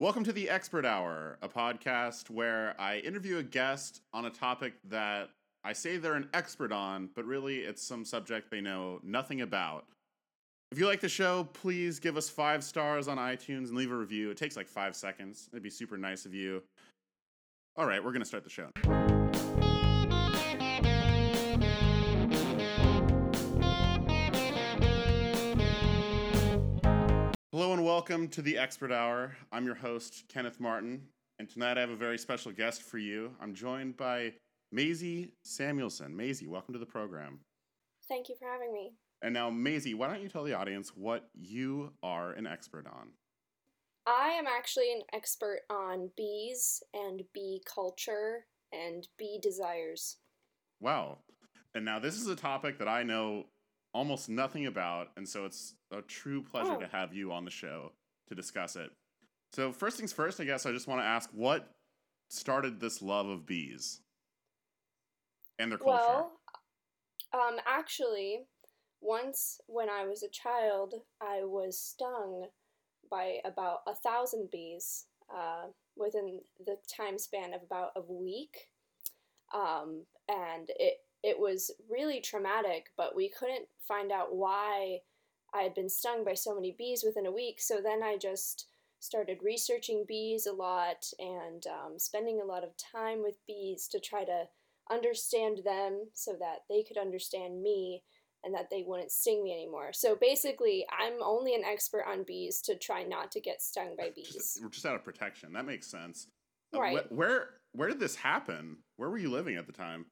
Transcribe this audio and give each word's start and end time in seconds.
Welcome 0.00 0.24
to 0.24 0.32
the 0.32 0.50
Expert 0.50 0.84
Hour, 0.84 1.38
a 1.40 1.48
podcast 1.48 2.28
where 2.28 2.74
I 2.80 2.98
interview 2.98 3.38
a 3.38 3.44
guest 3.44 4.00
on 4.12 4.24
a 4.24 4.30
topic 4.30 4.74
that 4.88 5.30
I 5.62 5.72
say 5.72 5.98
they're 5.98 6.14
an 6.14 6.28
expert 6.34 6.72
on, 6.72 7.10
but 7.14 7.24
really 7.24 7.58
it's 7.58 7.80
some 7.80 8.04
subject 8.04 8.50
they 8.50 8.60
know 8.60 8.98
nothing 9.04 9.42
about. 9.42 9.86
If 10.72 10.80
you 10.80 10.86
like 10.88 11.00
the 11.00 11.08
show, 11.08 11.44
please 11.52 12.00
give 12.00 12.16
us 12.16 12.28
five 12.28 12.64
stars 12.64 13.06
on 13.06 13.18
iTunes 13.18 13.68
and 13.68 13.76
leave 13.76 13.92
a 13.92 13.96
review. 13.96 14.32
It 14.32 14.36
takes 14.36 14.56
like 14.56 14.66
five 14.66 14.96
seconds. 14.96 15.48
It'd 15.52 15.62
be 15.62 15.70
super 15.70 15.96
nice 15.96 16.26
of 16.26 16.34
you. 16.34 16.64
All 17.76 17.86
right, 17.86 18.02
we're 18.02 18.10
going 18.10 18.20
to 18.20 18.26
start 18.26 18.42
the 18.42 18.50
show. 18.50 19.13
Hello 27.64 27.72
and 27.72 27.86
welcome 27.86 28.28
to 28.28 28.42
the 28.42 28.58
Expert 28.58 28.92
Hour. 28.92 29.34
I'm 29.50 29.64
your 29.64 29.74
host, 29.74 30.24
Kenneth 30.28 30.60
Martin, 30.60 31.00
and 31.38 31.48
tonight 31.48 31.78
I 31.78 31.80
have 31.80 31.88
a 31.88 31.96
very 31.96 32.18
special 32.18 32.52
guest 32.52 32.82
for 32.82 32.98
you. 32.98 33.34
I'm 33.40 33.54
joined 33.54 33.96
by 33.96 34.34
Maisy 34.70 35.30
Samuelson. 35.44 36.14
Maisy, 36.14 36.46
welcome 36.46 36.74
to 36.74 36.78
the 36.78 36.84
program. 36.84 37.40
Thank 38.06 38.28
you 38.28 38.34
for 38.38 38.46
having 38.46 38.70
me. 38.70 38.92
And 39.22 39.32
now, 39.32 39.48
Maisy, 39.50 39.94
why 39.94 40.08
don't 40.08 40.20
you 40.20 40.28
tell 40.28 40.44
the 40.44 40.52
audience 40.52 40.92
what 40.94 41.30
you 41.32 41.94
are 42.02 42.32
an 42.32 42.46
expert 42.46 42.86
on? 42.86 43.12
I 44.06 44.32
am 44.32 44.44
actually 44.46 44.92
an 44.92 45.00
expert 45.14 45.60
on 45.70 46.10
bees 46.18 46.82
and 46.92 47.22
bee 47.32 47.62
culture 47.64 48.44
and 48.74 49.08
bee 49.18 49.38
desires. 49.40 50.18
Wow. 50.80 51.20
And 51.74 51.86
now, 51.86 51.98
this 51.98 52.20
is 52.20 52.28
a 52.28 52.36
topic 52.36 52.78
that 52.78 52.88
I 52.88 53.04
know 53.04 53.46
almost 53.94 54.28
nothing 54.28 54.66
about, 54.66 55.08
and 55.16 55.26
so 55.26 55.44
it's 55.44 55.74
a 55.90 56.02
true 56.02 56.42
pleasure 56.42 56.76
Oh. 56.76 56.78
to 56.78 56.86
have 56.88 57.14
you 57.14 57.32
on 57.32 57.44
the 57.44 57.50
show 57.50 57.92
to 58.28 58.34
discuss 58.34 58.76
it. 58.76 58.90
So, 59.52 59.72
first 59.72 59.96
things 59.96 60.12
first, 60.12 60.40
I 60.40 60.44
guess 60.44 60.66
I 60.66 60.72
just 60.72 60.88
want 60.88 61.00
to 61.00 61.06
ask 61.06 61.30
what 61.32 61.70
started 62.28 62.80
this 62.80 63.00
love 63.00 63.28
of 63.28 63.46
bees 63.46 64.00
and 65.58 65.70
their 65.70 65.78
culture? 65.78 65.92
Well, 65.96 66.32
um, 67.32 67.56
actually, 67.66 68.46
once 69.00 69.60
when 69.66 69.88
I 69.88 70.06
was 70.06 70.22
a 70.22 70.28
child, 70.28 70.94
I 71.20 71.44
was 71.44 71.78
stung 71.78 72.46
by 73.10 73.38
about 73.44 73.80
a 73.86 73.94
thousand 73.94 74.50
bees 74.50 75.06
uh, 75.34 75.66
within 75.96 76.40
the 76.66 76.76
time 76.94 77.18
span 77.18 77.54
of 77.54 77.62
about 77.62 77.92
a 77.96 78.02
week, 78.02 78.68
um, 79.52 80.04
and 80.28 80.68
it 80.78 80.98
it 81.24 81.38
was 81.40 81.70
really 81.90 82.20
traumatic. 82.20 82.86
But 82.96 83.16
we 83.16 83.28
couldn't 83.30 83.66
find 83.88 84.12
out 84.12 84.36
why 84.36 84.98
I 85.54 85.62
had 85.62 85.74
been 85.74 85.88
stung 85.88 86.24
by 86.24 86.34
so 86.34 86.54
many 86.54 86.74
bees 86.76 87.02
within 87.04 87.26
a 87.26 87.32
week. 87.32 87.60
So 87.60 87.80
then 87.82 88.02
I 88.02 88.16
just 88.18 88.66
started 89.00 89.38
researching 89.42 90.04
bees 90.06 90.46
a 90.46 90.52
lot 90.52 91.04
and 91.18 91.66
um, 91.66 91.98
spending 91.98 92.40
a 92.40 92.46
lot 92.46 92.64
of 92.64 92.70
time 92.76 93.22
with 93.22 93.36
bees 93.46 93.88
to 93.88 94.00
try 94.00 94.24
to 94.24 94.44
understand 94.90 95.60
them 95.64 96.06
so 96.12 96.32
that 96.38 96.60
they 96.68 96.82
could 96.82 96.98
understand 96.98 97.62
me 97.62 98.02
and 98.44 98.54
that 98.54 98.68
they 98.70 98.84
wouldn't 98.86 99.10
sting 99.10 99.42
me 99.42 99.52
anymore. 99.52 99.90
So 99.94 100.16
basically, 100.20 100.86
I'm 100.98 101.22
only 101.22 101.54
an 101.54 101.64
expert 101.64 102.04
on 102.06 102.24
bees 102.24 102.60
to 102.62 102.76
try 102.76 103.02
not 103.02 103.30
to 103.32 103.40
get 103.40 103.62
stung 103.62 103.94
by 103.96 104.10
bees. 104.14 104.32
Just, 104.32 104.62
we're 104.62 104.68
just 104.68 104.84
out 104.84 104.94
of 104.94 105.04
protection. 105.04 105.52
That 105.54 105.64
makes 105.64 105.86
sense. 105.86 106.28
Uh, 106.74 106.80
Right. 106.80 107.06
wh- 107.06 107.12
where 107.12 107.48
where 107.72 107.88
did 107.88 108.00
this 108.00 108.16
happen? 108.16 108.78
Where 108.96 109.08
were 109.10 109.18
you 109.18 109.30
living 109.30 109.56
at 109.56 109.66
the 109.66 109.72
time? 109.72 110.06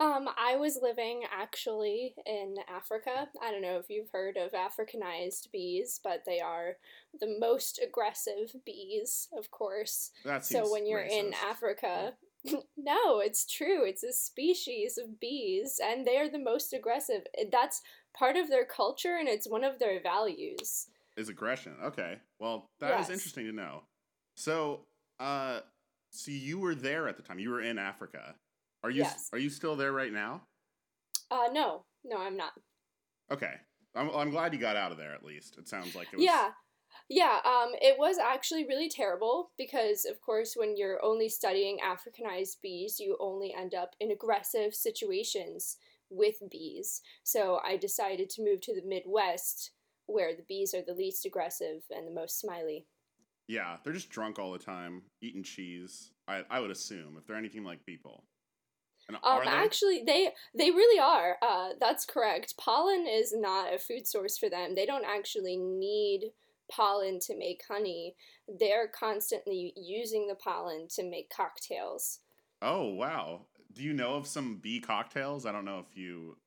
Um, 0.00 0.28
I 0.36 0.56
was 0.56 0.78
living 0.80 1.22
actually 1.32 2.14
in 2.26 2.56
Africa. 2.68 3.28
I 3.42 3.50
don't 3.50 3.62
know 3.62 3.78
if 3.78 3.88
you've 3.88 4.10
heard 4.10 4.36
of 4.36 4.52
Africanized 4.52 5.50
bees, 5.52 6.00
but 6.02 6.22
they 6.26 6.40
are 6.40 6.76
the 7.20 7.36
most 7.38 7.80
aggressive 7.82 8.54
bees, 8.64 9.28
of 9.36 9.50
course. 9.50 10.10
That 10.24 10.44
So 10.44 10.70
when 10.70 10.86
you're 10.86 11.00
in. 11.02 11.32
Africa, 11.34 12.14
no, 12.76 13.20
it's 13.20 13.46
true. 13.46 13.84
It's 13.84 14.02
a 14.02 14.12
species 14.12 14.98
of 14.98 15.18
bees, 15.20 15.80
and 15.82 16.06
they're 16.06 16.28
the 16.30 16.38
most 16.38 16.72
aggressive. 16.72 17.22
That's 17.50 17.82
part 18.16 18.36
of 18.36 18.48
their 18.48 18.64
culture, 18.64 19.16
and 19.18 19.28
it's 19.28 19.48
one 19.48 19.64
of 19.64 19.78
their 19.78 20.00
values. 20.00 20.86
is 21.16 21.28
aggression. 21.28 21.76
Okay. 21.82 22.18
Well, 22.40 22.70
that 22.80 23.00
is 23.00 23.08
Yes. 23.08 23.10
interesting 23.10 23.46
to 23.46 23.52
know. 23.52 23.82
So, 24.36 24.86
uh, 25.20 25.60
so 26.10 26.30
you 26.32 26.58
were 26.58 26.74
there 26.74 27.08
at 27.08 27.16
the 27.16 27.22
time. 27.22 27.38
You 27.38 27.50
were 27.50 27.60
in 27.62 27.78
Africa. 27.78 28.34
Are 28.84 28.90
you 28.90 29.02
Yes. 29.02 29.30
are 29.32 29.38
you 29.38 29.48
still 29.48 29.76
there 29.76 29.92
right 29.92 30.12
now? 30.12 30.42
Uh, 31.30 31.48
no, 31.50 31.86
no, 32.04 32.18
I'm 32.18 32.36
not. 32.36 32.52
Okay. 33.30 33.54
I'm 33.94 34.10
I'm 34.10 34.30
glad 34.30 34.52
you 34.52 34.60
got 34.60 34.76
out 34.76 34.92
of 34.92 34.98
there 34.98 35.14
at 35.14 35.24
least. 35.24 35.56
It 35.56 35.68
sounds 35.68 35.96
like 35.96 36.08
it 36.12 36.16
was 36.16 36.24
Yeah. 36.24 36.50
Yeah, 37.08 37.40
um, 37.44 37.72
it 37.82 37.98
was 37.98 38.18
actually 38.18 38.64
really 38.66 38.88
terrible 38.88 39.50
because, 39.58 40.04
of 40.04 40.20
course, 40.20 40.54
when 40.54 40.76
you're 40.76 41.04
only 41.04 41.28
studying 41.28 41.78
Africanized 41.80 42.60
bees, 42.62 43.00
you 43.00 43.16
only 43.20 43.52
end 43.52 43.74
up 43.74 43.96
in 44.00 44.12
aggressive 44.12 44.74
situations 44.74 45.76
with 46.08 46.36
bees. 46.50 47.02
So 47.24 47.60
I 47.64 47.76
decided 47.76 48.30
to 48.30 48.44
move 48.44 48.60
to 48.62 48.74
the 48.74 48.86
Midwest 48.86 49.72
where 50.06 50.36
the 50.36 50.44
bees 50.46 50.72
are 50.72 50.82
the 50.82 50.94
least 50.94 51.26
aggressive 51.26 51.82
and 51.90 52.06
the 52.06 52.12
most 52.12 52.38
smiley. 52.38 52.86
Yeah, 53.48 53.78
they're 53.82 53.92
just 53.92 54.10
drunk 54.10 54.38
all 54.38 54.52
the 54.52 54.58
time, 54.58 55.02
eating 55.20 55.42
cheese. 55.42 56.12
I 56.28 56.44
I 56.48 56.60
would 56.60 56.70
assume 56.70 57.16
if 57.18 57.26
they're 57.26 57.36
anything 57.36 57.64
like 57.64 57.84
people. 57.84 58.24
And 59.08 59.18
Um, 59.22 59.40
they? 59.44 59.50
actually, 59.50 60.02
they 60.02 60.32
they 60.54 60.70
really 60.70 60.98
are. 60.98 61.36
Uh, 61.42 61.70
that's 61.78 62.06
correct. 62.06 62.56
Pollen 62.56 63.06
is 63.06 63.32
not 63.34 63.72
a 63.72 63.78
food 63.78 64.06
source 64.06 64.38
for 64.38 64.48
them. 64.48 64.74
They 64.74 64.86
don't 64.86 65.04
actually 65.04 65.56
need 65.56 66.32
pollen 66.70 67.20
to 67.20 67.36
make 67.36 67.62
honey. 67.68 68.16
They're 68.48 68.88
constantly 68.88 69.72
using 69.76 70.26
the 70.26 70.34
pollen 70.34 70.88
to 70.88 71.02
make 71.02 71.30
cocktails. 71.30 72.20
Oh 72.62 72.88
wow! 72.94 73.46
Do 73.72 73.82
you 73.82 73.92
know 73.92 74.14
of 74.14 74.26
some 74.26 74.56
bee 74.56 74.80
cocktails? 74.80 75.44
I 75.44 75.52
don't 75.52 75.64
know 75.64 75.80
if 75.80 75.96
you 75.96 76.38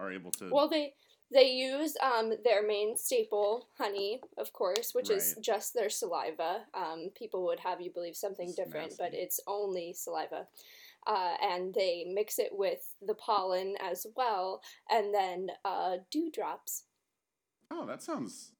are 0.00 0.12
able 0.12 0.32
to. 0.32 0.50
Well, 0.50 0.68
they 0.68 0.94
they 1.32 1.50
use 1.50 1.96
um, 2.02 2.32
their 2.42 2.66
main 2.66 2.96
staple, 2.96 3.68
honey, 3.78 4.20
of 4.36 4.52
course, 4.52 4.94
which 4.94 5.10
is 5.10 5.36
just 5.40 5.74
their 5.74 5.88
saliva. 5.88 6.62
Um, 6.74 7.10
people 7.14 7.44
would 7.44 7.60
have 7.60 7.80
you 7.80 7.92
believe 7.92 8.16
something 8.16 8.48
It's 8.48 8.56
different, 8.56 8.94
but 8.98 9.14
it's 9.14 9.38
only 9.46 9.92
saliva. 9.92 10.48
Uh, 11.06 11.34
and 11.42 11.74
they 11.74 12.04
mix 12.12 12.38
it 12.38 12.50
with 12.52 12.94
the 13.00 13.14
pollen 13.14 13.74
as 13.80 14.06
well, 14.16 14.60
and 14.90 15.14
then 15.14 15.48
uh, 15.64 15.96
dewdrops. 16.10 16.84
oh, 17.70 17.86
that 17.86 18.02
sounds 18.02 18.52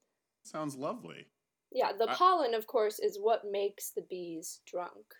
sounds 0.42 0.76
lovely. 0.76 1.26
Yeah, 1.72 1.92
the 1.96 2.10
I- 2.10 2.14
pollen, 2.14 2.54
of 2.54 2.66
course, 2.66 2.98
is 2.98 3.18
what 3.20 3.42
makes 3.50 3.90
the 3.90 4.02
bees 4.02 4.60
drunk. 4.66 5.14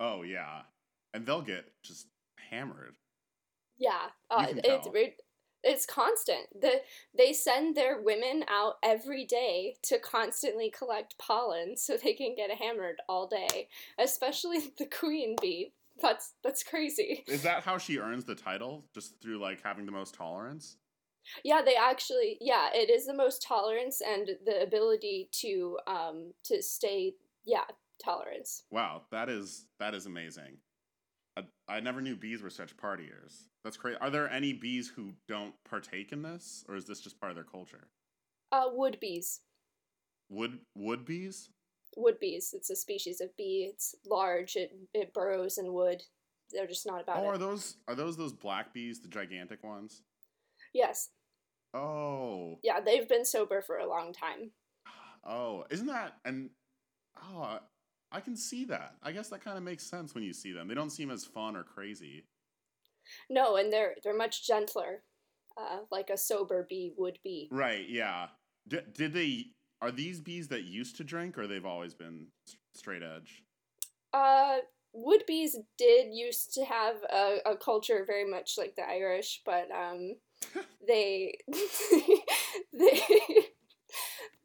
Oh 0.00 0.22
yeah, 0.22 0.62
and 1.12 1.26
they'll 1.26 1.42
get 1.42 1.66
just 1.82 2.08
hammered. 2.50 2.96
Yeah, 3.78 4.10
uh, 4.30 4.46
it's 4.48 4.88
it, 4.92 5.22
it's 5.62 5.86
constant. 5.86 6.60
The 6.60 6.82
they 7.16 7.32
send 7.32 7.76
their 7.76 8.00
women 8.00 8.44
out 8.48 8.74
every 8.82 9.24
day 9.24 9.76
to 9.84 9.98
constantly 9.98 10.70
collect 10.70 11.18
pollen 11.18 11.76
so 11.76 11.96
they 11.96 12.12
can 12.12 12.34
get 12.36 12.50
hammered 12.50 13.00
all 13.08 13.26
day. 13.26 13.68
Especially 13.98 14.72
the 14.78 14.86
queen 14.86 15.36
bee. 15.40 15.72
That's 16.02 16.32
that's 16.42 16.64
crazy. 16.64 17.24
Is 17.28 17.42
that 17.42 17.62
how 17.62 17.78
she 17.78 17.98
earns 17.98 18.24
the 18.24 18.34
title? 18.34 18.84
Just 18.94 19.20
through 19.22 19.38
like 19.38 19.62
having 19.62 19.86
the 19.86 19.92
most 19.92 20.14
tolerance? 20.14 20.76
Yeah, 21.44 21.62
they 21.64 21.76
actually 21.76 22.36
yeah, 22.40 22.68
it 22.74 22.90
is 22.90 23.06
the 23.06 23.14
most 23.14 23.42
tolerance 23.42 24.00
and 24.00 24.30
the 24.44 24.62
ability 24.62 25.28
to 25.40 25.78
um 25.86 26.32
to 26.44 26.62
stay 26.62 27.14
yeah 27.46 27.64
tolerance. 28.02 28.64
Wow, 28.70 29.02
that 29.12 29.28
is 29.28 29.66
that 29.78 29.94
is 29.94 30.06
amazing. 30.06 30.58
I, 31.36 31.42
I 31.68 31.80
never 31.80 32.00
knew 32.00 32.16
bees 32.16 32.42
were 32.42 32.50
such 32.50 32.76
partiers. 32.76 33.46
That's 33.64 33.76
crazy. 33.76 33.98
Are 34.00 34.10
there 34.10 34.30
any 34.30 34.52
bees 34.52 34.88
who 34.88 35.12
don't 35.26 35.54
partake 35.68 36.12
in 36.12 36.22
this, 36.22 36.64
or 36.68 36.76
is 36.76 36.86
this 36.86 37.00
just 37.00 37.20
part 37.20 37.30
of 37.30 37.36
their 37.36 37.44
culture? 37.44 37.88
Uh, 38.52 38.66
wood 38.72 38.98
bees. 39.00 39.40
Wood 40.28 40.58
wood 40.74 41.04
bees? 41.04 41.50
Wood 41.96 42.18
bees. 42.20 42.52
It's 42.56 42.70
a 42.70 42.76
species 42.76 43.20
of 43.20 43.36
bee. 43.36 43.70
It's 43.72 43.94
large. 44.06 44.56
It 44.56 44.76
it 44.92 45.12
burrows 45.14 45.58
in 45.58 45.72
wood. 45.72 46.02
They're 46.50 46.66
just 46.66 46.86
not 46.86 47.00
about 47.02 47.18
Oh, 47.18 47.24
it. 47.24 47.26
are 47.34 47.38
those 47.38 47.76
are 47.88 47.94
those 47.94 48.16
those 48.16 48.32
black 48.32 48.72
bees, 48.74 49.00
the 49.00 49.08
gigantic 49.08 49.62
ones? 49.64 50.02
Yes. 50.72 51.10
Oh, 51.72 52.58
Yeah, 52.62 52.80
they've 52.80 53.08
been 53.08 53.24
sober 53.24 53.60
for 53.62 53.78
a 53.78 53.88
long 53.88 54.12
time. 54.12 54.52
oh, 55.24 55.64
isn't 55.70 55.86
that 55.86 56.18
and 56.24 56.50
oh, 57.22 57.58
I- 58.12 58.20
can 58.20 58.36
see 58.36 58.64
that. 58.66 58.94
I 59.02 59.10
guess 59.10 59.28
that 59.30 59.42
kind 59.42 59.58
of 59.58 59.64
makes 59.64 59.82
sense 59.84 60.14
when 60.14 60.22
you 60.22 60.32
see 60.32 60.52
them. 60.52 60.68
They 60.68 60.74
don't 60.74 60.90
seem 60.90 61.10
as 61.10 61.24
fun 61.24 61.56
or 61.56 61.64
crazy. 61.64 62.26
No, 63.28 63.56
and 63.56 63.72
they're 63.72 63.96
they're 64.04 64.16
much 64.16 64.46
gentler, 64.46 65.02
uh, 65.56 65.80
like 65.90 66.10
a 66.10 66.16
sober 66.16 66.64
bee 66.68 66.92
would 66.96 67.18
be. 67.24 67.48
Right? 67.50 67.88
Yeah. 67.88 68.28
D- 68.68 68.78
did 68.92 69.12
they? 69.12 69.53
Are 69.80 69.90
these 69.90 70.20
bees 70.20 70.48
that 70.48 70.64
used 70.64 70.96
to 70.96 71.04
drink, 71.04 71.36
or 71.38 71.46
they've 71.46 71.66
always 71.66 71.94
been 71.94 72.28
straight 72.74 73.02
edge? 73.02 73.44
Uh, 74.12 74.58
wood 74.92 75.24
bees 75.26 75.56
did 75.76 76.12
used 76.12 76.54
to 76.54 76.64
have 76.64 76.96
a, 77.12 77.38
a 77.46 77.56
culture 77.56 78.04
very 78.06 78.28
much 78.28 78.54
like 78.56 78.76
the 78.76 78.88
Irish, 78.88 79.42
but 79.44 79.68
um, 79.70 80.14
they 80.86 81.38
they 82.72 83.00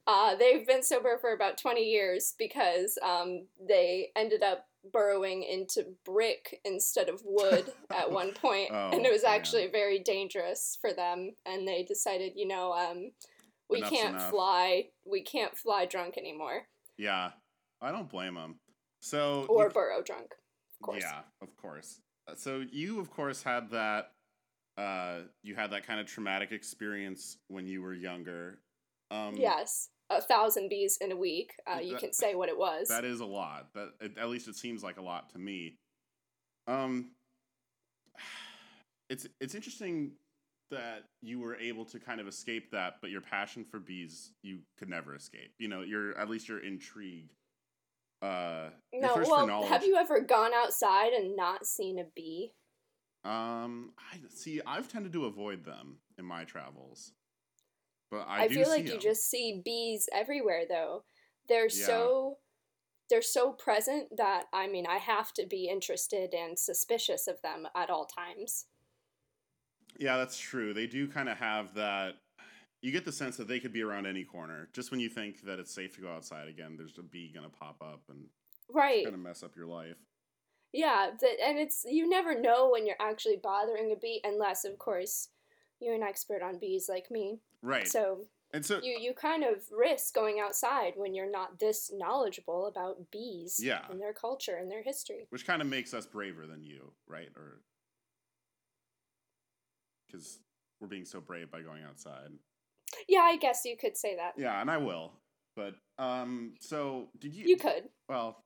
Uh, 0.08 0.36
they've 0.36 0.66
been 0.66 0.82
sober 0.82 1.20
for 1.22 1.34
about 1.34 1.56
20 1.56 1.82
years 1.82 2.34
because 2.40 2.98
um, 3.04 3.46
they 3.68 4.10
ended 4.16 4.42
up 4.42 4.66
burrowing 4.92 5.44
into 5.44 5.86
brick 6.04 6.60
instead 6.66 7.10
of 7.10 7.22
wood 7.24 7.72
at 7.94 8.12
one 8.12 8.32
point, 8.34 8.72
Oh, 8.74 8.90
and 8.92 9.06
it 9.06 9.12
was 9.12 9.22
man. 9.22 9.34
actually 9.36 9.68
very 9.68 10.00
dangerous 10.00 10.80
for 10.82 10.94
them. 10.94 11.36
And 11.46 11.68
they 11.68 11.84
decided, 11.84 12.32
you 12.36 12.48
know, 12.48 12.74
um, 12.74 13.12
we 13.70 13.78
Enough's 13.80 13.90
can't 13.92 14.16
enough. 14.16 14.30
fly, 14.30 14.86
we 15.06 15.22
can't 15.24 15.56
fly 15.58 15.86
drunk 15.86 16.18
anymore, 16.18 16.64
Yeah, 16.98 17.32
I 17.82 17.92
don't 17.92 18.10
blame 18.10 18.36
them. 18.36 18.60
So 19.02 19.46
or 19.48 19.68
you- 19.68 19.74
burrow 19.74 20.02
drunk, 20.02 20.34
of 20.34 20.86
course. 20.86 21.02
Yeah, 21.04 21.22
of 21.42 21.56
course. 21.56 22.02
Uh, 22.28 22.36
So 22.36 22.60
you, 22.72 23.00
of 23.00 23.10
course, 23.10 23.42
had 23.44 23.70
that. 23.72 24.14
Uh, 24.78 25.24
you 25.44 25.56
had 25.56 25.72
that 25.72 25.86
kind 25.86 26.00
of 26.00 26.06
traumatic 26.08 26.52
experience 26.52 27.38
when 27.48 27.66
you 27.68 27.82
were 27.82 27.94
younger. 27.94 28.62
Um, 29.12 29.36
Yes, 29.36 29.90
a 30.10 30.22
thousand 30.22 30.70
bees 30.70 30.98
in 31.02 31.12
a 31.12 31.16
week. 31.18 31.54
Uh, 31.68 31.80
you 31.82 31.92
That- 31.94 32.00
can 32.02 32.14
say 32.14 32.34
what 32.36 32.50
it 32.50 32.58
was. 32.58 32.88
that 32.90 33.04
is 33.06 33.20
a 33.20 33.26
lot. 33.26 33.74
That 33.74 33.94
at 34.02 34.18
at 34.18 34.30
least 34.30 34.48
it 34.48 34.56
seems 34.56 34.82
like 34.84 34.98
a 34.98 35.02
lot 35.02 35.30
to 35.32 35.38
me. 35.40 35.78
Um, 36.68 37.16
it's 39.10 39.28
it's 39.40 39.56
interesting 39.56 40.18
that 40.72 41.06
you 41.22 41.40
were 41.40 41.56
able 41.56 41.86
to 41.86 42.00
kind 42.00 42.20
of 42.20 42.28
escape 42.28 42.72
that, 42.72 42.96
but 43.02 43.10
your 43.10 43.22
passion 43.22 43.64
for 43.64 43.80
bees 43.80 44.34
you 44.42 44.60
could 44.78 44.90
never 44.90 45.16
escape. 45.16 45.54
You 45.58 45.68
know, 45.68 45.82
you're 45.82 46.18
at 46.18 46.30
least 46.30 46.48
you're 46.48 46.64
intrigued. 46.64 47.34
Uh, 48.22 48.70
your 48.92 49.02
no, 49.02 49.24
well, 49.26 49.66
have 49.68 49.86
you 49.86 49.96
ever 49.96 50.20
gone 50.20 50.52
outside 50.54 51.14
and 51.14 51.36
not 51.36 51.66
seen 51.66 52.00
a 52.00 52.06
bee? 52.16 52.52
Um, 53.24 53.92
I 53.98 54.18
see. 54.30 54.62
I've 54.66 54.92
tended 54.92 55.14
to 55.14 55.26
avoid 55.26 55.66
them 55.66 55.98
in 56.18 56.26
my 56.26 56.44
travels, 56.44 57.14
but 58.12 58.26
I, 58.28 58.44
I, 58.44 58.48
feel 58.48 58.70
like 58.70 58.88
you 58.88 58.98
just 58.98 59.30
see 59.30 59.62
bees 59.64 60.10
everywhere 60.14 60.64
though. 60.68 61.04
They're 61.48 61.66
Yeah. 61.66 61.86
so 61.86 62.38
they're 63.10 63.22
so 63.22 63.52
present 63.52 64.16
that 64.18 64.46
I 64.54 64.68
mean 64.68 64.86
I 64.86 64.98
have 64.98 65.34
to 65.34 65.46
be 65.46 65.68
interested 65.68 66.34
and 66.34 66.58
suspicious 66.58 67.28
of 67.28 67.42
them 67.42 67.68
at 67.76 67.90
all 67.90 68.06
times. 68.06 68.66
Yeah, 70.00 70.18
that's 70.18 70.38
true. 70.40 70.74
They 70.74 70.88
do 70.88 71.08
kind 71.08 71.30
of 71.30 71.38
have 71.38 71.74
that. 71.76 72.16
You 72.82 72.92
get 72.92 73.04
the 73.04 73.12
sense 73.12 73.36
that 73.38 73.48
they 73.50 73.60
could 73.60 73.74
be 73.74 73.84
around 73.84 74.06
any 74.06 74.24
corner. 74.24 74.70
Just 74.74 74.90
when 74.92 75.02
you 75.02 75.10
think 75.10 75.42
that 75.44 75.60
it's 75.60 75.74
safe 75.74 75.94
to 75.96 76.02
go 76.02 76.10
outside 76.12 76.48
again, 76.48 76.76
there's 76.78 76.98
a 76.98 77.04
bee 77.04 77.32
gonna 77.34 77.50
pop 77.50 77.76
up 77.82 78.02
and 78.10 78.30
Right. 78.70 79.04
gonna 79.04 79.18
mess 79.18 79.44
up 79.44 79.56
your 79.56 79.68
life. 79.68 79.98
Yeah, 80.72 81.12
that 81.20 81.40
and 81.42 81.60
it's 81.60 81.84
you 81.86 82.08
never 82.08 82.40
know 82.40 82.70
when 82.70 82.86
you're 82.88 82.96
actually 83.02 83.36
bothering 83.38 83.92
a 83.92 83.96
bee 83.96 84.22
unless 84.24 84.64
of 84.66 84.78
course 84.78 85.30
you're 85.82 85.96
an 85.96 86.04
expert 86.04 86.42
on 86.42 86.58
bees 86.60 86.88
like 86.88 87.12
me. 87.12 87.42
Right. 87.62 87.88
So 87.88 88.28
and 88.54 88.66
so 88.66 88.80
you 88.82 88.98
you 88.98 89.14
kind 89.14 89.44
of 89.44 89.70
risk 89.72 90.14
going 90.14 90.40
outside 90.40 90.94
when 90.96 91.14
you're 91.14 91.30
not 91.30 91.60
this 91.60 91.92
knowledgeable 91.92 92.68
about 92.68 93.12
bees 93.12 93.60
Yeah. 93.62 93.86
and 93.90 94.00
their 94.00 94.14
culture 94.14 94.56
and 94.56 94.72
their 94.72 94.84
history. 94.84 95.26
which 95.32 95.46
kind 95.46 95.62
of 95.62 95.68
makes 95.68 95.94
us 95.94 96.06
braver 96.06 96.48
than 96.48 96.64
you, 96.64 96.94
right? 97.08 97.30
Or 97.36 97.62
because 100.10 100.40
we're 100.80 100.88
being 100.88 101.06
so 101.06 101.20
brave 101.20 101.52
by 101.52 101.62
going 101.62 101.84
outside. 101.84 102.30
Yeah, 103.08 103.22
I 103.22 103.38
guess 103.38 103.64
you 103.66 103.78
could 103.78 103.96
say 103.98 104.16
that. 104.16 104.34
Yeah, 104.38 104.60
and 104.60 104.70
I 104.70 104.78
will. 104.78 105.14
But 105.56 105.76
um, 105.98 106.54
so 106.60 107.10
did 107.20 107.34
you? 107.36 107.48
You 107.48 107.58
could. 107.58 107.90
Well, 108.08 108.44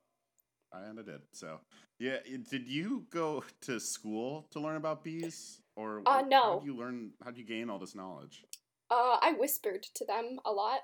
I 0.74 0.82
and 0.86 1.00
I 1.00 1.04
did. 1.04 1.22
So 1.32 1.60
yeah, 2.00 2.18
did 2.50 2.68
you 2.68 3.06
go 3.12 3.44
to 3.62 3.80
school 3.80 4.48
to 4.52 4.60
learn 4.60 4.76
about 4.76 5.04
bees, 5.04 5.62
or 5.76 6.02
Uh, 6.06 6.24
no. 6.28 6.42
How 6.42 6.60
do 6.60 6.66
you 6.66 6.76
learn? 6.76 7.12
How 7.24 7.32
do 7.32 7.40
you 7.40 7.46
gain 7.48 7.70
all 7.70 7.80
this 7.80 7.96
knowledge? 7.96 8.44
Uh, 8.90 9.18
I 9.22 9.34
whispered 9.40 9.84
to 9.96 10.06
them 10.06 10.40
a 10.46 10.52
lot, 10.52 10.80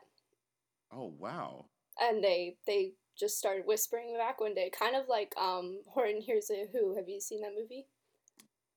Oh 0.91 1.13
wow! 1.19 1.65
and 2.01 2.23
they 2.23 2.57
they 2.65 2.93
just 3.17 3.37
started 3.37 3.65
whispering 3.65 4.15
back 4.17 4.39
one 4.39 4.53
day, 4.55 4.69
kind 4.69 4.95
of 4.95 5.07
like 5.09 5.33
um 5.37 5.81
Horton 5.87 6.21
Hears 6.21 6.49
a 6.49 6.67
Who. 6.71 6.95
Have 6.95 7.09
you 7.09 7.19
seen 7.19 7.41
that 7.41 7.51
movie? 7.59 7.87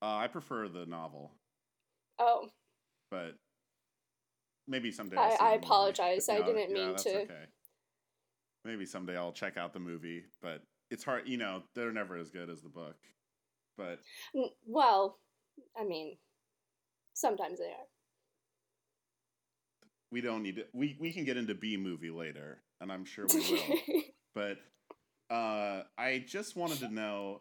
Uh, 0.03 0.17
I 0.17 0.27
prefer 0.27 0.69
the 0.69 0.85
novel, 0.87 1.33
Oh, 2.19 2.49
but 3.11 3.37
maybe 4.67 4.91
someday. 4.93 5.17
I'll 5.17 5.33
I- 5.41 5.51
I 5.51 5.55
apologize. 5.55 6.29
I 6.29 6.41
didn't 6.43 6.73
mean 6.73 6.95
to- 6.97 7.23
Okay. 7.23 7.45
Maybe 8.65 8.87
someday 8.87 9.17
I'll 9.17 9.33
check 9.33 9.57
out 9.57 9.73
the 9.73 9.81
movie, 9.81 10.25
but 10.41 10.63
it's 10.91 11.03
hard. 11.03 11.27
You 11.29 11.37
know, 11.37 11.65
they're 11.75 11.91
never 11.93 12.17
as 12.17 12.31
good 12.31 12.49
as 12.49 12.63
the 12.63 12.69
book. 12.69 12.97
But 13.77 14.01
well, 14.65 15.19
I 15.77 15.85
mean, 15.85 16.17
sometimes 17.15 17.59
they 17.59 17.67
are. 17.67 17.87
we 20.13 20.21
don't 20.21 20.43
need 20.43 20.57
to. 20.57 20.67
We 20.73 20.97
we 21.01 21.13
can 21.13 21.25
get 21.25 21.37
into 21.37 21.55
Bee 21.55 21.77
Movie 21.77 22.11
later, 22.11 22.63
and 22.81 22.93
I'm 22.93 23.05
sure 23.05 23.27
we 23.33 23.41
will. 23.41 24.03
but 24.35 24.59
uh, 25.35 25.83
I 25.99 26.25
just 26.27 26.55
wanted 26.55 26.79
to 26.81 26.89
know. 26.93 27.41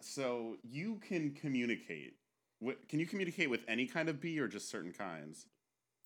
So 0.00 0.56
you 0.62 1.00
can 1.06 1.32
communicate. 1.32 2.14
Wi- 2.62 2.78
Can 2.88 2.98
you 3.00 3.06
communicate 3.06 3.50
with 3.50 3.60
any 3.68 3.86
kind 3.86 4.08
of 4.08 4.20
bee 4.20 4.38
or 4.38 4.48
just 4.48 4.70
certain 4.70 4.92
kinds? 4.92 5.46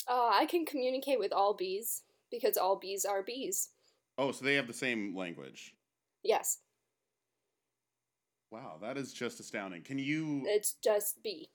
uh, 0.08 0.31
I 0.32 0.47
can 0.47 0.64
communicate 0.64 1.19
with 1.19 1.32
all 1.32 1.55
bees 1.55 2.03
because 2.31 2.56
all 2.56 2.76
bees 2.76 3.05
are 3.05 3.23
bees. 3.23 3.70
Oh, 4.19 4.32
so 4.32 4.44
they 4.44 4.55
have 4.55 4.67
the 4.67 4.73
same 4.73 5.14
language. 5.14 5.75
Yes, 6.23 6.58
Wow, 8.50 8.79
that 8.81 8.97
is 8.97 9.12
just 9.12 9.41
astounding. 9.41 9.82
Can 9.82 9.99
you? 9.99 10.43
it's 10.47 10.75
just 10.82 11.23
bee. 11.23 11.49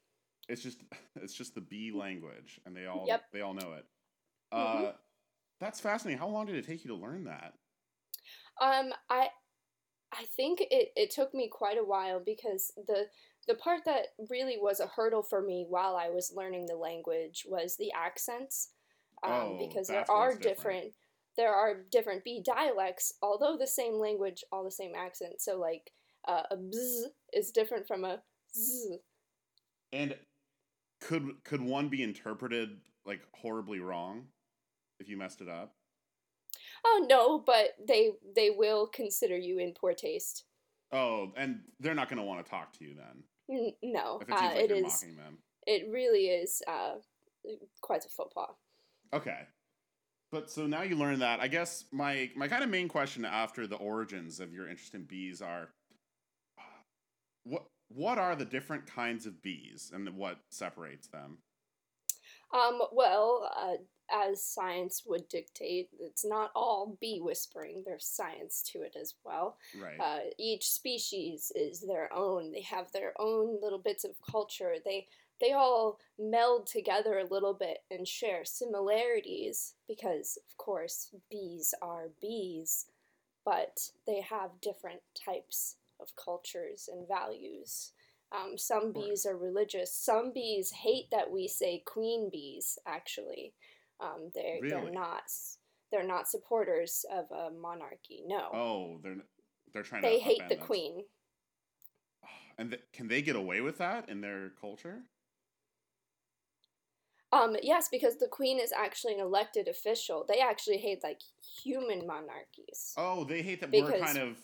It's 0.49 0.61
just 0.61 0.81
it's 1.15 1.33
just 1.33 1.55
the 1.55 1.61
bee 1.61 1.91
language, 1.91 2.59
and 2.65 2.75
they 2.75 2.85
all 2.85 3.05
Yep. 3.07 3.23
they 3.31 3.41
all 3.41 3.53
know 3.53 3.73
it. 3.73 3.85
Mhm. 4.53 4.87
Uh, 4.87 4.91
that's 5.59 5.79
fascinating. 5.79 6.19
How 6.19 6.27
long 6.27 6.45
did 6.45 6.55
it 6.55 6.65
take 6.65 6.83
you 6.83 6.89
to 6.89 6.95
learn 6.95 7.23
that? 7.25 7.53
Um, 8.59 8.93
I, 9.09 9.29
I 10.11 10.25
think 10.35 10.61
it, 10.61 10.89
it 10.95 11.09
took 11.11 11.33
me 11.33 11.47
quite 11.49 11.77
a 11.77 11.83
while 11.85 12.19
because 12.19 12.71
the 12.75 13.05
the 13.47 13.55
part 13.55 13.85
that 13.85 14.07
really 14.29 14.57
was 14.59 14.79
a 14.79 14.87
hurdle 14.87 15.23
for 15.23 15.41
me 15.41 15.65
while 15.67 15.95
I 15.95 16.09
was 16.09 16.33
learning 16.35 16.67
the 16.67 16.75
language 16.75 17.45
was 17.47 17.75
the 17.75 17.91
accents, 17.91 18.69
um, 19.23 19.31
Oh, 19.31 19.57
because 19.59 19.87
there 19.87 20.09
are 20.09 20.35
different. 20.35 20.43
different 20.43 20.93
there 21.37 21.53
are 21.53 21.83
different 21.91 22.23
B 22.25 22.43
dialects, 22.45 23.13
although 23.21 23.55
the 23.57 23.65
same 23.65 23.93
language, 23.93 24.43
all 24.51 24.63
the 24.63 24.71
same 24.71 24.93
accent. 24.95 25.41
So 25.41 25.57
like 25.57 25.91
uh, 26.27 26.43
a 26.51 26.57
bzz 26.57 27.03
is 27.33 27.51
different 27.51 27.87
from 27.87 28.03
a 28.03 28.21
z. 28.53 28.99
And 29.93 30.15
could 30.99 31.43
could 31.43 31.61
one 31.61 31.89
be 31.89 32.03
interpreted 32.03 32.77
like 33.05 33.21
horribly 33.33 33.79
wrong 33.79 34.25
if 34.99 35.09
you 35.09 35.17
messed 35.17 35.41
it 35.41 35.49
up? 35.49 35.73
Oh 36.85 37.05
no, 37.09 37.39
but 37.39 37.75
they 37.87 38.11
they 38.35 38.49
will 38.49 38.87
consider 38.87 39.37
you 39.37 39.57
in 39.57 39.73
poor 39.73 39.93
taste. 39.93 40.43
Oh, 40.91 41.31
and 41.37 41.61
they're 41.79 41.95
not 41.95 42.09
going 42.09 42.19
to 42.19 42.25
want 42.25 42.45
to 42.45 42.49
talk 42.49 42.73
to 42.73 42.83
you 42.83 42.93
then 42.95 43.23
N- 43.51 43.73
no, 43.83 44.19
if 44.21 44.29
it 44.29 44.33
uh, 44.33 44.41
like 44.41 44.55
it 44.57 44.71
is. 44.71 45.05
It 45.67 45.87
really 45.91 46.27
is 46.27 46.61
uh, 46.67 46.95
quite 47.81 48.05
a 48.05 48.23
pas. 48.33 48.55
Okay. 49.13 49.39
But 50.31 50.49
so 50.49 50.65
now 50.65 50.81
you 50.83 50.95
learn 50.95 51.19
that. 51.19 51.41
I 51.41 51.47
guess 51.47 51.85
my 51.91 52.29
my 52.35 52.47
kind 52.47 52.63
of 52.63 52.69
main 52.69 52.87
question 52.87 53.25
after 53.25 53.67
the 53.67 53.75
origins 53.75 54.39
of 54.39 54.53
your 54.53 54.69
interest 54.69 54.95
in 54.95 55.03
bees 55.03 55.41
are 55.41 55.69
what 57.43 57.65
what 57.89 58.17
are 58.17 58.35
the 58.35 58.45
different 58.45 58.85
kinds 58.85 59.25
of 59.25 59.41
bees 59.41 59.91
and 59.93 60.09
what 60.15 60.39
separates 60.49 61.07
them? 61.07 61.39
Um, 62.53 62.81
well, 62.91 63.49
uh, 63.55 63.77
as 64.11 64.43
science 64.43 65.03
would 65.05 65.27
dictate, 65.29 65.89
it's 65.99 66.25
not 66.25 66.51
all 66.53 66.97
bee 66.99 67.19
whispering. 67.21 67.83
There's 67.85 68.05
science 68.05 68.61
to 68.73 68.81
it 68.81 68.95
as 68.99 69.15
well. 69.23 69.57
Right. 69.79 69.99
Uh, 69.99 70.29
each 70.37 70.69
species 70.69 71.51
is 71.55 71.81
their 71.81 72.11
own. 72.13 72.51
They 72.51 72.61
have 72.61 72.91
their 72.91 73.13
own 73.19 73.59
little 73.61 73.79
bits 73.79 74.03
of 74.03 74.15
culture. 74.29 74.75
They 74.83 75.07
they 75.39 75.53
all 75.53 75.97
meld 76.19 76.67
together 76.67 77.17
a 77.17 77.33
little 77.33 77.55
bit 77.55 77.79
and 77.89 78.07
share 78.07 78.45
similarities 78.45 79.73
because, 79.87 80.37
of 80.37 80.55
course, 80.57 81.09
bees 81.31 81.73
are 81.81 82.09
bees, 82.21 82.85
but 83.43 83.89
they 84.05 84.21
have 84.21 84.61
different 84.61 85.01
types 85.15 85.77
of 85.99 86.15
cultures 86.15 86.87
and 86.91 87.07
values. 87.07 87.91
Um, 88.31 88.57
some 88.57 88.93
bees 88.93 89.25
are 89.25 89.37
religious. 89.37 89.93
Some 89.93 90.31
bees 90.33 90.71
hate 90.71 91.11
that 91.11 91.31
we 91.31 91.47
say 91.47 91.83
queen 91.85 92.29
bees. 92.31 92.79
Actually, 92.87 93.53
um, 93.99 94.31
they're 94.33 94.59
Really? 94.61 94.69
they're 94.69 94.91
not 94.91 95.23
they're 95.91 96.07
not 96.07 96.29
supporters 96.29 97.05
of 97.11 97.25
a 97.31 97.51
monarchy. 97.51 98.23
No, 98.25 98.49
oh, 98.53 98.99
they're 99.03 99.17
they're 99.73 99.83
trying 99.83 100.01
they 100.01 100.17
to 100.17 100.23
hate 100.23 100.49
the 100.49 100.55
queen. 100.55 101.05
And 102.57 102.69
th- 102.71 102.83
can 102.93 103.07
they 103.07 103.23
get 103.23 103.35
away 103.35 103.61
with 103.61 103.79
that 103.79 104.07
in 104.07 104.21
their 104.21 104.51
culture? 104.61 105.03
Um, 107.31 107.55
yes, 107.63 107.87
because 107.89 108.17
the 108.17 108.27
queen 108.27 108.59
is 108.59 108.71
actually 108.71 109.13
an 109.13 109.21
elected 109.21 109.67
official. 109.67 110.25
They 110.27 110.41
actually 110.41 110.77
hate 110.77 111.01
like 111.01 111.21
human 111.63 112.05
monarchies. 112.05 112.93
Oh, 112.97 113.23
they 113.23 113.41
hate 113.41 113.61
that 113.61 113.71
we're 113.71 113.99
kind 113.99 114.17
of 114.17 114.37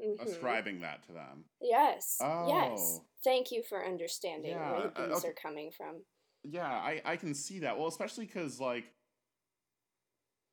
Mhm. 0.00 0.20
ascribing 0.20 0.80
that 0.80 1.02
to 1.04 1.12
them. 1.12 1.44
Yes. 1.60 2.18
Yes. 2.20 2.20
Oh. 2.22 3.04
Thank 3.22 3.50
you 3.52 3.62
for 3.62 3.84
understanding 3.84 4.52
Yeah, 4.52 4.72
where 4.72 4.88
these 4.88 5.16
uh, 5.16 5.16
okay. 5.18 5.28
are 5.28 5.34
coming 5.34 5.70
from. 5.70 6.04
Yeah, 6.42 6.70
I, 6.70 7.02
I 7.04 7.16
can 7.16 7.34
see 7.34 7.58
that. 7.60 7.76
Well, 7.78 7.88
especially 7.88 8.26
because 8.26 8.58
like 8.60 8.94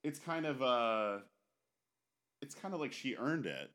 it's 0.03 0.19
kind 0.19 0.45
of 0.45 0.61
uh 0.61 1.19
it's 2.41 2.55
kind 2.55 2.73
of 2.73 2.79
like 2.79 2.93
she 2.93 3.15
earned 3.15 3.45
it 3.45 3.71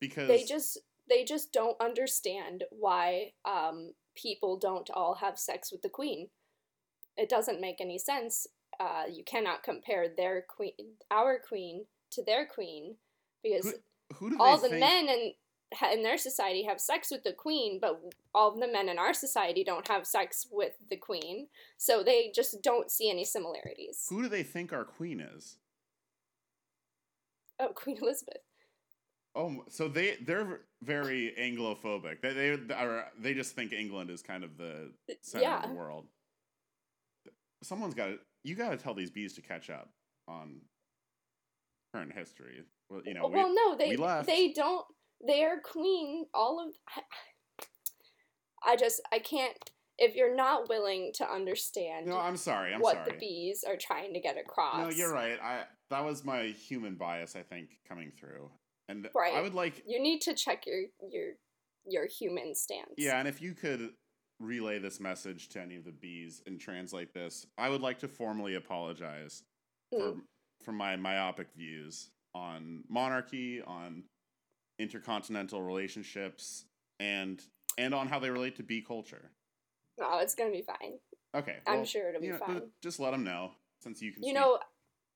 because 0.00 0.28
They 0.28 0.44
just 0.44 0.78
they 1.08 1.24
just 1.24 1.52
don't 1.52 1.80
understand 1.80 2.64
why 2.70 3.32
um, 3.44 3.92
people 4.16 4.58
don't 4.58 4.90
all 4.90 5.14
have 5.14 5.38
sex 5.38 5.70
with 5.70 5.82
the 5.82 5.88
queen. 5.88 6.28
It 7.16 7.28
doesn't 7.28 7.60
make 7.60 7.80
any 7.80 7.98
sense. 7.98 8.46
Uh, 8.80 9.04
you 9.10 9.22
cannot 9.24 9.62
compare 9.62 10.06
their 10.14 10.44
queen, 10.48 10.72
our 11.10 11.38
queen, 11.38 11.86
to 12.10 12.22
their 12.24 12.44
queen, 12.44 12.96
because 13.42 13.74
who, 14.14 14.30
do 14.30 14.36
all 14.38 14.58
the 14.58 14.68
think, 14.68 14.80
men 14.80 15.08
in 15.08 15.32
in 15.92 16.02
their 16.02 16.16
society 16.16 16.62
have 16.64 16.80
sex 16.80 17.10
with 17.10 17.24
the 17.24 17.32
queen, 17.32 17.78
but 17.80 18.00
all 18.34 18.58
the 18.58 18.70
men 18.70 18.88
in 18.88 18.98
our 18.98 19.12
society 19.12 19.64
don't 19.64 19.88
have 19.88 20.06
sex 20.06 20.46
with 20.50 20.72
the 20.88 20.96
queen. 20.96 21.48
So 21.76 22.02
they 22.04 22.30
just 22.34 22.62
don't 22.62 22.90
see 22.90 23.10
any 23.10 23.24
similarities. 23.24 24.06
who 24.08 24.22
do 24.22 24.28
they 24.28 24.44
think 24.44 24.72
our 24.72 24.84
queen 24.84 25.20
is? 25.20 25.56
Oh, 27.58 27.68
Queen 27.74 27.98
Elizabeth. 28.00 28.42
Oh, 29.34 29.64
so 29.68 29.88
they 29.88 30.16
they're 30.24 30.60
very 30.82 31.34
Anglophobic. 31.38 32.22
They 32.22 32.32
they 32.32 32.74
are 32.74 33.08
they 33.18 33.34
just 33.34 33.54
think 33.54 33.72
England 33.72 34.10
is 34.10 34.22
kind 34.22 34.44
of 34.44 34.56
the 34.56 34.92
center 35.20 35.44
yeah. 35.44 35.62
of 35.62 35.70
the 35.70 35.76
world. 35.76 36.06
Someone's 37.62 37.94
got 37.94 38.06
to 38.06 38.18
you 38.44 38.54
got 38.54 38.70
to 38.70 38.76
tell 38.76 38.94
these 38.94 39.10
bees 39.10 39.34
to 39.34 39.42
catch 39.42 39.68
up 39.68 39.90
on 40.26 40.60
current 41.94 42.12
history. 42.14 42.62
Well, 42.90 43.02
you 43.04 43.14
know, 43.14 43.26
we, 43.28 43.34
well, 43.34 43.54
no, 43.54 43.76
they 43.76 43.90
we 43.96 44.22
they 44.26 44.52
don't. 44.52 44.84
Their 45.26 45.60
queen, 45.60 46.26
all 46.34 46.60
of. 46.66 46.74
I, 46.96 48.72
I 48.72 48.76
just 48.76 49.00
I 49.12 49.18
can't. 49.18 49.56
If 49.98 50.14
you're 50.14 50.36
not 50.36 50.68
willing 50.68 51.12
to 51.14 51.30
understand 51.30 52.06
no, 52.06 52.18
I'm 52.18 52.36
sorry. 52.36 52.74
I'm 52.74 52.80
what 52.80 52.96
sorry. 52.96 53.12
the 53.12 53.16
bees 53.18 53.64
are 53.66 53.76
trying 53.76 54.12
to 54.12 54.20
get 54.20 54.36
across, 54.36 54.76
No, 54.78 54.90
you're 54.90 55.12
right. 55.12 55.38
I 55.42 55.64
that 55.90 56.04
was 56.04 56.22
my 56.24 56.48
human 56.48 56.96
bias, 56.96 57.34
I 57.34 57.42
think, 57.42 57.70
coming 57.88 58.12
through. 58.18 58.50
And 58.88 59.08
Right. 59.14 59.34
I 59.34 59.40
would 59.40 59.54
like 59.54 59.82
You 59.86 60.00
need 60.02 60.20
to 60.22 60.34
check 60.34 60.66
your 60.66 60.82
your 61.10 61.32
your 61.86 62.06
human 62.06 62.54
stance. 62.54 62.92
Yeah, 62.98 63.18
and 63.18 63.26
if 63.26 63.40
you 63.40 63.54
could 63.54 63.92
relay 64.38 64.78
this 64.78 65.00
message 65.00 65.48
to 65.50 65.62
any 65.62 65.76
of 65.76 65.84
the 65.84 65.92
bees 65.92 66.42
and 66.46 66.60
translate 66.60 67.14
this, 67.14 67.46
I 67.56 67.70
would 67.70 67.80
like 67.80 67.98
to 68.00 68.08
formally 68.08 68.54
apologize 68.54 69.44
Mm. 69.94 69.98
for 69.98 70.20
my 70.66 70.96
myopic 70.96 71.48
views 71.56 72.10
on 72.34 72.82
monarchy, 72.88 73.62
on 73.62 74.04
intercontinental 74.78 75.62
relationships, 75.62 76.64
and 77.00 77.42
and 77.78 77.94
on 77.94 78.08
how 78.08 78.18
they 78.18 78.30
relate 78.30 78.56
to 78.56 78.62
bee 78.62 78.80
culture. 78.82 79.30
No, 79.98 80.18
it's 80.18 80.34
gonna 80.34 80.50
be 80.50 80.62
fine. 80.62 80.98
Okay, 81.34 81.56
I'm 81.66 81.84
sure 81.84 82.08
it'll 82.08 82.20
be 82.20 82.28
know, 82.28 82.38
fine. 82.38 82.62
Just 82.82 83.00
let 83.00 83.10
them 83.12 83.24
know, 83.24 83.52
since 83.82 84.00
you 84.02 84.12
can. 84.12 84.22
You 84.22 84.30
speak. 84.30 84.40
know, 84.40 84.58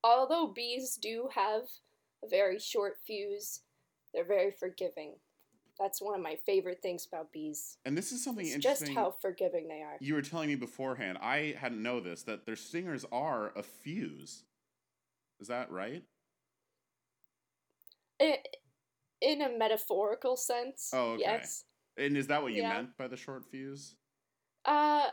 although 0.04 0.46
bees 0.54 0.96
do 1.00 1.28
have 1.34 1.62
a 2.24 2.28
very 2.28 2.58
short 2.58 2.96
fuse, 3.06 3.60
they're 4.12 4.24
very 4.24 4.50
forgiving. 4.50 5.14
That's 5.78 6.02
one 6.02 6.14
of 6.14 6.20
my 6.22 6.36
favorite 6.44 6.80
things 6.82 7.06
about 7.10 7.32
bees. 7.32 7.78
and 7.86 7.96
this 7.96 8.12
is 8.12 8.22
something 8.22 8.44
It's 8.44 8.54
interesting. 8.56 8.88
just 8.88 8.98
how 8.98 9.10
forgiving 9.12 9.66
they 9.68 9.80
are. 9.80 9.96
you 10.00 10.12
were 10.14 10.20
telling 10.22 10.48
me 10.48 10.54
beforehand. 10.54 11.16
I 11.22 11.54
hadn't 11.58 11.82
know 11.82 12.00
this 12.00 12.22
that 12.24 12.44
their 12.44 12.56
stingers 12.56 13.06
are 13.10 13.52
a 13.56 13.62
fuse. 13.62 14.44
Is 15.40 15.48
that 15.48 15.70
right? 15.70 16.02
It, 18.18 18.56
in 19.20 19.42
a 19.42 19.56
metaphorical 19.56 20.36
sense, 20.36 20.90
Oh, 20.92 21.12
okay. 21.12 21.22
yes. 21.22 21.64
And 21.96 22.16
is 22.16 22.26
that 22.28 22.42
what 22.42 22.52
you 22.52 22.62
Yeah. 22.62 22.74
meant 22.74 22.96
by 22.96 23.08
the 23.08 23.16
short 23.16 23.44
fuse? 23.50 23.96
Uh, 24.64 25.10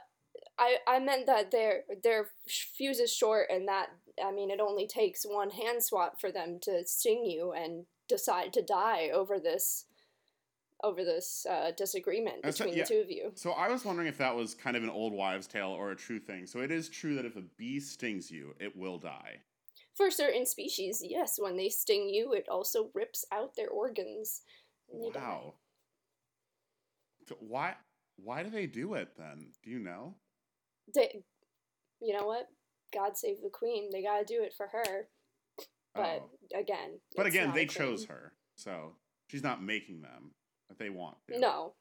I 0.58 0.80
I 0.88 1.00
meant 1.00 1.26
that 1.28 1.52
their 1.52 1.84
their 2.04 2.30
fuse 2.48 3.00
is 3.00 3.14
short, 3.14 3.50
and 3.50 3.68
that 3.68 3.90
I 4.22 4.32
mean 4.32 4.52
it 4.52 4.60
only 4.60 4.88
takes 4.88 5.26
one 5.26 5.50
hand 5.50 5.84
swap 5.84 6.20
for 6.20 6.32
them 6.32 6.60
to 6.62 6.86
sting 6.86 7.26
you 7.26 7.54
and 7.54 7.86
decide 8.08 8.54
to 8.54 8.62
die 8.62 9.10
over 9.10 9.40
this 9.40 9.86
over 10.84 11.04
this 11.04 11.46
uh, 11.50 11.72
disagreement 11.72 12.44
That's- 12.44 12.58
between 12.60 12.78
yeah. 12.78 12.84
the 12.84 12.90
two 12.90 13.00
of 13.02 13.10
you. 13.10 13.32
So 13.36 13.52
I 13.52 13.68
was 13.70 13.84
wondering 13.84 14.08
if 14.08 14.18
that 14.20 14.36
was 14.36 14.54
kind 14.54 14.78
of 14.78 14.84
an 14.84 14.92
old 14.92 15.12
wives' 15.12 15.48
tale 15.48 15.70
or 15.72 15.90
a 15.92 15.96
true 15.96 16.20
thing. 16.20 16.46
So 16.46 16.60
it 16.60 16.70
is 16.72 16.88
true 16.88 17.16
that 17.16 17.26
if 17.26 17.36
a 17.36 17.42
bee 17.42 17.80
stings 17.80 18.30
you, 18.30 18.54
it 18.60 18.76
will 18.76 19.00
die. 19.00 19.42
For 19.98 20.12
certain 20.12 20.46
species, 20.46 21.02
yes, 21.04 21.40
when 21.40 21.58
they 21.58 21.70
sting 21.70 22.08
you, 22.08 22.34
it 22.34 22.46
also 22.48 22.92
rips 22.94 23.26
out 23.32 23.56
their 23.56 23.70
organs. 23.70 24.42
die. 25.12 25.20
Wow. 25.20 25.54
Why 27.40 27.76
why 28.18 28.44
do 28.44 28.50
they 28.50 28.68
do 28.68 28.94
it 28.94 29.10
then? 29.18 29.48
Do 29.64 29.72
you 29.72 29.80
know? 29.80 30.16
They, 30.94 31.24
you 32.00 32.18
know 32.18 32.26
what? 32.26 32.48
God 32.94 33.18
save 33.18 33.42
the 33.42 33.50
queen. 33.50 33.90
They 33.92 34.04
gotta 34.04 34.24
do 34.24 34.44
it 34.44 34.54
for 34.56 34.68
her. 34.68 35.08
But 35.96 36.24
oh. 36.24 36.60
again, 36.60 37.00
But 37.16 37.26
again, 37.26 37.54
they 37.54 37.66
chose 37.66 38.06
her. 38.06 38.34
So 38.56 38.94
she's 39.28 39.44
not 39.44 39.64
making 39.64 40.02
them. 40.02 40.32
But 40.68 40.78
they 40.78 40.90
want 40.90 41.18
to. 41.32 41.40
No, 41.40 41.74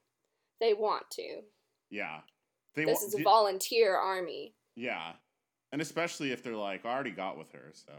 they 0.61 0.73
want 0.73 1.04
to. 1.12 1.40
Yeah. 1.90 2.20
They 2.75 2.85
this 2.85 3.00
wa- 3.00 3.06
is 3.08 3.14
a 3.14 3.23
volunteer 3.23 3.94
army. 3.94 4.54
Yeah. 4.75 5.12
And 5.76 5.83
especially 5.83 6.33
if 6.33 6.42
they're 6.42 6.56
like, 6.56 6.87
I 6.87 6.88
already 6.95 7.11
got 7.11 7.37
with 7.37 7.52
her, 7.52 7.71
so 7.75 7.92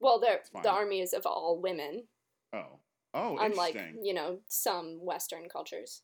Well, 0.00 0.18
they're, 0.18 0.36
It's 0.38 0.48
fine. 0.48 0.62
the 0.62 0.70
army 0.70 1.02
is 1.02 1.12
of 1.12 1.26
all 1.26 1.60
women, 1.60 2.04
Oh. 2.54 2.78
Oh, 3.12 3.36
unlike 3.36 3.74
interesting. 3.74 4.02
you 4.02 4.14
know 4.14 4.38
some 4.48 5.04
Western 5.04 5.50
cultures. 5.50 6.00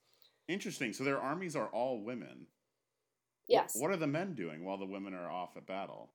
Interesting. 0.47 0.93
So 0.93 1.03
their 1.03 1.19
armies 1.19 1.57
are 1.57 1.69
all 1.69 2.05
women. 2.05 2.49
Yes, 3.49 3.75
What 3.75 3.91
are 3.91 3.97
the 3.97 4.07
men 4.07 4.35
doing 4.35 4.67
while 4.67 4.77
the 4.77 4.85
women 4.85 5.15
are 5.15 5.31
off 5.31 5.57
at 5.57 5.67
battle? 5.67 6.13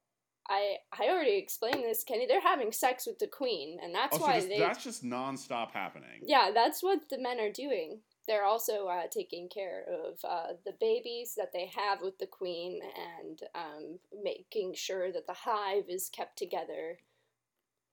I 0.48 0.75
I 0.91 1.07
already 1.09 1.38
explained 1.38 1.83
this, 1.83 2.03
Kenny. 2.03 2.27
They're 2.27 2.39
having 2.39 2.71
sex 2.71 3.07
with 3.07 3.17
the 3.17 3.25
queen, 3.27 3.79
and 3.81 3.95
that's 3.95 4.15
oh, 4.15 4.19
so 4.19 4.25
why 4.25 4.36
just, 4.36 4.50
they. 4.50 4.59
that's 4.59 4.83
just 4.83 5.03
nonstop 5.03 5.71
happening. 5.71 6.21
Yeah, 6.21 6.51
that's 6.53 6.83
what 6.83 7.09
the 7.09 7.17
men 7.17 7.39
are 7.39 7.51
doing. 7.51 8.01
They're 8.29 8.45
also 8.45 8.86
uh, 8.86 9.07
taking 9.12 9.50
care 9.50 9.83
of 9.89 10.19
uh, 10.24 10.53
the 10.63 10.75
babies 10.79 11.33
that 11.36 11.51
they 11.51 11.71
have 11.75 12.03
with 12.03 12.19
the 12.19 12.27
queen 12.27 12.79
and 13.24 13.39
um, 13.55 14.00
making 14.24 14.75
sure 14.75 15.12
that 15.12 15.25
the 15.25 15.33
hive 15.33 15.86
is 15.89 16.09
kept 16.09 16.38
together. 16.38 17.00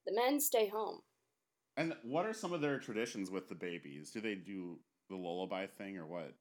The 0.07 0.15
men 0.15 0.39
stay 0.39 0.69
home. 0.69 1.01
And 1.79 1.95
what 2.03 2.27
are 2.27 2.35
some 2.35 2.53
of 2.53 2.61
their 2.61 2.79
traditions 2.79 3.31
with 3.31 3.49
the 3.49 3.55
babies? 3.55 4.11
Do 4.11 4.21
they 4.21 4.35
do 4.35 4.79
the 5.09 5.17
lullaby 5.17 5.69
thing 5.69 5.97
or 5.97 6.05
what? 6.05 6.35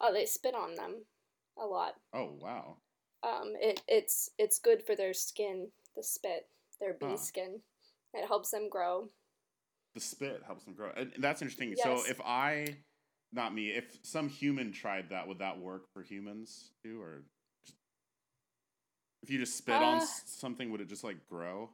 Oh, 0.00 0.12
they 0.12 0.24
spit 0.24 0.54
on 0.54 0.76
them 0.76 1.04
a 1.60 1.66
lot. 1.66 1.94
Oh, 2.14 2.36
wow. 2.40 2.76
Um, 3.24 3.54
it 3.60 3.82
it's 3.88 4.30
it's 4.38 4.60
good 4.60 4.84
for 4.86 4.94
their 4.94 5.12
skin. 5.12 5.72
The 5.96 6.04
spit, 6.04 6.46
their 6.80 6.92
bee 6.92 7.06
Huh. 7.06 7.16
skin. 7.16 7.60
It 8.14 8.28
helps 8.28 8.52
them 8.52 8.68
grow. 8.68 9.08
The 9.94 10.00
spit 10.00 10.42
helps 10.46 10.64
them 10.64 10.74
grow. 10.74 10.92
And 10.96 11.12
that's 11.18 11.42
interesting. 11.42 11.74
So 11.76 12.04
if 12.08 12.20
I, 12.24 12.76
not 13.32 13.54
me, 13.54 13.70
if 13.70 13.98
some 14.02 14.28
human 14.28 14.72
tried 14.72 15.10
that, 15.10 15.26
would 15.28 15.38
that 15.38 15.58
work 15.58 15.84
for 15.92 16.02
humans 16.02 16.70
too? 16.82 17.00
Or 17.00 17.22
just, 17.64 17.76
if 19.22 19.30
you 19.30 19.38
just 19.38 19.56
spit 19.56 19.74
on 19.82 19.94
Uh, 19.98 20.02
s- 20.02 20.22
something, 20.26 20.70
would 20.70 20.80
it 20.80 20.88
just 20.88 21.04
like 21.04 21.26
grow? 21.28 21.70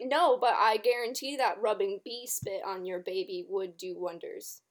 No, 0.00 0.38
but 0.38 0.54
I 0.54 0.78
guarantee 0.78 1.36
that 1.36 1.60
rubbing 1.60 2.00
bee 2.04 2.26
spit 2.26 2.62
on 2.64 2.84
your 2.84 2.98
baby 3.00 3.44
would 3.48 3.76
do 3.76 3.94
wonders. 3.96 4.62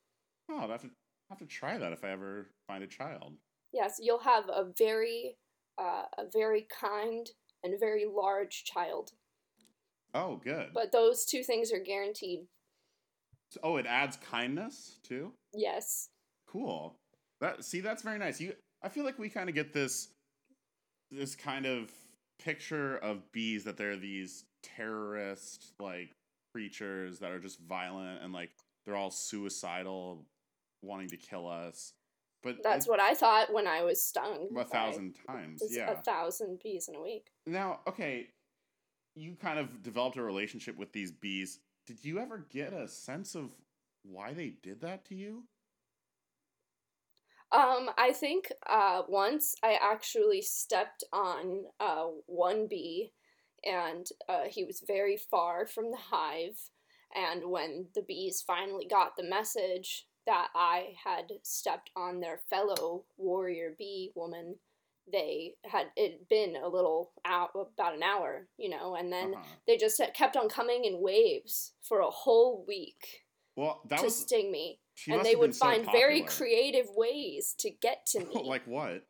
Oh, 0.50 0.58
I'll 0.58 0.70
have 0.70 0.82
to, 0.82 0.88
I 0.88 0.92
have 1.30 1.40
to 1.40 1.46
try 1.46 1.78
that 1.78 1.94
if 1.94 2.04
I 2.04 2.12
ever 2.12 2.50
find 2.68 2.84
a 2.84 2.88
child. 2.88 3.38
Yes, 3.72 4.00
you'll 4.02 4.20
have 4.20 4.50
a 4.50 4.66
very, 4.78 5.38
uh, 5.78 6.04
a 6.18 6.26
very 6.34 6.68
kind 6.70 7.30
and 7.64 7.80
very 7.80 8.06
large 8.06 8.66
child. 8.66 9.12
Oh, 10.14 10.36
good. 10.44 10.72
But 10.74 10.92
those 10.92 11.24
two 11.24 11.44
things 11.44 11.72
are 11.72 11.80
guaranteed. 11.80 12.48
So- 13.52 13.60
oh, 13.64 13.78
it 13.78 13.86
adds 13.86 14.18
kindness 14.18 15.00
too? 15.04 15.34
Yes. 15.54 16.10
Cool. 16.48 16.96
That 17.40 17.64
see, 17.64 17.82
that's 17.82 18.04
very 18.04 18.18
nice. 18.20 18.40
You, 18.40 18.54
I 18.84 18.90
feel 18.90 19.04
like 19.04 19.20
we 19.20 19.30
kind 19.30 19.50
of 19.50 19.56
get 19.56 19.74
this, 19.74 20.10
this 21.12 21.36
kind 21.36 21.66
of 21.66 21.92
picture 22.40 22.98
of 22.98 23.32
bees 23.32 23.64
that 23.66 23.78
they're 23.78 23.98
these 23.98 24.46
terrorist 24.64 25.74
like 25.80 26.12
creatures 26.54 27.20
that 27.20 27.32
are 27.32 27.40
just 27.40 27.60
violent 27.60 28.22
and 28.24 28.34
like 28.34 28.52
they're 28.86 28.96
all 28.96 29.12
suicidal, 29.12 30.26
wanting 30.82 31.10
to 31.10 31.18
kill 31.18 31.48
us. 31.48 31.94
But 32.44 32.64
That's 32.64 32.88
what 32.88 33.00
I 33.00 33.14
thought 33.14 33.54
when 33.54 33.68
I 33.68 33.84
was 33.84 34.02
stung. 34.04 34.48
a 34.50 34.54
by 34.54 34.64
thousand 34.64 35.16
times. 35.28 35.62
Yeah. 35.70 35.92
A 35.92 35.96
thousand 35.96 36.60
bees 36.64 36.88
in 36.88 36.96
a 36.96 37.02
week. 37.02 37.28
Now, 37.46 37.82
okay, 37.88 38.30
you 39.16 39.36
kind 39.40 39.60
of 39.60 39.84
developed 39.84 40.18
a 40.18 40.24
relationship 40.24 40.76
with 40.76 40.92
these 40.92 41.12
bees. 41.12 41.60
Did 41.86 42.06
you 42.06 42.20
ever 42.20 42.46
get 42.50 42.74
a 42.74 42.88
sense 42.88 43.36
of 43.36 43.52
why 44.04 44.34
they 44.34 44.50
did 44.62 44.82
that 44.82 45.06
to 45.06 45.16
you? 45.16 45.44
Um, 47.52 47.90
I 47.98 48.14
think 48.14 48.52
uh, 48.68 49.02
once 49.10 49.56
I 49.62 49.78
actually 49.82 50.42
stepped 50.42 51.04
on 51.12 51.66
uh, 51.80 52.06
one 52.26 52.68
bee, 52.68 53.12
and 53.66 54.08
uh, 54.30 54.44
he 54.50 54.64
was 54.64 54.84
very 54.86 55.18
far 55.18 55.66
from 55.66 55.92
the 55.92 55.98
hive. 55.98 56.58
And 57.14 57.52
when 57.52 57.88
the 57.94 58.04
bees 58.04 58.42
finally 58.42 58.88
got 58.88 59.18
the 59.18 59.24
message 59.24 60.08
that 60.26 60.48
I 60.56 60.94
had 61.04 61.26
stepped 61.44 61.90
on 61.96 62.22
their 62.22 62.40
fellow 62.50 63.04
warrior 63.18 63.76
bee 63.78 64.12
woman, 64.16 64.56
they 65.12 65.56
had 65.66 65.88
it 65.96 66.28
been 66.30 66.56
a 66.56 66.68
little 66.68 67.12
out 67.26 67.50
about 67.56 67.96
an 67.96 68.04
hour, 68.04 68.48
you 68.58 68.70
know, 68.70 68.96
and 68.96 69.12
then 69.12 69.34
Uh-huh. 69.36 69.44
they 69.68 69.78
just 69.78 70.02
kept 70.14 70.36
on 70.38 70.50
coming 70.50 70.86
in 70.86 71.02
waves 71.02 71.74
for 71.82 72.00
a 72.00 72.10
whole 72.10 72.64
week 72.68 73.24
Well, 73.56 73.82
that 73.90 74.00
to 74.00 74.04
was 74.06 74.20
sting 74.20 74.52
me, 74.52 74.80
and 75.08 75.24
they 75.26 75.36
would 75.36 75.56
so 75.56 75.66
find 75.66 75.86
very 75.92 76.22
creative 76.22 76.88
ways 76.96 77.54
to 77.60 77.70
get 77.70 78.06
to 78.08 78.20
me. 78.26 78.44
like 78.44 78.66
what? 78.68 79.06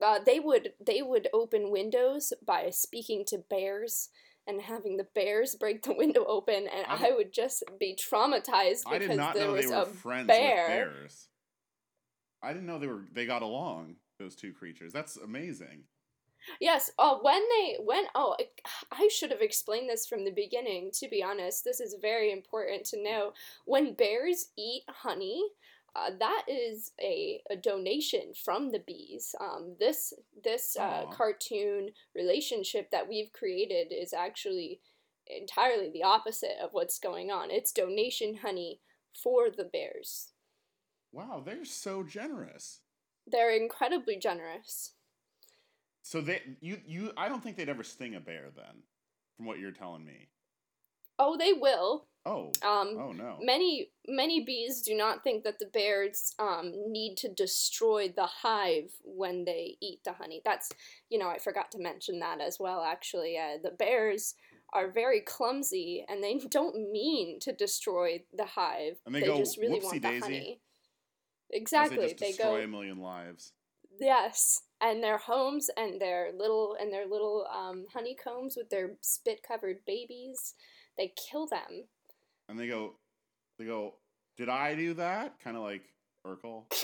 uh, 0.00 0.18
they 0.24 0.40
would 0.40 0.72
they 0.84 1.02
would 1.02 1.28
open 1.32 1.70
windows 1.70 2.32
by 2.44 2.70
speaking 2.70 3.24
to 3.26 3.38
bears 3.50 4.08
and 4.46 4.60
having 4.62 4.96
the 4.96 5.06
bears 5.14 5.54
break 5.56 5.82
the 5.82 5.94
window 5.94 6.24
open, 6.26 6.66
and 6.68 6.86
I- 6.86 7.08
I, 7.08 7.12
would 7.12 7.32
just 7.32 7.62
be 7.78 7.94
traumatized 7.96 8.82
I 8.86 8.98
because 8.98 9.08
did 9.08 9.16
not 9.16 9.34
there 9.34 9.46
know 9.46 9.52
was 9.54 9.64
they 9.66 9.70
were 9.76 9.82
a 9.82 9.86
friends 9.86 10.26
bear. 10.26 10.56
with 10.68 10.68
bears. 10.68 11.28
I 12.42 12.52
didn't 12.52 12.66
know 12.66 12.78
they 12.78 12.86
were 12.86 13.04
they 13.12 13.24
got 13.26 13.42
along. 13.42 13.96
Those 14.18 14.36
two 14.36 14.52
creatures. 14.52 14.92
That's 14.92 15.16
amazing. 15.16 15.84
Yes. 16.60 16.90
Uh, 16.98 17.16
when 17.22 17.42
they 17.50 17.76
when 17.82 18.04
oh, 18.14 18.36
I- 18.38 18.48
I 18.92 19.08
should 19.08 19.30
have 19.30 19.40
explained 19.40 19.88
this 19.88 20.06
from 20.06 20.24
the 20.24 20.30
beginning. 20.30 20.90
To 20.94 21.08
be 21.08 21.22
honest, 21.22 21.64
this 21.64 21.80
is 21.80 21.96
very 22.00 22.30
important 22.32 22.84
to 22.86 23.02
know. 23.02 23.32
When 23.64 23.94
bears 23.94 24.50
eat 24.56 24.82
honey, 24.88 25.42
uh, 25.96 26.10
that 26.18 26.44
is 26.48 26.92
a, 27.00 27.40
a 27.50 27.56
donation 27.56 28.32
from 28.44 28.72
the 28.72 28.80
bees. 28.80 29.34
Um, 29.40 29.76
this 29.78 30.12
this 30.42 30.76
uh, 30.76 31.06
cartoon 31.06 31.90
relationship 32.14 32.90
that 32.90 33.08
we've 33.08 33.32
created 33.32 33.92
is 33.92 34.12
actually 34.12 34.80
entirely 35.26 35.90
the 35.90 36.02
opposite 36.02 36.56
of 36.62 36.70
what's 36.72 36.98
going 36.98 37.30
on. 37.30 37.50
It's 37.50 37.72
donation 37.72 38.36
honey 38.36 38.80
for 39.14 39.48
the 39.50 39.64
bears. 39.64 40.32
Wow, 41.12 41.42
they're 41.44 41.64
so 41.64 42.02
generous. 42.02 42.80
They're 43.26 43.56
incredibly 43.56 44.18
generous. 44.18 44.92
So 46.02 46.20
they 46.20 46.42
you 46.60 46.80
you 46.86 47.12
I 47.16 47.28
don't 47.28 47.42
think 47.42 47.56
they'd 47.56 47.68
ever 47.68 47.82
sting 47.82 48.14
a 48.14 48.20
bear 48.20 48.50
then, 48.54 48.82
from 49.36 49.46
what 49.46 49.58
you're 49.58 49.72
telling 49.72 50.04
me. 50.04 50.28
Oh, 51.18 51.36
they 51.36 51.52
will. 51.52 52.06
Oh. 52.26 52.50
Um, 52.62 52.96
Oh 52.98 53.12
no. 53.12 53.38
many 53.40 53.90
many 54.08 54.44
bees 54.44 54.80
do 54.82 54.96
not 54.96 55.22
think 55.22 55.44
that 55.44 55.58
the 55.58 55.66
bears 55.66 56.34
um, 56.38 56.72
need 56.88 57.16
to 57.18 57.28
destroy 57.28 58.12
the 58.14 58.26
hive 58.26 58.90
when 59.02 59.44
they 59.44 59.76
eat 59.80 60.00
the 60.04 60.12
honey. 60.12 60.40
That's 60.44 60.70
you 61.10 61.18
know 61.18 61.28
I 61.28 61.38
forgot 61.38 61.70
to 61.72 61.78
mention 61.78 62.20
that 62.20 62.40
as 62.40 62.58
well. 62.58 62.82
Actually, 62.82 63.38
uh, 63.38 63.58
the 63.62 63.70
bears 63.70 64.34
are 64.72 64.90
very 64.90 65.20
clumsy 65.20 66.04
and 66.08 66.22
they 66.22 66.38
don't 66.50 66.90
mean 66.90 67.38
to 67.40 67.52
destroy 67.52 68.22
the 68.32 68.46
hive. 68.46 68.98
And 69.06 69.14
they 69.14 69.20
go, 69.20 69.36
just 69.36 69.58
really 69.58 69.80
want 69.80 70.00
the 70.02 70.08
"Whoopsie-daisy," 70.08 70.20
honey. 70.20 70.60
As 71.52 71.60
Exactly, 71.60 72.06
they 72.06 72.14
destroy 72.14 72.58
go 72.58 72.64
a 72.64 72.68
million 72.68 72.98
lives. 72.98 73.52
yes, 74.00 74.62
and 74.80 75.02
their 75.02 75.18
homes 75.18 75.70
and 75.76 76.00
their 76.00 76.32
little 76.36 76.76
and 76.80 76.92
their 76.92 77.06
little 77.06 77.46
um, 77.52 77.86
honeycombs 77.92 78.56
with 78.56 78.70
their 78.70 78.96
spit 79.00 79.42
covered 79.46 79.78
babies. 79.86 80.54
They 80.96 81.12
kill 81.16 81.46
them. 81.46 81.84
And 82.48 82.58
they 82.58 82.68
go 82.68 82.94
they 83.58 83.66
go, 83.66 83.94
Did 84.36 84.48
I 84.48 84.74
do 84.74 84.94
that? 84.94 85.38
Kinda 85.40 85.60
like 85.60 85.82
Urkel. 86.26 86.64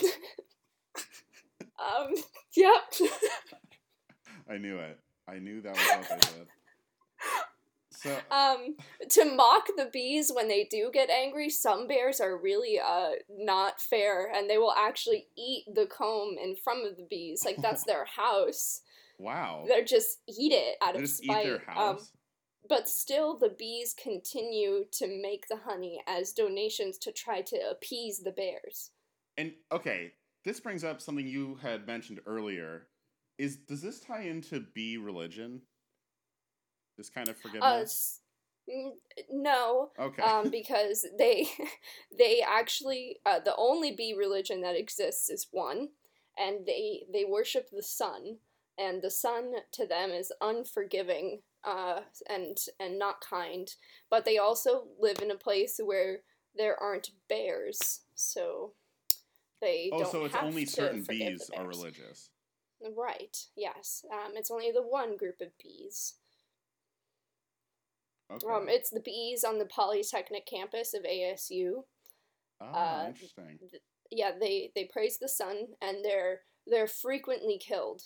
Um, 1.81 2.13
yep. 2.55 2.93
I 4.49 4.57
knew 4.57 4.77
it. 4.77 4.99
I 5.27 5.39
knew 5.39 5.61
that 5.61 5.73
was 5.73 6.07
what 6.07 6.09
they 6.09 6.33
did. 6.37 6.47
So 8.01 8.17
um, 8.31 8.75
to 9.09 9.25
mock 9.25 9.67
the 9.77 9.89
bees 9.91 10.31
when 10.33 10.47
they 10.47 10.63
do 10.69 10.89
get 10.91 11.09
angry, 11.09 11.49
some 11.49 11.87
bears 11.87 12.19
are 12.19 12.37
really 12.37 12.79
uh 12.79 13.11
not 13.29 13.79
fair, 13.79 14.31
and 14.33 14.49
they 14.49 14.57
will 14.57 14.73
actually 14.77 15.27
eat 15.37 15.65
the 15.73 15.85
comb 15.85 16.37
in 16.41 16.55
front 16.55 16.87
of 16.87 16.97
the 16.97 17.07
bees, 17.09 17.43
like 17.45 17.57
that's 17.61 17.83
their 17.83 18.05
house. 18.17 18.81
wow. 19.19 19.65
They're 19.67 19.85
just 19.85 20.19
eat 20.27 20.51
it 20.53 20.77
out 20.81 20.93
They 20.93 20.99
of 20.99 21.05
just 21.05 21.23
eat 21.23 21.31
spite. 21.31 21.77
Um, 21.77 21.99
but 22.67 22.87
still, 22.87 23.37
the 23.37 23.49
bees 23.49 23.93
continue 23.93 24.85
to 24.93 25.21
make 25.21 25.47
the 25.47 25.57
honey 25.57 26.01
as 26.07 26.31
donations 26.31 26.97
to 26.99 27.11
try 27.11 27.41
to 27.41 27.57
appease 27.69 28.19
the 28.19 28.31
bears. 28.31 28.91
And 29.37 29.53
okay, 29.71 30.13
this 30.43 30.59
brings 30.59 30.83
up 30.83 31.01
something 31.01 31.27
you 31.27 31.55
had 31.61 31.87
mentioned 31.87 32.19
earlier. 32.25 32.87
Is 33.37 33.57
does 33.57 33.81
this 33.81 33.99
tie 33.99 34.23
into 34.23 34.65
bee 34.73 34.97
religion? 34.97 35.61
This 37.01 37.09
kind 37.09 37.29
of 37.29 37.35
Uh, 37.35 37.41
forgiveness? 37.41 38.19
n- 38.69 38.93
no, 39.31 39.89
okay. 39.97 40.21
um, 40.21 40.51
because 40.51 41.03
they 41.17 41.47
they 42.15 42.43
actually 42.47 43.17
uh, 43.25 43.39
the 43.39 43.55
only 43.57 43.91
bee 43.91 44.13
religion 44.13 44.61
that 44.61 44.75
exists 44.75 45.31
is 45.31 45.47
one, 45.49 45.89
and 46.37 46.63
they 46.67 47.07
they 47.11 47.25
worship 47.25 47.71
the 47.71 47.81
sun, 47.81 48.37
and 48.77 49.01
the 49.01 49.09
sun 49.09 49.53
to 49.71 49.87
them 49.87 50.11
is 50.11 50.31
unforgiving 50.41 51.41
uh, 51.63 52.01
and 52.29 52.55
and 52.79 52.99
not 52.99 53.19
kind. 53.19 53.73
But 54.11 54.23
they 54.23 54.37
also 54.37 54.83
live 54.99 55.23
in 55.23 55.31
a 55.31 55.35
place 55.35 55.79
where 55.83 56.19
there 56.55 56.79
aren't 56.79 57.09
bears, 57.27 58.01
so 58.13 58.73
they 59.59 59.89
oh, 59.91 60.01
don't 60.01 60.11
so 60.11 60.25
it's 60.25 60.35
have 60.35 60.45
only 60.45 60.65
to 60.65 60.71
certain 60.71 61.01
bees 61.01 61.49
are 61.57 61.65
religious. 61.65 62.29
Right. 62.95 63.37
Yes. 63.55 64.03
Um, 64.11 64.33
it's 64.35 64.51
only 64.51 64.71
the 64.71 64.81
one 64.81 65.17
group 65.17 65.41
of 65.41 65.57
bees. 65.61 66.15
Okay. 68.31 68.47
Um, 68.53 68.69
it's 68.69 68.89
the 68.89 69.01
bees 69.01 69.43
on 69.43 69.59
the 69.59 69.65
Polytechnic 69.65 70.45
campus 70.45 70.93
of 70.93 71.03
ASU. 71.03 71.83
ah, 72.61 73.03
uh, 73.03 73.07
interesting. 73.07 73.59
yeah, 74.11 74.31
they 74.39 74.71
they 74.75 74.85
praise 74.91 75.17
the 75.19 75.29
sun, 75.29 75.67
and 75.81 76.03
they're 76.03 76.41
they're 76.67 76.87
frequently 76.87 77.57
killed 77.57 78.01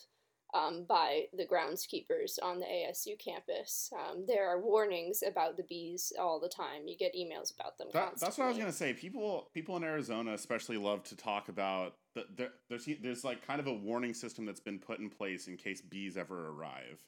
um, 0.54 0.86
by 0.88 1.24
the 1.34 1.46
groundskeepers 1.46 2.38
on 2.42 2.60
the 2.60 2.66
ASU 2.66 3.20
campus. 3.20 3.90
Um, 3.94 4.24
there 4.28 4.48
are 4.48 4.62
warnings 4.62 5.22
about 5.28 5.58
the 5.58 5.64
bees 5.64 6.14
all 6.18 6.40
the 6.40 6.48
time. 6.50 6.88
You 6.88 6.96
get 6.98 7.14
emails 7.14 7.54
about 7.54 7.78
them. 7.78 7.88
That, 7.94 8.18
that's 8.20 8.38
what 8.38 8.46
I 8.46 8.48
was 8.48 8.58
gonna 8.58 8.72
say. 8.72 8.94
People, 8.94 9.50
people 9.54 9.76
in 9.78 9.84
Arizona 9.84 10.34
especially 10.34 10.78
love 10.78 11.04
to 11.04 11.16
talk 11.18 11.50
about 11.50 11.96
the, 12.16 12.26
the, 12.38 12.52
there's 12.70 12.88
there's 13.02 13.24
like 13.26 13.46
kind 13.46 13.60
of 13.60 13.68
a 13.68 13.74
warning 13.74 14.14
system 14.14 14.46
that's 14.46 14.62
been 14.62 14.80
put 14.80 15.00
in 15.00 15.10
place 15.10 15.48
in 15.48 15.58
case 15.58 15.82
bees 15.82 16.16
ever 16.18 16.48
arrive. 16.50 17.00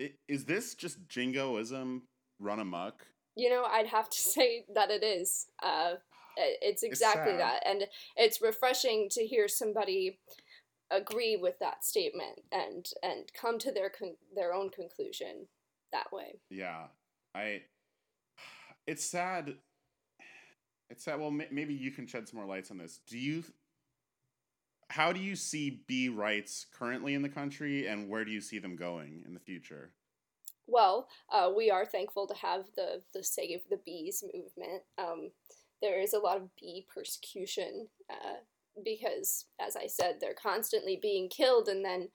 I- 0.00 0.14
Is 0.28 0.44
this 0.46 0.74
just 0.74 1.06
jingoism 1.08 2.02
run 2.38 2.60
amok? 2.60 3.06
You 3.34 3.50
know, 3.50 3.64
I'd 3.64 3.86
have 3.86 4.08
to 4.10 4.18
say 4.34 4.64
that 4.74 4.90
it 4.90 5.02
is. 5.04 5.46
Uh, 5.62 5.94
it's 6.36 6.82
exactly 6.82 7.32
sad. 7.32 7.40
that, 7.40 7.62
and 7.66 7.84
it's 8.16 8.42
refreshing 8.42 9.08
to 9.12 9.26
hear 9.26 9.48
somebody 9.48 10.18
agree 10.90 11.36
with 11.36 11.58
that 11.58 11.82
statement 11.82 12.40
and 12.52 12.86
and 13.02 13.24
come 13.34 13.58
to 13.58 13.72
their 13.72 13.88
con- 13.90 14.16
their 14.34 14.52
own 14.54 14.70
conclusion 14.70 15.48
that 15.92 16.12
way. 16.12 16.40
Yeah, 16.50 16.86
I. 17.34 17.62
It's 18.86 19.04
sad. 19.04 19.54
It's 20.90 21.04
sad. 21.04 21.18
Well, 21.18 21.30
may- 21.30 21.48
maybe 21.50 21.74
you 21.74 21.90
can 21.90 22.06
shed 22.06 22.28
some 22.28 22.38
more 22.38 22.46
lights 22.46 22.70
on 22.70 22.78
this. 22.78 23.00
Do 23.08 23.18
you? 23.18 23.42
How 24.90 25.12
do 25.12 25.18
you 25.18 25.34
see 25.34 25.82
bee 25.88 26.08
rights 26.08 26.66
currently 26.72 27.14
in 27.14 27.22
the 27.22 27.28
country, 27.28 27.88
and 27.88 28.08
where 28.08 28.24
do 28.24 28.30
you 28.30 28.40
see 28.40 28.58
them 28.58 28.76
going 28.76 29.22
in 29.26 29.34
the 29.34 29.40
future? 29.40 29.90
Well, 30.66 31.08
uh, 31.32 31.50
we 31.56 31.70
are 31.70 31.86
thankful 31.86 32.26
to 32.26 32.34
have 32.34 32.66
the 32.74 33.02
the 33.14 33.22
Save 33.22 33.60
the 33.70 33.80
Bees 33.84 34.22
movement. 34.22 34.82
Um, 34.98 35.30
there 35.80 36.00
is 36.00 36.12
a 36.12 36.18
lot 36.18 36.38
of 36.38 36.54
bee 36.56 36.86
persecution 36.92 37.88
uh, 38.10 38.38
because, 38.84 39.46
as 39.60 39.76
I 39.76 39.86
said, 39.86 40.16
they're 40.20 40.34
constantly 40.34 40.98
being 41.00 41.28
killed, 41.28 41.68
and 41.68 41.84
then 41.84 42.08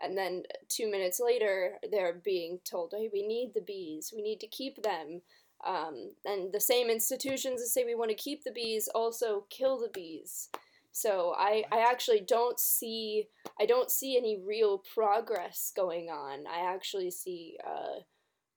and 0.00 0.16
then 0.16 0.44
two 0.68 0.90
minutes 0.90 1.20
later 1.22 1.78
they're 1.90 2.20
being 2.24 2.60
told, 2.64 2.94
"Hey, 2.96 3.10
we 3.12 3.26
need 3.26 3.52
the 3.54 3.60
bees. 3.60 4.12
We 4.14 4.22
need 4.22 4.40
to 4.40 4.46
keep 4.46 4.82
them." 4.82 5.22
Um, 5.66 6.12
and 6.24 6.52
the 6.52 6.60
same 6.60 6.88
institutions 6.88 7.60
that 7.60 7.66
say 7.66 7.84
we 7.84 7.96
want 7.96 8.10
to 8.10 8.16
keep 8.16 8.44
the 8.44 8.52
bees 8.52 8.88
also 8.94 9.44
kill 9.50 9.78
the 9.78 9.90
bees. 9.92 10.50
So 10.92 11.34
I, 11.36 11.64
I 11.70 11.80
actually 11.88 12.20
don't 12.26 12.58
see 12.58 13.28
I 13.60 13.66
don't 13.66 13.90
see 13.90 14.16
any 14.16 14.40
real 14.44 14.82
progress 14.94 15.72
going 15.76 16.08
on. 16.08 16.46
I 16.46 16.72
actually 16.72 17.10
see 17.10 17.56
uh, 17.64 18.00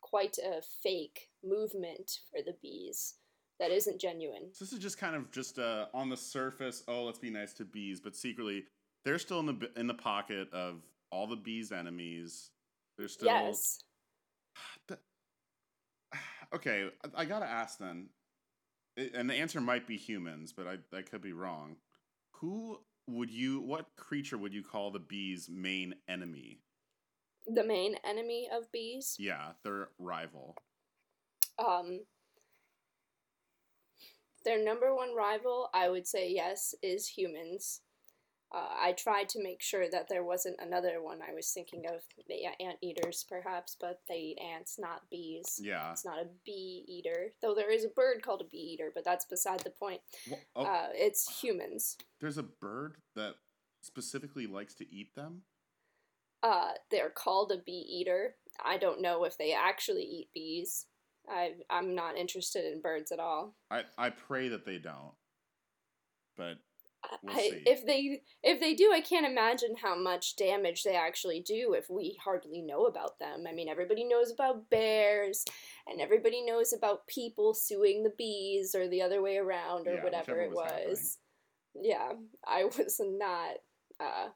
quite 0.02 0.38
a 0.38 0.62
fake 0.84 1.30
movement 1.44 2.20
for 2.30 2.42
the 2.44 2.56
bees 2.62 3.16
that 3.60 3.72
isn't 3.72 4.02
genuine. 4.02 4.50
So 4.54 4.66
this 4.66 4.74
is 4.74 4.80
just 4.80 4.98
kind 4.98 5.16
of 5.16 5.32
just 5.32 5.60
uh, 5.60 5.86
on 5.94 6.10
the 6.10 6.18
surface. 6.18 6.84
Oh, 6.88 7.04
let's 7.04 7.20
be 7.20 7.30
nice 7.30 7.54
to 7.54 7.66
bees, 7.66 8.02
but 8.02 8.16
secretly 8.16 8.64
they're 9.06 9.20
still 9.20 9.40
in 9.40 9.46
the 9.46 9.72
in 9.76 9.88
the 9.88 9.94
pocket 9.94 10.52
of 10.52 10.82
all 11.12 11.28
the 11.28 11.36
bees' 11.36 11.72
enemies. 11.72 12.50
They're 12.98 13.08
still 13.08 13.28
Yes. 13.28 13.84
Okay. 16.54 16.90
I, 17.16 17.22
I 17.22 17.26
gotta 17.26 17.46
ask 17.46 17.78
then, 17.80 18.10
and 18.98 19.30
the 19.30 19.36
answer 19.36 19.62
might 19.62 19.88
be 19.88 19.96
humans, 19.96 20.54
but 20.54 20.68
I 20.68 20.78
I 20.96 21.02
could 21.02 21.22
be 21.22 21.34
wrong. 21.34 21.78
Who 22.42 22.80
would 23.08 23.30
you? 23.30 23.62
What 23.62 23.96
creature 23.96 24.38
would 24.38 24.54
you 24.54 24.64
call 24.64 24.92
the 24.92 25.00
bees' 25.00 25.48
main 25.50 25.96
enemy? 26.08 26.60
The 27.48 27.64
main 27.64 27.96
enemy 28.04 28.50
of 28.52 28.72
bees. 28.72 29.16
Yeah, 29.20 29.52
their 29.64 29.90
rival. 30.00 30.56
Um, 31.60 32.02
their 34.44 34.64
number 34.64 34.96
one 34.96 35.16
rival, 35.16 35.70
I 35.74 35.90
would 35.90 36.08
say 36.08 36.32
yes, 36.32 36.74
is 36.82 37.08
humans. 37.08 37.82
Uh, 38.54 38.68
I 38.82 38.92
tried 38.92 39.30
to 39.30 39.42
make 39.42 39.62
sure 39.62 39.90
that 39.90 40.10
there 40.10 40.26
wasn't 40.26 40.60
another 40.60 41.02
one. 41.02 41.20
I 41.22 41.34
was 41.34 41.50
thinking 41.52 41.84
of 41.88 42.02
the 42.28 42.46
ant 42.64 42.78
eaters, 42.82 43.26
perhaps, 43.30 43.78
but 43.80 44.02
they 44.10 44.16
eat 44.36 44.40
ants, 44.42 44.78
not 44.78 45.10
bees. 45.10 45.58
Yeah. 45.64 45.92
It's 45.92 46.04
not 46.04 46.20
a 46.20 46.28
bee 46.46 46.84
eater, 46.88 47.32
though 47.42 47.56
there 47.56 47.72
is 47.72 47.86
a 47.86 47.90
bird 47.90 48.22
called 48.22 48.42
a 48.42 48.46
bee 48.52 48.74
eater, 48.74 48.92
but 48.94 49.06
that's 49.06 49.24
beside 49.26 49.62
the 49.62 49.70
point. 49.70 50.02
Wha- 50.30 50.38
Oh, 50.58 50.66
Uh, 50.66 50.90
it's 50.94 51.40
humans. 51.42 51.98
there's 52.20 52.38
a 52.38 52.44
bird 52.44 52.98
that 53.16 53.36
specifically 53.82 54.48
likes 54.48 54.76
to 54.76 54.94
eat 54.94 55.16
them. 55.16 55.44
Uh, 56.44 56.74
they're 56.90 57.10
called 57.10 57.52
a 57.54 57.58
bee 57.58 57.86
eater. 57.88 58.36
I 58.64 58.78
don't 58.78 59.00
know 59.02 59.24
if 59.24 59.38
they 59.38 59.54
actually 59.54 60.04
eat 60.04 60.30
bees. 60.34 60.88
I 61.30 61.54
I'm 61.70 61.94
not 61.96 62.18
interested 62.18 62.66
in 62.66 62.82
birds 62.82 63.12
at 63.12 63.20
all. 63.20 63.56
I 63.70 63.84
I 63.98 64.10
pray 64.10 64.50
that 64.50 64.66
they 64.66 64.78
don't. 64.80 65.14
But 66.36 66.58
We'll 67.24 67.36
I, 67.36 67.62
if 67.66 67.86
they 67.86 68.22
if 68.44 68.60
they 68.60 68.74
do, 68.76 68.92
I 68.94 69.02
can't 69.02 69.26
imagine 69.26 69.76
how 69.82 69.96
much 69.98 70.36
damage 70.36 70.84
they 70.84 70.96
actually 70.96 71.42
do 71.42 71.74
if 71.74 71.90
we 71.90 72.18
hardly 72.24 72.62
know 72.62 72.86
about 72.86 73.20
them. 73.20 73.46
I 73.48 73.54
mean, 73.54 73.68
everybody 73.68 74.04
knows 74.04 74.32
about 74.32 74.70
bears, 74.70 75.44
and 75.88 76.00
everybody 76.00 76.42
knows 76.44 76.74
about 76.74 77.08
people 77.08 77.54
suing 77.54 78.04
the 78.04 78.14
bees, 78.18 78.76
or 78.76 78.88
the 78.88 79.02
other 79.02 79.22
way 79.22 79.38
around, 79.38 79.88
or 79.88 79.96
Yeah, 79.96 80.04
whatever 80.04 80.42
it 80.42 80.52
was 80.52 80.88
was. 80.88 81.18
Yeah, 81.76 82.14
I 82.48 82.64
was 82.78 83.02
not. 83.04 83.56
Uh, 84.00 84.30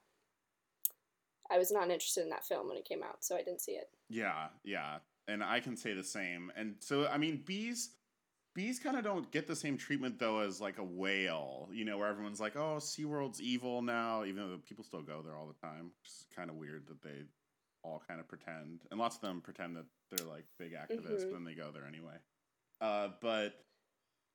I 1.52 1.58
was 1.58 1.72
not 1.72 1.92
interested 1.92 2.24
in 2.24 2.30
that 2.30 2.46
film 2.46 2.68
when 2.68 2.78
it 2.78 2.86
came 2.88 3.04
out, 3.04 3.24
so 3.24 3.36
I 3.36 3.44
didn't 3.44 3.62
see 3.62 3.74
it. 3.74 3.90
yeah, 4.10 4.48
yeah. 4.64 4.98
And 5.28 5.44
I 5.44 5.60
can 5.60 5.76
say 5.76 5.94
the 5.94 6.04
same. 6.04 6.52
And 6.56 6.76
so 6.80 7.08
I 7.08 7.18
mean 7.18 7.42
bees 7.46 7.92
bees 8.56 8.80
kind 8.80 8.98
of 8.98 9.04
don't 9.04 9.30
get 9.32 9.46
the 9.46 9.56
same 9.56 9.78
treatment 9.78 10.18
though 10.18 10.40
as 10.40 10.60
like 10.60 10.80
a 10.80 10.84
whale, 10.84 11.70
you 11.72 11.86
know, 11.86 11.98
where 12.00 12.08
everyone's 12.08 12.40
like, 12.40 12.56
"Oh, 12.56 12.78
SeaWorld's 12.80 13.40
evil 13.42 13.82
now," 13.84 14.24
even 14.24 14.38
though 14.50 14.58
people 14.68 14.84
still 14.84 15.02
go 15.04 15.22
there 15.22 15.36
all 15.36 15.46
the 15.48 15.68
time. 15.68 15.92
It's 16.04 16.26
kind 16.36 16.50
of 16.50 16.56
weird 16.56 16.88
that 16.88 17.02
they 17.04 17.24
all 17.84 18.02
kind 18.08 18.20
of 18.20 18.28
pretend. 18.28 18.82
And 18.90 19.00
lots 19.00 19.18
of 19.18 19.22
them 19.22 19.42
pretend 19.42 19.76
that 19.76 19.86
they're 20.10 20.26
like 20.26 20.46
big 20.58 20.74
activists, 20.74 21.20
Mhm. 21.22 21.24
but 21.26 21.32
then 21.34 21.44
they 21.44 21.54
go 21.54 21.72
there 21.72 21.86
anyway. 21.86 22.18
Uh, 22.82 23.10
but 23.22 23.64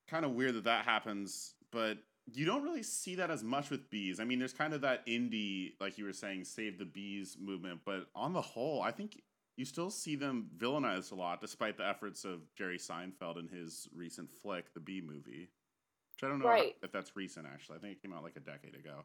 kind 0.06 0.24
of 0.24 0.32
weird 0.32 0.54
that 0.54 0.64
that 0.64 0.84
happens, 0.84 1.54
but 1.72 1.98
you 2.32 2.44
don't 2.44 2.62
really 2.62 2.82
see 2.82 3.16
that 3.16 3.30
as 3.30 3.42
much 3.42 3.70
with 3.70 3.90
bees. 3.90 4.20
I 4.20 4.24
mean, 4.24 4.38
there's 4.38 4.52
kind 4.52 4.72
of 4.72 4.82
that 4.82 5.04
indie, 5.06 5.72
like 5.80 5.98
you 5.98 6.04
were 6.04 6.12
saying, 6.12 6.44
save 6.44 6.78
the 6.78 6.84
bees 6.84 7.36
movement, 7.40 7.80
but 7.84 8.08
on 8.14 8.32
the 8.32 8.40
whole, 8.42 8.82
I 8.82 8.92
think 8.92 9.20
you 9.60 9.66
still 9.66 9.90
see 9.90 10.16
them 10.16 10.48
villainized 10.56 11.12
a 11.12 11.14
lot, 11.14 11.38
despite 11.42 11.76
the 11.76 11.86
efforts 11.86 12.24
of 12.24 12.40
Jerry 12.56 12.78
Seinfeld 12.78 13.38
in 13.38 13.46
his 13.46 13.86
recent 13.94 14.30
flick, 14.32 14.72
the 14.72 14.80
Bee 14.80 15.02
Movie. 15.02 15.50
Which 16.14 16.24
I 16.24 16.28
don't 16.28 16.38
know 16.38 16.46
Right. 16.46 16.78
if 16.82 16.90
that's 16.90 17.14
recent, 17.14 17.46
actually. 17.46 17.76
I 17.76 17.80
think 17.82 17.92
it 17.98 18.00
came 18.00 18.14
out 18.14 18.22
like 18.22 18.36
a 18.36 18.40
decade 18.40 18.74
ago. 18.74 19.04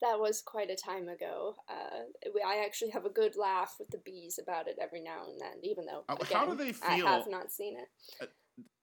That 0.00 0.20
was 0.20 0.40
quite 0.40 0.70
a 0.70 0.76
time 0.76 1.08
ago. 1.08 1.56
Uh, 1.68 2.04
I 2.46 2.64
actually 2.64 2.90
have 2.90 3.04
a 3.04 3.10
good 3.10 3.34
laugh 3.34 3.74
with 3.80 3.88
the 3.88 3.98
bees 3.98 4.38
about 4.38 4.68
it 4.68 4.78
every 4.80 5.00
now 5.00 5.24
and 5.28 5.40
then, 5.40 5.58
even 5.64 5.86
though 5.86 6.04
Uh, 6.08 6.16
again, 6.20 6.38
how 6.38 6.46
do 6.46 6.54
they 6.54 6.72
feel? 6.72 7.08
I 7.08 7.16
have 7.16 7.26
not 7.26 7.50
seen 7.50 7.76
it. 7.76 8.30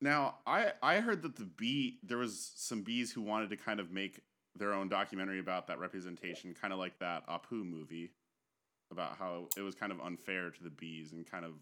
Now, 0.02 0.40
I 0.46 0.74
I 0.84 1.00
heard 1.00 1.22
that 1.22 1.38
the 1.38 1.46
bee 1.46 2.00
there 2.04 2.18
was 2.18 2.52
some 2.58 2.84
bees 2.84 3.14
who 3.14 3.22
wanted 3.22 3.50
to 3.52 3.56
kind 3.58 3.80
of 3.80 3.92
make 3.92 4.20
their 4.56 4.74
own 4.74 4.90
documentary 4.90 5.40
about 5.40 5.68
that 5.68 5.80
representation, 5.80 6.54
kind 6.54 6.74
of 6.74 6.80
like 6.80 7.00
that 7.00 7.26
Apu 7.28 7.64
movie, 7.64 8.12
about 8.92 9.18
how 9.18 9.48
it 9.58 9.62
was 9.62 9.76
kind 9.76 9.92
of 9.92 10.00
unfair 10.02 10.50
to 10.50 10.64
the 10.64 10.70
bees 10.70 11.12
and 11.14 11.30
kind 11.30 11.46
of 11.46 11.54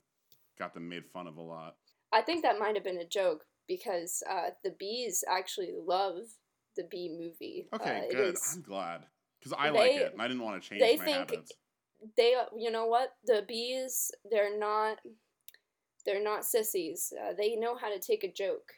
got 0.57 0.73
them 0.73 0.89
made 0.89 1.05
fun 1.05 1.27
of 1.27 1.37
a 1.37 1.41
lot. 1.41 1.75
I 2.11 2.21
think 2.21 2.41
that 2.43 2.59
might 2.59 2.75
have 2.75 2.83
been 2.83 2.97
a 2.97 3.07
joke 3.07 3.45
because 3.67 4.23
uh, 4.29 4.49
the 4.63 4.71
bees 4.79 5.23
actually 5.29 5.73
love 5.85 6.17
the 6.75 6.83
bee 6.89 7.09
movie. 7.17 7.67
Okay, 7.73 8.07
uh, 8.09 8.11
good. 8.11 8.33
is- 8.35 8.53
I'm 8.55 8.61
glad 8.63 9.01
because 9.39 9.53
I 9.57 9.69
like 9.69 9.91
it 9.91 10.11
and 10.13 10.21
I 10.21 10.27
didn't 10.27 10.43
want 10.43 10.61
to 10.61 10.67
change 10.69 10.81
they 10.81 10.97
my 10.97 11.05
think- 11.05 11.17
habits. 11.17 11.51
they 12.17 12.33
you 12.57 12.71
know 12.71 12.87
what 12.87 13.09
the 13.25 13.43
bees 13.47 14.11
they're 14.31 14.57
not 14.57 14.97
they're 16.05 16.23
not 16.23 16.45
sissies 16.45 17.11
uh, 17.21 17.33
they 17.37 17.55
know 17.55 17.75
how 17.75 17.89
to 17.89 17.99
take 17.99 18.23
a 18.23 18.31
joke 18.31 18.71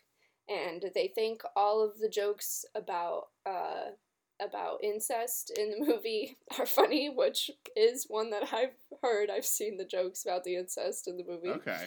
and 0.49 0.83
they 0.95 1.07
think 1.13 1.41
all 1.55 1.83
of 1.83 1.99
the 1.99 2.09
jokes 2.09 2.65
about 2.75 3.25
uh, 3.45 3.91
about 4.41 4.83
incest 4.83 5.51
in 5.57 5.71
the 5.71 5.85
movie 5.85 6.37
are 6.59 6.65
funny 6.65 7.09
which 7.09 7.51
is 7.75 8.05
one 8.09 8.29
that 8.31 8.51
i've 8.53 8.73
heard 9.01 9.29
i've 9.29 9.45
seen 9.45 9.77
the 9.77 9.85
jokes 9.85 10.23
about 10.25 10.43
the 10.43 10.55
incest 10.55 11.07
in 11.07 11.17
the 11.17 11.23
movie 11.23 11.49
Okay, 11.49 11.85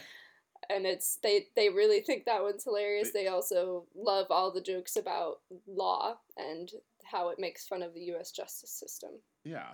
and 0.69 0.85
it's 0.85 1.17
they 1.21 1.47
they 1.55 1.69
really 1.69 1.99
think 2.01 2.25
that 2.25 2.41
one's 2.43 2.63
hilarious 2.63 3.11
They- 3.11 3.23
they 3.23 3.27
also 3.27 3.85
love 3.95 4.27
all 4.29 4.51
the 4.51 4.61
jokes 4.61 4.95
about 4.95 5.41
law 5.67 6.17
and 6.37 6.71
how 7.03 7.29
it 7.29 7.37
makes 7.39 7.67
fun 7.67 7.83
of 7.83 7.93
the 7.93 8.01
us 8.01 8.31
justice 8.31 8.71
system 8.71 9.11
yeah. 9.43 9.73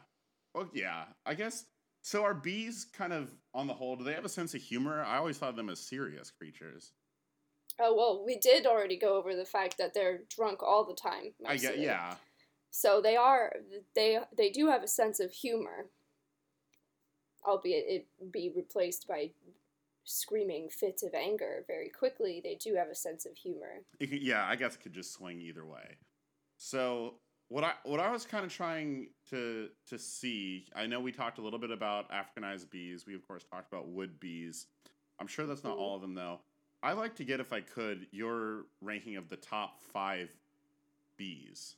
Well, 0.54 0.70
yeah. 0.74 1.06
I 1.26 1.34
guess 1.34 1.66
so. 2.02 2.24
Are 2.24 2.34
bees 2.34 2.86
kind 2.92 3.14
of 3.14 3.34
on 3.54 3.68
the 3.68 3.74
whole? 3.74 3.96
Do 3.96 4.04
they 4.04 4.12
have 4.14 4.26
a 4.26 4.30
sense 4.30 4.54
of 4.54 4.62
humor? 4.62 5.02
I 5.02 5.16
always 5.16 5.38
thought 5.38 5.52
of 5.52 5.56
them 5.56 5.70
as 5.70 5.80
serious 5.80 6.30
creatures. 6.30 6.92
Oh 7.80 7.96
well, 7.96 8.26
we 8.26 8.38
did 8.38 8.66
already 8.66 8.98
go 8.98 9.16
over 9.16 9.34
the 9.34 9.46
fact 9.46 9.78
that 9.78 9.94
they're 9.94 10.20
drunk 10.30 10.62
all 10.62 10.84
the 10.84 10.94
time. 10.94 11.32
I 11.46 11.56
get 11.56 11.80
yeah. 11.80 12.16
So 12.72 13.02
they 13.02 13.16
are 13.18 13.54
they 13.96 14.20
they 14.36 14.50
do 14.50 14.68
have 14.68 14.82
a 14.82 14.88
sense 14.88 15.20
of 15.20 15.32
humor, 15.32 15.88
albeit 17.46 17.86
it 17.88 18.08
be 18.32 18.52
replaced 18.56 19.08
by 19.08 19.32
screaming 20.04 20.70
fits 20.70 21.04
of 21.04 21.14
anger 21.14 21.64
very 21.68 21.90
quickly. 21.90 22.42
They 22.44 22.56
do 22.56 22.76
have 22.76 22.88
a 22.90 22.96
sense 22.96 23.26
of 23.26 23.36
humor. 23.36 23.84
Could, 24.00 24.12
yeah, 24.24 24.46
I 24.48 24.56
guess 24.56 24.76
it 24.76 24.82
could 24.82 24.94
just 24.94 25.14
swing 25.14 25.40
either 25.42 25.66
way. 25.66 25.98
So 26.58 27.16
what 27.50 27.64
I 27.66 27.74
what 27.84 28.00
I 28.00 28.10
was 28.10 28.26
kind 28.26 28.46
of 28.46 28.54
trying 28.54 29.10
to 29.30 29.70
to 29.88 30.00
see, 30.00 30.66
I 30.76 30.88
know 30.88 31.00
we 31.02 31.12
talked 31.12 31.38
a 31.40 31.42
little 31.42 31.60
bit 31.60 31.72
about 31.72 32.10
Africanized 32.10 32.70
bees. 32.70 33.06
We 33.06 33.16
of 33.16 33.28
course 33.28 33.44
talked 33.44 33.72
about 33.72 33.90
wood 33.90 34.20
bees. 34.20 34.68
I'm 35.20 35.28
sure 35.28 35.46
that's 35.46 35.64
not 35.64 35.78
Mhm. 35.78 35.82
all 35.82 35.96
of 35.96 36.02
them 36.02 36.16
though. 36.16 36.40
I 36.84 36.94
like 36.94 37.16
to 37.18 37.24
get, 37.24 37.40
if 37.40 37.54
I 37.54 37.62
could, 37.62 38.08
your 38.12 38.66
ranking 38.82 39.16
of 39.16 39.30
the 39.30 39.38
top 39.38 39.84
five 39.84 40.36
bees. 41.16 41.76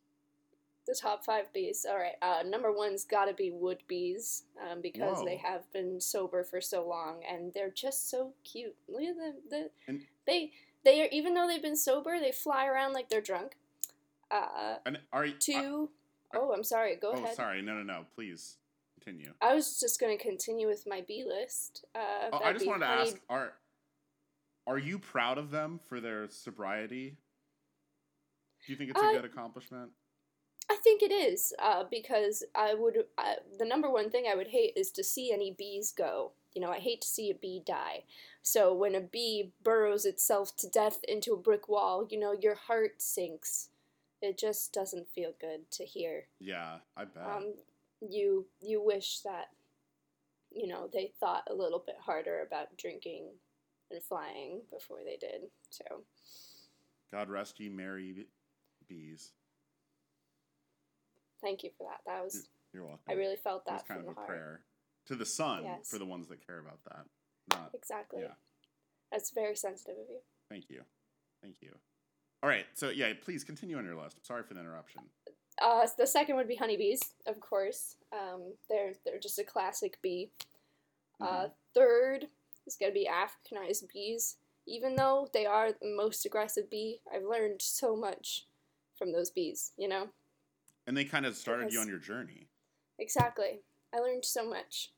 The 0.85 0.95
top 0.99 1.23
five 1.23 1.51
bees. 1.53 1.85
All 1.89 1.97
right, 1.97 2.15
uh, 2.21 2.43
number 2.45 2.71
one's 2.71 3.05
got 3.05 3.25
to 3.25 3.33
be 3.33 3.51
wood 3.51 3.83
bees 3.87 4.43
um, 4.61 4.81
because 4.81 5.23
they 5.23 5.37
have 5.37 5.71
been 5.71 6.01
sober 6.01 6.43
for 6.43 6.59
so 6.59 6.85
long 6.87 7.21
and 7.29 7.53
they're 7.53 7.69
just 7.71 8.09
so 8.09 8.33
cute. 8.43 8.75
Look 8.89 9.01
at 9.03 9.15
them. 9.17 9.33
The, 9.49 9.69
And- 9.87 10.05
they 10.27 10.51
they 10.83 11.01
are 11.01 11.07
even 11.11 11.33
though 11.33 11.47
they've 11.47 11.61
been 11.61 11.77
sober, 11.77 12.19
they 12.19 12.31
fly 12.33 12.65
around 12.65 12.91
like 12.93 13.07
they're 13.09 13.21
drunk. 13.21 13.55
Uh, 14.29 14.75
And 14.85 14.99
are 15.13 15.25
you? 15.25 15.35
two 15.39 15.89
oh 16.35 16.51
i'm 16.51 16.63
sorry 16.63 16.95
go 16.95 17.11
oh, 17.13 17.17
ahead 17.23 17.35
sorry. 17.35 17.61
No, 17.61 17.75
no, 17.75 17.83
no. 17.83 18.05
Please 18.15 18.57
continue. 18.99 19.31
i 19.41 19.53
was 19.53 19.79
just 19.79 19.99
going 19.99 20.17
to 20.17 20.21
continue 20.21 20.67
with 20.67 20.85
my 20.87 21.01
b 21.07 21.23
list 21.27 21.85
uh, 21.95 22.29
Oh, 22.33 22.39
I 22.43 22.51
just 22.53 22.65
wanted 22.65 22.85
to 22.87 22.91
ask: 22.91 23.15
Are 23.29 23.53
are 24.65 24.79
you 24.79 24.97
proud 24.97 25.37
of 25.37 25.51
them 25.51 25.79
for 25.87 25.99
their 26.01 26.27
sobriety? 26.29 27.17
Do 28.65 28.71
you 28.71 28.77
think 28.77 28.89
it's 28.91 28.99
a 29.01 29.05
Uh, 29.05 29.11
good 29.11 29.25
accomplishment? 29.25 29.91
I 30.69 30.75
think 30.83 31.01
it 31.01 31.11
is 31.11 31.53
uh, 31.59 31.83
because 31.89 32.43
i 32.55 32.73
would 32.73 33.05
uh, 33.17 33.35
the 33.59 33.65
number 33.65 33.89
one 33.89 34.09
thing 34.09 34.25
i 34.29 34.35
would 34.35 34.47
hate 34.47 34.73
is 34.75 34.91
to 34.91 35.03
see 35.03 35.31
any 35.31 35.51
bees 35.51 35.91
go 35.91 36.31
you 36.53 36.61
know 36.61 36.71
i 36.71 36.79
hate 36.79 37.01
to 37.01 37.07
see 37.07 37.29
a 37.29 37.35
bee 37.35 37.61
die 37.65 38.03
so 38.41 38.73
when 38.73 38.95
a 38.95 39.01
bee 39.01 39.51
burrows 39.63 40.05
itself 40.05 40.55
to 40.55 40.67
death 40.67 40.99
into 41.07 41.33
a 41.33 41.37
brick 41.37 41.67
wall 41.67 42.07
you 42.09 42.19
know 42.19 42.33
your 42.33 42.55
heart 42.55 43.01
sinks 43.01 43.69
it 44.21 44.37
just 44.37 44.71
doesn't 44.71 45.09
feel 45.09 45.33
good 45.39 45.69
to 45.69 45.83
hear 45.83 46.27
Yeah, 46.39 46.77
I 46.95 47.03
bet. 47.03 47.25
um, 47.25 47.53
you 47.99 48.45
you 48.61 48.81
wish 48.81 49.19
that 49.19 49.49
you 50.51 50.67
know 50.67 50.89
they 50.91 51.11
thought 51.19 51.43
a 51.49 51.53
little 51.53 51.83
bit 51.85 51.97
harder 51.99 52.41
about 52.41 52.77
drinking 52.77 53.25
and 53.91 54.01
flying 54.01 54.61
before 54.71 54.99
they 55.05 55.17
did. 55.17 55.41
So 55.69 55.83
God 57.11 57.29
rest 57.29 57.59
ye 57.59 57.69
merry 57.69 58.27
bees. 58.87 59.31
Thank 61.43 61.63
you 61.63 61.69
for 61.77 61.83
that. 61.89 61.99
That 62.07 62.23
was 62.23 62.47
You're 62.73 62.83
welcome. 62.83 63.01
I 63.07 63.13
really 63.13 63.35
felt 63.35 63.65
that. 63.65 63.71
it 63.71 63.73
was 63.75 63.83
kind 63.87 64.01
of 64.01 64.07
a 64.07 64.13
heart. 64.13 64.27
prayer 64.27 64.59
to 65.07 65.15
the 65.15 65.25
sun 65.25 65.63
Yes. 65.63 65.89
for 65.89 65.99
the 65.99 66.05
ones 66.05 66.27
that 66.29 66.45
care 66.45 66.59
about 66.59 66.79
that. 66.85 67.05
Not 67.55 67.71
Exactly. 67.73 68.21
Yeah. 68.23 68.33
That's 69.11 69.29
very 69.31 69.55
sensitive 69.55 69.97
of 69.99 70.09
you. 70.09 70.19
thank 70.49 70.69
you, 70.69 70.81
thank 71.41 71.57
you. 71.61 71.75
All 72.41 72.49
right, 72.49 72.65
so 72.73 72.89
yeah, 72.89 73.13
please 73.21 73.43
continue 73.43 73.77
on 73.77 73.85
your 73.85 73.95
list. 73.95 74.25
Sorry 74.25 74.43
for 74.43 74.53
the 74.53 74.59
interruption. 74.61 75.01
Uh, 75.61 75.85
the 75.97 76.07
second 76.07 76.35
would 76.35 76.47
be 76.47 76.55
honeybees, 76.55 77.13
of 77.27 77.39
course. 77.39 77.95
Um, 78.11 78.53
they're 78.69 78.93
they're 79.05 79.19
just 79.19 79.37
a 79.39 79.43
classic 79.43 80.01
bee. 80.01 80.31
Uh, 81.21 81.49
third 81.75 82.25
is 82.65 82.75
gonna 82.75 82.91
be 82.91 83.07
Africanized 83.07 83.87
bees. 83.93 84.37
Even 84.65 84.95
though 84.95 85.29
they 85.33 85.45
are 85.45 85.71
the 85.73 85.95
most 85.95 86.25
aggressive 86.25 86.69
bee, 86.71 87.01
I've 87.13 87.23
learned 87.23 87.61
so 87.61 87.95
much 87.95 88.47
from 88.97 89.11
those 89.11 89.29
bees. 89.29 89.71
You 89.77 89.87
know. 89.89 90.07
And 90.87 90.95
they 90.97 91.05
kind 91.05 91.25
of 91.25 91.35
started 91.35 91.71
you 91.71 91.79
on 91.79 91.87
your 91.87 91.99
journey. 91.99 92.47
Exactly. 92.99 93.61
I 93.93 93.99
learned 93.99 94.25
so 94.25 94.47
much. 94.47 94.91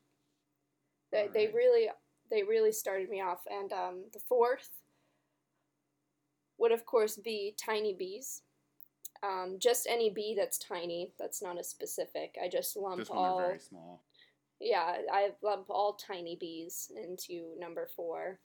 They, 1.11 1.29
they 1.33 1.47
really 1.47 1.89
they 2.31 2.43
really 2.43 2.71
started 2.71 3.09
me 3.09 3.21
off. 3.21 3.41
And 3.49 3.71
um, 3.71 4.03
the 4.13 4.19
fourth 4.27 4.69
would 6.57 6.71
of 6.71 6.85
course 6.85 7.17
be 7.17 7.55
tiny 7.63 7.93
bees. 7.93 8.41
Um, 9.23 9.57
just 9.59 9.87
any 9.89 10.09
bee 10.09 10.35
that's 10.37 10.57
tiny. 10.57 11.11
That's 11.19 11.41
not 11.41 11.59
a 11.59 11.63
specific. 11.63 12.35
I 12.43 12.49
just 12.49 12.75
lump 12.75 12.99
Just 12.99 13.11
all. 13.11 13.39
very 13.39 13.59
small. 13.59 14.03
Yeah, 14.59 14.97
I 15.11 15.31
lump 15.41 15.65
all 15.69 15.93
tiny 15.93 16.37
bees 16.39 16.91
into 16.95 17.53
number 17.59 17.87
four. 17.95 18.39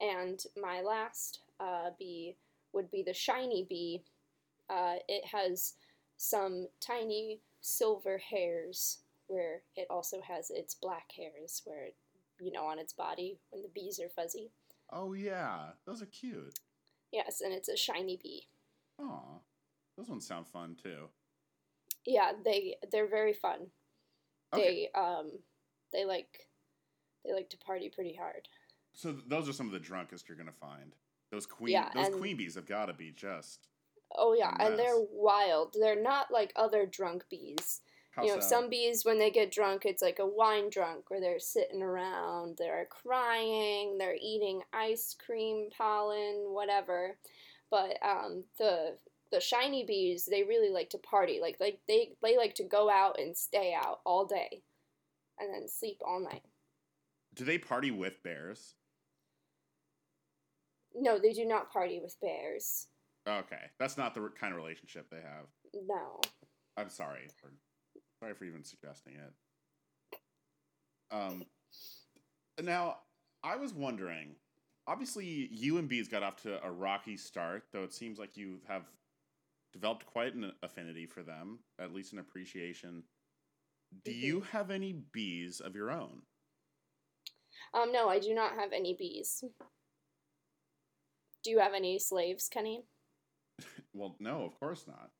And 0.00 0.42
my 0.60 0.80
last 0.80 1.40
uh, 1.60 1.90
bee 1.98 2.36
would 2.72 2.90
be 2.90 3.02
the 3.02 3.14
shiny 3.14 3.66
bee. 3.68 4.02
Uh, 4.68 4.94
it 5.08 5.24
has 5.26 5.74
some 6.22 6.68
tiny 6.78 7.40
silver 7.60 8.16
hairs 8.16 8.98
where 9.26 9.62
it 9.74 9.88
also 9.90 10.20
has 10.20 10.50
its 10.50 10.72
black 10.72 11.10
hairs 11.16 11.62
where 11.64 11.86
it, 11.86 11.96
you 12.40 12.52
know, 12.52 12.64
on 12.64 12.78
its 12.78 12.92
body 12.92 13.38
when 13.50 13.60
the 13.62 13.68
bees 13.68 13.98
are 13.98 14.08
fuzzy. 14.08 14.52
Oh 14.90 15.14
yeah, 15.14 15.70
those 15.84 16.00
are 16.00 16.06
cute. 16.06 16.60
Yes, 17.10 17.40
and 17.40 17.52
it's 17.52 17.68
a 17.68 17.76
shiny 17.76 18.20
bee. 18.22 18.46
Aw, 19.00 19.40
those 19.96 20.08
ones 20.08 20.24
sound 20.24 20.46
fun 20.46 20.76
too. 20.80 21.08
Yeah, 22.06 22.32
they 22.44 22.76
they're 22.92 23.08
very 23.08 23.32
fun. 23.32 23.66
Okay, 24.54 24.88
They 24.94 25.00
um 25.00 25.30
they 25.92 26.04
like 26.04 26.46
they 27.24 27.32
like 27.32 27.50
to 27.50 27.56
party 27.56 27.88
pretty 27.92 28.14
hard. 28.14 28.48
so 28.92 29.12
those 29.26 29.48
are 29.48 29.52
some 29.52 29.66
of 29.66 29.72
the 29.72 29.80
drunkest 29.80 30.28
you're 30.28 30.38
gonna 30.38 30.52
find. 30.52 30.94
Those 31.32 31.46
queen, 31.46 31.72
Yeah, 31.72 31.88
those 31.94 32.14
queen 32.14 32.36
bees 32.36 32.54
have 32.54 32.66
got 32.66 32.86
to 32.86 32.92
be 32.92 33.10
just. 33.10 33.66
Oh 34.16 34.34
yeah, 34.34 34.54
and 34.58 34.78
they're 34.78 35.00
wild. 35.10 35.76
They're 35.78 36.00
not 36.00 36.30
like 36.30 36.52
other 36.56 36.86
drunk 36.86 37.24
bees. 37.30 37.80
How 38.12 38.24
you 38.24 38.34
know, 38.34 38.40
so? 38.40 38.46
some 38.46 38.68
bees 38.68 39.04
when 39.06 39.18
they 39.18 39.30
get 39.30 39.50
drunk, 39.50 39.86
it's 39.86 40.02
like 40.02 40.18
a 40.18 40.26
wine 40.26 40.68
drunk 40.68 41.10
where 41.10 41.20
they're 41.20 41.38
sitting 41.38 41.82
around, 41.82 42.58
they're 42.58 42.86
crying, 42.90 43.96
they're 43.96 44.18
eating 44.20 44.60
ice 44.72 45.16
cream, 45.24 45.70
pollen, 45.76 46.44
whatever. 46.48 47.16
But 47.70 47.96
um, 48.02 48.44
the 48.58 48.98
the 49.30 49.40
shiny 49.40 49.84
bees, 49.84 50.28
they 50.30 50.42
really 50.42 50.68
like 50.68 50.90
to 50.90 50.98
party. 50.98 51.38
Like 51.40 51.56
like 51.58 51.80
they 51.88 52.12
they 52.22 52.36
like 52.36 52.54
to 52.56 52.64
go 52.64 52.90
out 52.90 53.18
and 53.18 53.34
stay 53.34 53.74
out 53.74 54.00
all 54.04 54.26
day, 54.26 54.62
and 55.40 55.52
then 55.52 55.66
sleep 55.66 55.98
all 56.06 56.20
night. 56.20 56.44
Do 57.34 57.44
they 57.44 57.56
party 57.56 57.90
with 57.90 58.22
bears? 58.22 58.74
No, 60.94 61.18
they 61.18 61.32
do 61.32 61.46
not 61.46 61.72
party 61.72 61.98
with 61.98 62.20
bears. 62.20 62.88
Okay, 63.28 63.70
that's 63.78 63.96
not 63.96 64.14
the 64.14 64.28
kind 64.38 64.52
of 64.52 64.58
relationship 64.58 65.08
they 65.10 65.20
have. 65.20 65.46
No. 65.86 66.20
I'm 66.76 66.88
sorry 66.88 67.28
for 67.40 67.52
sorry 68.18 68.34
for 68.34 68.44
even 68.44 68.64
suggesting 68.64 69.14
it. 69.14 70.18
Um, 71.10 71.44
now 72.62 72.98
I 73.42 73.56
was 73.56 73.72
wondering. 73.72 74.36
Obviously, 74.88 75.48
you 75.52 75.78
and 75.78 75.88
bees 75.88 76.08
got 76.08 76.24
off 76.24 76.42
to 76.42 76.60
a 76.66 76.70
rocky 76.70 77.16
start, 77.16 77.68
though 77.72 77.84
it 77.84 77.92
seems 77.94 78.18
like 78.18 78.36
you 78.36 78.60
have 78.66 78.82
developed 79.72 80.04
quite 80.06 80.34
an 80.34 80.52
affinity 80.64 81.06
for 81.06 81.22
them, 81.22 81.60
at 81.78 81.94
least 81.94 82.12
an 82.12 82.18
appreciation. 82.18 83.04
Do 84.04 84.10
Mhm. 84.10 84.20
you 84.20 84.40
have 84.40 84.72
any 84.72 84.92
bees 84.92 85.60
of 85.60 85.76
your 85.76 85.92
own? 85.92 86.26
Um, 87.74 87.92
no, 87.92 88.08
I 88.08 88.18
do 88.18 88.34
not 88.34 88.54
have 88.54 88.72
any 88.72 88.94
bees. 88.94 89.44
Do 91.42 91.50
you 91.50 91.60
have 91.60 91.74
any 91.74 91.98
slaves, 92.00 92.48
Kenny? 92.48 92.84
Well, 93.94 94.16
no, 94.18 94.44
of 94.44 94.58
course 94.58 94.84
not. 94.86 95.10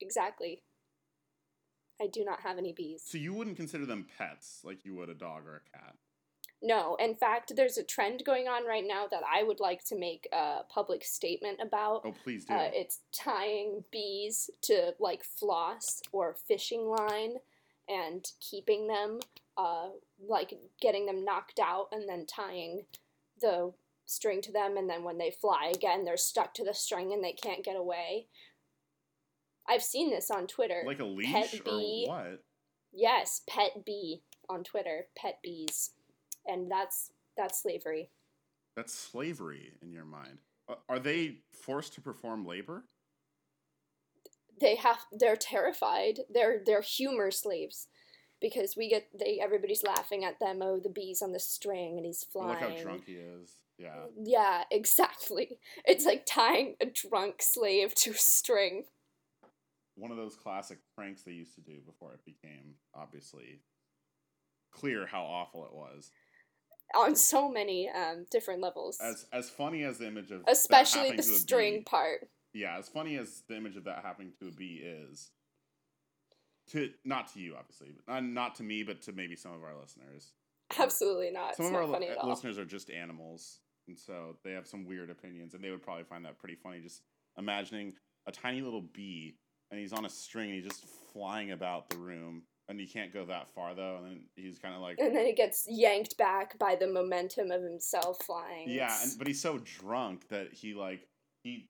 Exactly. 0.00 0.62
I 2.00 2.06
do 2.06 2.24
not 2.24 2.40
have 2.42 2.58
any 2.58 2.72
bees. 2.72 3.02
So 3.04 3.18
you 3.18 3.34
wouldn't 3.34 3.56
consider 3.56 3.86
them 3.86 4.06
pets 4.16 4.60
like 4.64 4.84
you 4.84 4.94
would 4.96 5.08
a 5.08 5.14
dog 5.14 5.46
or 5.46 5.56
a 5.56 5.78
cat? 5.78 5.96
No, 6.60 6.96
in 6.96 7.14
fact, 7.14 7.52
there's 7.54 7.78
a 7.78 7.84
trend 7.84 8.24
going 8.24 8.48
on 8.48 8.66
right 8.66 8.84
now 8.86 9.06
that 9.08 9.22
I 9.22 9.44
would 9.44 9.60
like 9.60 9.84
to 9.84 9.98
make 9.98 10.26
a 10.32 10.62
public 10.68 11.04
statement 11.04 11.60
about. 11.62 12.02
Oh, 12.04 12.14
please 12.24 12.44
do. 12.44 12.54
Uh, 12.54 12.70
it's 12.72 13.00
tying 13.12 13.84
bees 13.92 14.50
to 14.62 14.94
like 14.98 15.22
floss 15.22 16.02
or 16.10 16.34
fishing 16.46 16.86
line 16.86 17.36
and 17.88 18.26
keeping 18.40 18.88
them, 18.88 19.20
uh, 19.56 19.88
like 20.26 20.54
getting 20.80 21.06
them 21.06 21.24
knocked 21.24 21.60
out 21.60 21.88
and 21.92 22.08
then 22.08 22.26
tying 22.26 22.82
the 23.40 23.72
string 24.08 24.40
to 24.42 24.52
them. 24.52 24.76
And 24.76 24.90
then 24.90 25.04
when 25.04 25.18
they 25.18 25.30
fly 25.30 25.70
again, 25.72 26.04
they're 26.04 26.16
stuck 26.16 26.54
to 26.54 26.64
the 26.64 26.74
string 26.74 27.12
and 27.12 27.22
they 27.22 27.32
can't 27.32 27.64
get 27.64 27.76
away. 27.76 28.26
I've 29.68 29.82
seen 29.82 30.10
this 30.10 30.30
on 30.30 30.46
Twitter. 30.46 30.82
like 30.86 30.98
a 30.98 31.04
leash 31.04 31.60
or 31.60 31.62
bee. 31.62 32.06
what? 32.08 32.42
Yes, 32.92 33.42
pet 33.48 33.84
bee 33.84 34.22
on 34.48 34.64
Twitter, 34.64 35.06
pet 35.16 35.38
bees, 35.42 35.90
and 36.46 36.70
that's 36.70 37.10
that's 37.36 37.62
slavery. 37.62 38.10
That's 38.74 38.94
slavery 38.94 39.72
in 39.82 39.92
your 39.92 40.06
mind. 40.06 40.38
Are 40.88 40.98
they 40.98 41.40
forced 41.52 41.94
to 41.94 42.00
perform 42.00 42.46
labor? 42.46 42.84
They 44.58 44.76
have 44.76 45.00
they're 45.12 45.36
terrified. 45.36 46.20
They're 46.32 46.62
they're 46.64 46.80
humor 46.80 47.30
slaves 47.30 47.88
because 48.40 48.74
we 48.74 48.88
get 48.88 49.08
they 49.18 49.38
everybody's 49.42 49.82
laughing 49.82 50.24
at 50.24 50.40
them. 50.40 50.60
Oh, 50.62 50.80
the 50.82 50.88
bees 50.88 51.20
on 51.20 51.32
the 51.32 51.40
string 51.40 51.98
and 51.98 52.06
he's 52.06 52.24
flying. 52.24 52.48
Look 52.48 52.60
how 52.60 52.82
drunk 52.82 53.04
he 53.04 53.12
is. 53.12 53.52
Yeah. 53.78 54.06
Yeah, 54.20 54.64
exactly. 54.70 55.58
It's 55.84 56.04
like 56.04 56.24
tying 56.26 56.74
a 56.80 56.86
drunk 56.86 57.40
slave 57.42 57.94
to 57.96 58.10
a 58.10 58.14
string. 58.14 58.84
One 59.94 60.10
of 60.10 60.16
those 60.16 60.36
classic 60.36 60.78
pranks 60.94 61.22
they 61.22 61.32
used 61.32 61.54
to 61.56 61.60
do 61.60 61.78
before 61.86 62.12
it 62.12 62.24
became 62.24 62.74
obviously 62.94 63.60
clear 64.72 65.06
how 65.06 65.22
awful 65.22 65.64
it 65.64 65.72
was. 65.72 66.10
On 66.96 67.14
so 67.14 67.50
many 67.50 67.88
um, 67.90 68.24
different 68.30 68.60
levels, 68.62 68.98
As 69.02 69.26
as 69.32 69.50
funny 69.50 69.82
as 69.84 69.98
the 69.98 70.06
image 70.06 70.30
of 70.30 70.44
that 70.46 70.52
especially 70.52 71.10
the 71.10 71.22
to 71.22 71.30
a 71.30 71.34
string 71.34 71.74
bee- 71.78 71.82
part. 71.84 72.28
yeah, 72.54 72.78
as 72.78 72.88
funny 72.88 73.16
as 73.16 73.42
the 73.48 73.56
image 73.56 73.76
of 73.76 73.84
that 73.84 74.02
happening 74.02 74.32
to 74.40 74.48
a 74.48 74.50
bee 74.50 74.82
is, 74.82 75.30
to 76.72 76.90
not 77.04 77.32
to 77.34 77.40
you 77.40 77.56
obviously, 77.58 77.88
but 78.06 78.12
uh, 78.12 78.20
not 78.20 78.54
to 78.56 78.62
me, 78.62 78.82
but 78.82 79.02
to 79.02 79.12
maybe 79.12 79.36
some 79.36 79.52
of 79.52 79.62
our 79.62 79.78
listeners. 79.78 80.32
Absolutely 80.78 81.30
not. 81.30 81.56
some 81.56 81.66
it's 81.66 81.74
of 81.74 81.82
our 81.82 81.92
funny 81.92 82.08
li- 82.08 82.16
listeners 82.28 82.56
are 82.58 82.64
just 82.64 82.88
animals, 82.90 83.60
and 83.88 83.98
so 83.98 84.36
they 84.44 84.52
have 84.52 84.66
some 84.66 84.86
weird 84.86 85.10
opinions, 85.10 85.54
and 85.54 85.62
they 85.62 85.70
would 85.70 85.82
probably 85.82 86.04
find 86.04 86.24
that 86.24 86.38
pretty 86.38 86.54
funny. 86.54 86.80
Just 86.80 87.02
imagining 87.36 87.94
a 88.26 88.32
tiny 88.32 88.60
little 88.60 88.82
bee, 88.82 89.36
and 89.70 89.80
he's 89.80 89.92
on 89.92 90.04
a 90.04 90.08
string, 90.08 90.50
and 90.50 90.54
he's 90.54 90.68
just 90.68 90.84
flying 91.12 91.52
about 91.52 91.88
the 91.90 91.96
room, 91.96 92.42
and 92.68 92.78
he 92.78 92.86
can't 92.86 93.12
go 93.12 93.24
that 93.24 93.48
far 93.48 93.74
though, 93.74 93.96
and 93.96 94.06
then 94.06 94.20
he's 94.36 94.58
kind 94.58 94.74
of 94.74 94.80
like, 94.80 94.98
and 94.98 95.16
then 95.16 95.26
he 95.26 95.32
gets 95.32 95.66
yanked 95.68 96.16
back 96.16 96.58
by 96.58 96.76
the 96.76 96.86
momentum 96.86 97.50
of 97.50 97.62
himself 97.62 98.18
flying. 98.24 98.68
yeah, 98.68 98.94
and, 99.02 99.12
but 99.18 99.26
he's 99.26 99.40
so 99.40 99.58
drunk 99.58 100.28
that 100.28 100.52
he 100.52 100.74
like 100.74 101.00
he 101.42 101.66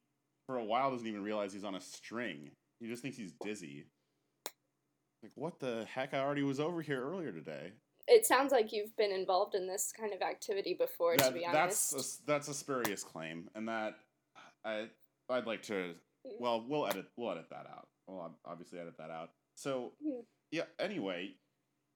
for 0.47 0.59
a 0.59 0.65
while 0.65 0.91
doesn't 0.91 1.07
even 1.07 1.23
realize 1.23 1.53
he's 1.53 1.65
on 1.65 1.75
a 1.75 1.81
string. 1.81 2.51
He 2.81 2.89
just 2.89 3.03
thinks 3.03 3.17
he's 3.17 3.33
dizzy. 3.43 3.87
Like 5.23 5.33
what 5.35 5.59
the 5.59 5.87
heck? 5.93 6.15
I 6.15 6.21
already 6.21 6.43
was 6.43 6.61
over 6.61 6.81
here 6.81 7.03
earlier 7.03 7.33
today. 7.33 7.73
It 8.09 8.27
sounds 8.27 8.53
like 8.53 8.73
you've 8.73 8.97
been 8.97 9.13
involved 9.13 9.55
in 9.55 9.67
this 9.67 9.93
kind 9.93 10.13
of 10.13 10.23
activity 10.23 10.75
before, 10.75 11.17
to 11.17 11.25
That- 11.25 11.35
be 11.35 11.47
that's 11.53 11.93
honest. 11.93 12.21
a, 12.23 12.27
that's 12.27 12.49
a 12.49 12.55
spurious 12.55 13.05
claim, 13.05 13.49
and 13.55 13.69
that 13.69 13.95
I 14.65 14.89
I'd 15.29 15.47
like 15.47 15.63
to. 15.65 15.95
Well, 16.41 16.65
we'll 16.69 16.87
edit 16.87 17.07
we'll 17.17 17.31
edit 17.31 17.49
that 17.51 17.67
out. 17.67 17.89
We'll 18.07 18.35
obviously 18.45 18.79
edit 18.79 18.97
that 18.99 19.11
out. 19.11 19.31
So 19.57 19.93
Hmm. 20.03 20.21
yeah. 20.51 20.65
Anyway, 20.79 21.35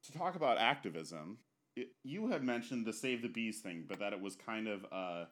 to 0.05 0.13
talk 0.13 0.37
about 0.37 0.59
activism, 0.59 1.39
it, 1.77 1.89
you 2.05 2.29
had 2.29 2.43
mentioned 2.45 2.87
the 2.87 2.93
Save 2.93 3.23
the 3.23 3.29
Bees 3.29 3.61
thing, 3.61 3.87
but 3.89 3.99
that 4.01 4.13
it 4.13 4.21
was 4.21 4.37
kind 4.37 4.69
of 4.69 4.85
a 4.85 5.29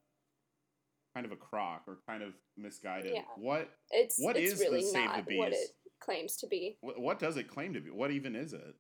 kind 1.15 1.27
of 1.27 1.33
a 1.33 1.37
crock 1.37 1.83
or 1.89 1.99
kind 2.07 2.23
of 2.23 2.35
misguided. 2.57 3.13
Yeah. 3.15 3.23
What 3.37 3.69
it's 3.91 4.17
what 4.19 4.37
it's 4.37 4.53
is 4.55 4.59
the 4.61 4.83
Save 4.83 5.05
not 5.07 5.27
the 5.27 5.39
what 5.39 5.51
Bees? 5.51 5.61
it 5.61 5.71
claims 6.01 6.37
to 6.39 6.47
be. 6.47 6.79
what 6.81 7.01
what 7.01 7.19
does 7.19 7.37
it 7.37 7.49
claim 7.49 7.75
to 7.75 7.81
be? 7.81 7.91
What 7.91 8.11
even 8.11 8.35
is 8.37 8.53
it? 8.53 8.75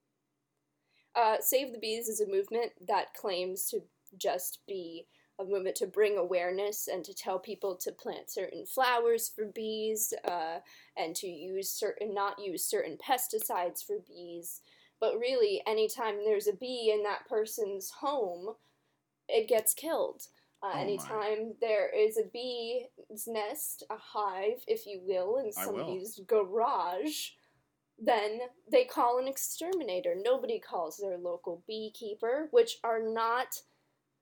Uh, 1.14 1.36
Save 1.40 1.72
the 1.72 1.78
Bees 1.78 2.08
is 2.08 2.20
a 2.20 2.28
movement 2.28 2.72
that 2.86 3.14
claims 3.14 3.68
to 3.70 3.80
just 4.16 4.60
be 4.66 5.06
a 5.40 5.44
movement 5.44 5.76
to 5.76 5.86
bring 5.86 6.18
awareness 6.18 6.86
and 6.86 7.04
to 7.04 7.14
tell 7.14 7.38
people 7.38 7.74
to 7.76 7.92
plant 7.92 8.30
certain 8.30 8.66
flowers 8.66 9.28
for 9.28 9.46
bees 9.46 10.12
uh, 10.28 10.58
and 10.96 11.16
to 11.16 11.26
use 11.26 11.70
certain 11.70 12.14
not 12.14 12.38
use 12.38 12.64
certain 12.64 12.96
pesticides 12.98 13.84
for 13.84 13.96
bees. 14.06 14.60
But 15.00 15.18
really, 15.18 15.62
anytime 15.66 16.16
there's 16.24 16.46
a 16.46 16.52
bee 16.52 16.92
in 16.94 17.02
that 17.04 17.26
person's 17.26 17.90
home, 17.90 18.54
it 19.28 19.48
gets 19.48 19.72
killed. 19.74 20.26
Uh, 20.62 20.72
Oh 20.74 20.74
my. 20.74 20.82
anytime 20.82 21.54
there 21.62 21.88
is 21.88 22.18
a 22.18 22.28
bee's 22.30 23.26
nest, 23.26 23.82
a 23.88 23.96
hive, 23.96 24.62
if 24.68 24.86
you 24.86 25.00
will, 25.02 25.38
in 25.38 25.52
I 25.56 25.66
will. 25.66 25.78
somebody's 25.78 26.20
garage, 26.26 27.30
then 28.00 28.40
they 28.70 28.84
call 28.84 29.18
an 29.18 29.28
exterminator. 29.28 30.14
Nobody 30.16 30.58
calls 30.58 30.96
their 30.96 31.18
local 31.18 31.62
beekeeper, 31.66 32.48
which 32.50 32.78
are 32.82 33.00
not 33.02 33.62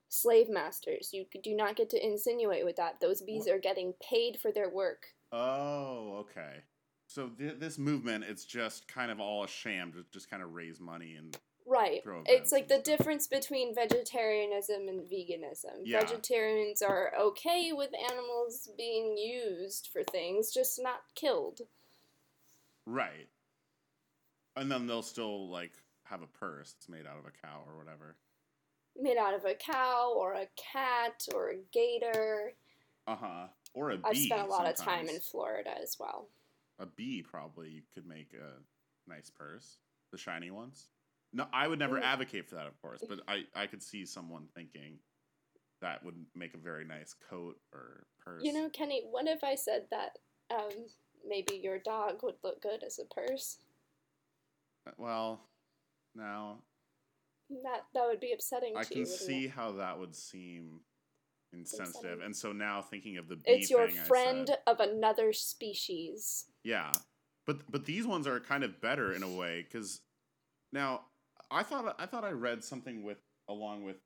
slave 0.08 0.48
masters. 0.48 1.10
You 1.12 1.26
do 1.42 1.54
not 1.54 1.76
get 1.76 1.90
to 1.90 2.04
insinuate 2.04 2.64
with 2.64 2.76
that. 2.76 3.00
Those 3.00 3.22
bees 3.22 3.46
are 3.46 3.58
getting 3.58 3.94
paid 4.02 4.40
for 4.40 4.50
their 4.50 4.68
work. 4.70 5.06
Oh, 5.32 6.16
okay. 6.20 6.62
So 7.06 7.28
th- 7.28 7.58
this 7.58 7.78
movement, 7.78 8.24
it's 8.28 8.44
just 8.44 8.88
kind 8.88 9.10
of 9.10 9.20
all 9.20 9.44
a 9.44 9.48
sham 9.48 9.92
to 9.92 10.04
just 10.12 10.30
kind 10.30 10.42
of 10.42 10.54
raise 10.54 10.80
money 10.80 11.14
and 11.16 11.36
Right. 11.68 12.02
It's 12.24 12.50
like 12.50 12.68
the 12.68 12.78
difference 12.78 13.26
between 13.26 13.74
vegetarianism 13.74 14.88
and 14.88 15.02
veganism. 15.02 15.82
Yeah. 15.84 16.00
Vegetarians 16.00 16.80
are 16.80 17.12
okay 17.20 17.72
with 17.74 17.90
animals 18.10 18.70
being 18.78 19.18
used 19.18 19.90
for 19.92 20.02
things, 20.02 20.50
just 20.50 20.80
not 20.82 21.00
killed. 21.14 21.60
Right. 22.86 23.28
And 24.58 24.70
then 24.70 24.86
they'll 24.86 25.02
still 25.02 25.48
like 25.50 25.72
have 26.04 26.22
a 26.22 26.26
purse 26.26 26.72
that's 26.72 26.88
made 26.88 27.06
out 27.06 27.18
of 27.18 27.24
a 27.26 27.46
cow 27.46 27.60
or 27.66 27.76
whatever. 27.78 28.16
Made 29.00 29.16
out 29.16 29.34
of 29.34 29.44
a 29.44 29.54
cow 29.54 30.12
or 30.16 30.34
a 30.34 30.46
cat 30.56 31.24
or 31.34 31.50
a 31.50 31.56
gator. 31.72 32.52
Uh 33.06 33.16
huh. 33.16 33.46
Or 33.74 33.90
a 33.90 33.96
bee. 33.96 34.02
I've 34.04 34.16
spent 34.16 34.42
a 34.42 34.50
lot 34.50 34.68
of 34.68 34.76
time 34.76 35.08
in. 35.08 35.20
Florida 35.20 35.70
as 35.80 35.96
well. 36.00 36.28
a 36.78 36.86
bee 36.86 37.22
probably 37.22 37.68
you 37.70 37.82
could 37.94 38.06
make 38.06 38.32
a 38.34 39.10
nice 39.10 39.30
purse 39.30 39.78
the 40.12 40.18
shiny 40.18 40.50
ones 40.50 40.90
no 41.32 41.46
i 41.52 41.66
would 41.66 41.78
never 41.78 41.98
advocate 41.98 42.46
for 42.48 42.54
that 42.54 42.66
of 42.66 42.80
course 42.80 43.02
but 43.08 43.20
i 43.26 43.42
i 43.56 43.66
could 43.66 43.82
see 43.82 44.04
someone 44.06 44.46
thinking 44.54 44.98
that 45.80 46.04
would 46.04 46.14
make 46.34 46.54
a 46.54 46.58
very 46.58 46.84
nice 46.84 47.14
coat 47.30 47.56
or 47.72 48.06
purse 48.24 48.42
You 48.44 48.52
know, 48.52 48.68
Kenny, 48.70 49.02
what 49.10 49.26
if 49.26 49.42
I 49.44 49.54
said 49.54 49.82
that 49.90 50.18
um, 50.54 50.70
maybe 51.26 51.56
your 51.62 51.78
dog 51.78 52.22
would 52.22 52.34
look 52.44 52.60
good 52.62 52.82
as 52.84 52.98
a 52.98 53.04
purse? 53.14 53.58
Well 54.96 55.40
now 56.14 56.58
That 57.62 57.82
that 57.94 58.06
would 58.06 58.20
be 58.20 58.32
upsetting 58.32 58.76
i 58.76 58.84
can 58.84 58.98
you. 58.98 59.06
see 59.06 59.44
it? 59.46 59.50
how 59.50 59.72
that 59.72 59.98
would 59.98 60.14
seem 60.14 60.80
insensitive 61.52 61.88
Insensitive. 61.88 62.20
and 62.22 62.36
so 62.36 62.52
now 62.52 62.82
thinking 62.82 63.16
of 63.18 63.28
the 63.28 63.38
It's 63.44 63.70
your 63.70 63.88
friend 63.88 64.48
said- 64.48 64.58
of 64.66 64.80
another 64.80 65.32
species. 65.32 66.46
Yeah, 66.64 66.92
but 67.46 67.70
but 67.70 67.84
these 67.86 68.06
ones 68.06 68.26
are 68.26 68.38
kind 68.40 68.64
of 68.64 68.80
better 68.80 69.12
in 69.12 69.22
a 69.22 69.28
way 69.30 69.62
because 69.62 70.00
now 70.72 71.06
I 71.50 71.62
thought 71.62 71.94
I 71.98 72.06
thought 72.06 72.24
I 72.24 72.30
read 72.32 72.62
something 72.64 73.02
with 73.02 73.18
along 73.48 73.84
with 73.84 73.96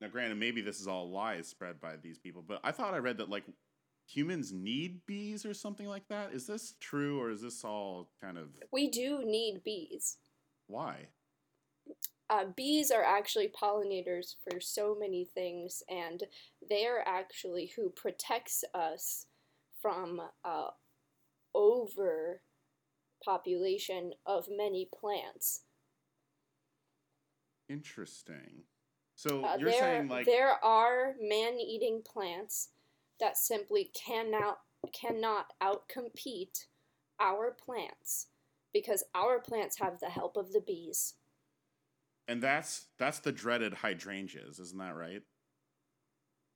now 0.00 0.06
granted 0.08 0.38
maybe 0.38 0.60
this 0.60 0.80
is 0.80 0.86
all 0.86 1.10
lies 1.10 1.48
spread 1.48 1.80
by 1.80 1.96
these 1.96 2.18
people 2.18 2.42
but 2.46 2.60
I 2.62 2.70
thought 2.70 2.94
I 2.94 2.98
read 2.98 3.18
that 3.18 3.28
like 3.28 3.44
humans 4.08 4.52
need 4.52 5.04
bees 5.06 5.44
or 5.44 5.52
something 5.52 5.86
like 5.86 6.08
that 6.08 6.32
is 6.32 6.46
this 6.46 6.74
true 6.80 7.20
or 7.20 7.30
is 7.30 7.42
this 7.42 7.62
all 7.62 8.08
kind 8.20 8.38
of 8.38 8.48
We 8.72 8.88
do 8.88 9.22
need 9.24 9.62
bees. 9.62 10.16
why 10.66 11.08
Uh, 12.30 12.44
bees 12.56 12.90
are 12.90 13.02
actually 13.04 13.48
pollinators 13.48 14.34
for 14.44 14.60
so 14.60 14.94
many 14.98 15.24
things, 15.24 15.82
and 15.88 16.24
they 16.68 16.84
are 16.86 17.02
actually 17.06 17.72
who 17.74 17.88
protects 17.88 18.64
us 18.74 19.26
from 19.80 20.20
uh, 20.44 20.68
over 21.54 22.42
population 23.24 24.12
of 24.26 24.46
many 24.50 24.88
plants. 24.92 25.62
interesting 27.68 28.62
so 29.14 29.44
Uh, 29.44 29.56
you're 29.58 29.70
there, 29.70 29.80
saying 29.80 30.08
like 30.08 30.24
there 30.26 30.62
are 30.64 31.14
man-eating 31.20 32.02
plants 32.02 32.70
that 33.20 33.36
simply 33.36 33.90
cannot 33.94 34.58
cannot 34.92 35.52
outcompete 35.62 36.66
our 37.20 37.50
plants 37.50 38.26
because 38.72 39.02
our 39.14 39.40
plants 39.40 39.78
have 39.80 39.98
the 39.98 40.10
help 40.10 40.36
of 40.36 40.52
the 40.52 40.60
bees. 40.60 41.14
and 42.28 42.42
that's 42.42 42.86
that's 42.98 43.18
the 43.20 43.32
dreaded 43.32 43.74
hydrangeas 43.74 44.58
isn't 44.58 44.78
that 44.78 44.94
right 44.94 45.22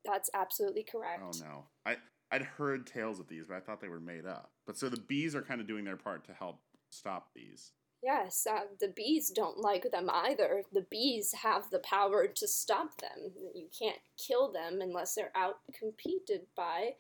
That's 0.05 0.31
absolutely 0.35 0.83
correct. 0.85 1.23
Oh 1.23 1.33
no, 1.41 1.65
I 1.87 1.97
I'd 2.31 2.43
heard 2.43 2.87
tales 2.87 3.21
of 3.21 3.29
these, 3.29 3.45
but 3.47 3.57
I 3.57 3.61
thought 3.61 3.81
they 3.81 3.89
were 3.89 4.01
made 4.01 4.27
up. 4.27 4.51
But 4.67 4.77
so 4.77 4.89
the 4.89 5.01
bees 5.01 5.35
are 5.37 5.43
kind 5.43 5.61
of 5.61 5.67
doing 5.67 5.85
their 5.85 5.97
part 5.97 6.25
to 6.27 6.33
help 6.33 6.61
stop 6.91 7.29
these. 7.35 7.73
Yes, 8.03 8.47
uh, 8.51 8.63
the 8.81 8.89
bees 8.89 9.31
don't 9.31 9.59
like 9.59 9.91
them 9.93 10.11
either. 10.13 10.65
The 10.73 10.87
bees 10.91 11.33
have 11.43 11.71
the 11.71 11.79
power 11.79 12.27
to 12.27 12.49
stop 12.49 13.01
them. 13.01 13.33
You 13.55 13.69
can't 13.77 13.99
kill 14.19 14.51
them 14.51 14.81
unless 14.81 15.15
they're 15.15 15.31
out 15.37 15.59
competed 15.79 16.43
by 16.57 16.95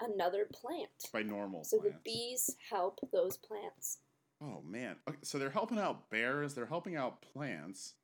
another 0.00 0.48
plant. 0.52 0.90
by 1.12 1.22
normal 1.22 1.64
So 1.64 1.78
the 1.78 1.94
bees 2.04 2.56
help 2.70 2.98
those 3.12 3.36
plants. 3.36 3.98
Oh 4.42 4.62
man, 4.64 4.96
okay, 5.08 5.18
so 5.22 5.38
they're 5.38 5.50
helping 5.50 5.78
out 5.78 6.10
bears. 6.10 6.54
They're 6.54 6.66
helping 6.66 6.96
out 6.96 7.22
plants. 7.22 7.94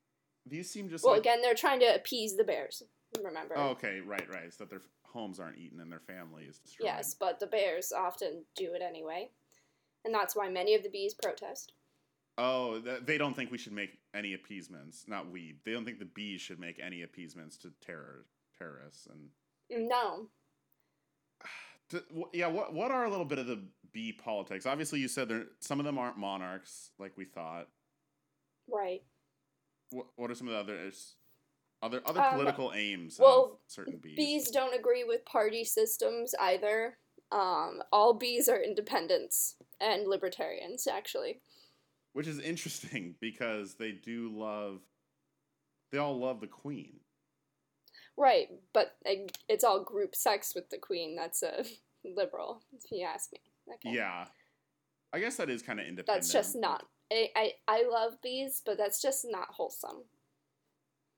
These 0.47 0.71
seem 0.71 0.89
just 0.89 1.05
Well, 1.05 1.15
like 1.15 1.23
again, 1.23 1.41
they're 1.41 1.55
trying 1.55 1.81
to 1.81 1.95
appease 1.95 2.37
the 2.37 2.45
bears. 2.45 2.83
Remember? 3.23 3.55
oh, 3.57 3.69
okay, 3.71 4.01
right, 4.01 4.29
right. 4.29 4.53
So 4.53 4.65
that 4.65 4.71
their 4.71 4.81
homes 5.05 5.39
aren't 5.39 5.59
eaten 5.59 5.81
and 5.81 5.91
their 5.91 6.01
family 6.01 6.45
is 6.45 6.59
destroyed. 6.59 6.87
Yes, 6.87 7.15
but 7.15 7.39
the 7.39 7.47
bears 7.47 7.93
often 7.93 8.45
do 8.57 8.75
it 8.75 8.83
anyway. 8.83 9.31
And 10.05 10.13
that's 10.13 10.35
why 10.35 10.49
many 10.49 10.75
of 10.75 10.83
the 10.83 10.91
bees 10.91 11.15
protest. 11.15 11.73
Oh, 12.37 12.81
they 12.81 13.17
don't 13.17 13.35
think 13.35 13.53
we 13.53 13.59
should 13.59 13.73
make 13.73 13.99
any 14.13 14.35
appeasements. 14.35 15.05
Not 15.07 15.31
we. 15.31 15.57
They 15.65 15.73
don't 15.73 15.85
think 15.85 16.01
the 16.01 16.05
bees 16.05 16.41
should 16.41 16.59
make 16.59 16.81
any 16.85 17.03
appeasements 17.03 17.57
to 17.59 17.73
terror 17.85 18.27
terrorists 18.59 19.07
and 19.07 19.31
No. 19.89 20.29
To, 21.91 22.03
yeah, 22.33 22.47
what 22.47 22.73
what 22.73 22.91
are 22.91 23.05
a 23.05 23.11
little 23.11 23.27
bit 23.27 23.39
of 23.39 23.47
the 23.47 23.63
bee 23.93 24.11
politics? 24.11 24.65
Obviously, 24.65 25.01
you 25.01 25.07
said 25.07 25.29
there 25.29 25.45
some 25.61 25.79
of 25.79 25.85
them 25.85 25.99
aren't 25.99 26.17
monarchs 26.17 26.93
like 26.99 27.13
we 27.19 27.27
thought. 27.27 27.69
Right. 28.73 29.03
What 29.91 30.07
what 30.17 30.31
are 30.31 30.35
some 30.35 30.49
of 30.49 30.55
the 30.55 30.61
others? 30.61 31.17
Other 31.83 32.01
other 32.07 32.23
Um, 32.23 32.33
political 32.33 32.73
aims 32.73 33.19
well, 33.19 33.45
of 33.45 33.59
certain 33.67 33.99
bees. 33.99 34.17
Bees 34.17 34.51
don't 34.51 34.75
agree 34.75 35.05
with 35.05 35.27
party 35.27 35.63
systems 35.63 36.35
either. 36.41 36.97
Um, 37.31 37.83
all 37.93 38.15
bees 38.15 38.49
are 38.49 38.63
independents 38.63 39.57
and 39.79 40.09
libertarians, 40.09 40.87
actually. 40.87 41.43
Which 42.15 42.27
is 42.27 42.39
interesting 42.41 43.15
because 43.21 43.75
they 43.75 43.93
do 43.93 44.31
love. 44.35 44.81
They 45.93 45.99
all 45.99 46.19
love 46.19 46.41
the 46.41 46.47
queen. 46.49 47.01
Right, 48.17 48.49
but 48.73 48.97
it's 49.49 49.65
all 49.65 49.83
group 49.85 50.15
sex 50.17 50.55
with 50.55 50.71
the 50.71 50.79
queen. 50.79 51.15
That's 51.17 51.43
a 51.43 51.65
liberal, 52.05 52.63
if 52.73 52.83
you 52.91 53.05
ask 53.05 53.31
me. 53.33 53.41
Okay. 53.75 53.97
Yeah, 53.97 54.25
I 55.13 55.21
guess 55.21 55.37
that 55.37 55.51
is 55.51 55.63
kind 55.63 55.79
of 55.81 55.87
independent. 55.87 56.23
That's 56.23 56.33
just 56.33 56.57
not. 56.57 56.85
I, 57.13 57.29
I, 57.37 57.53
I 57.69 57.85
love 57.91 58.15
bees, 58.23 58.63
but 58.65 58.79
that's 58.79 59.01
just 59.03 59.27
not 59.29 59.49
wholesome. 59.51 60.05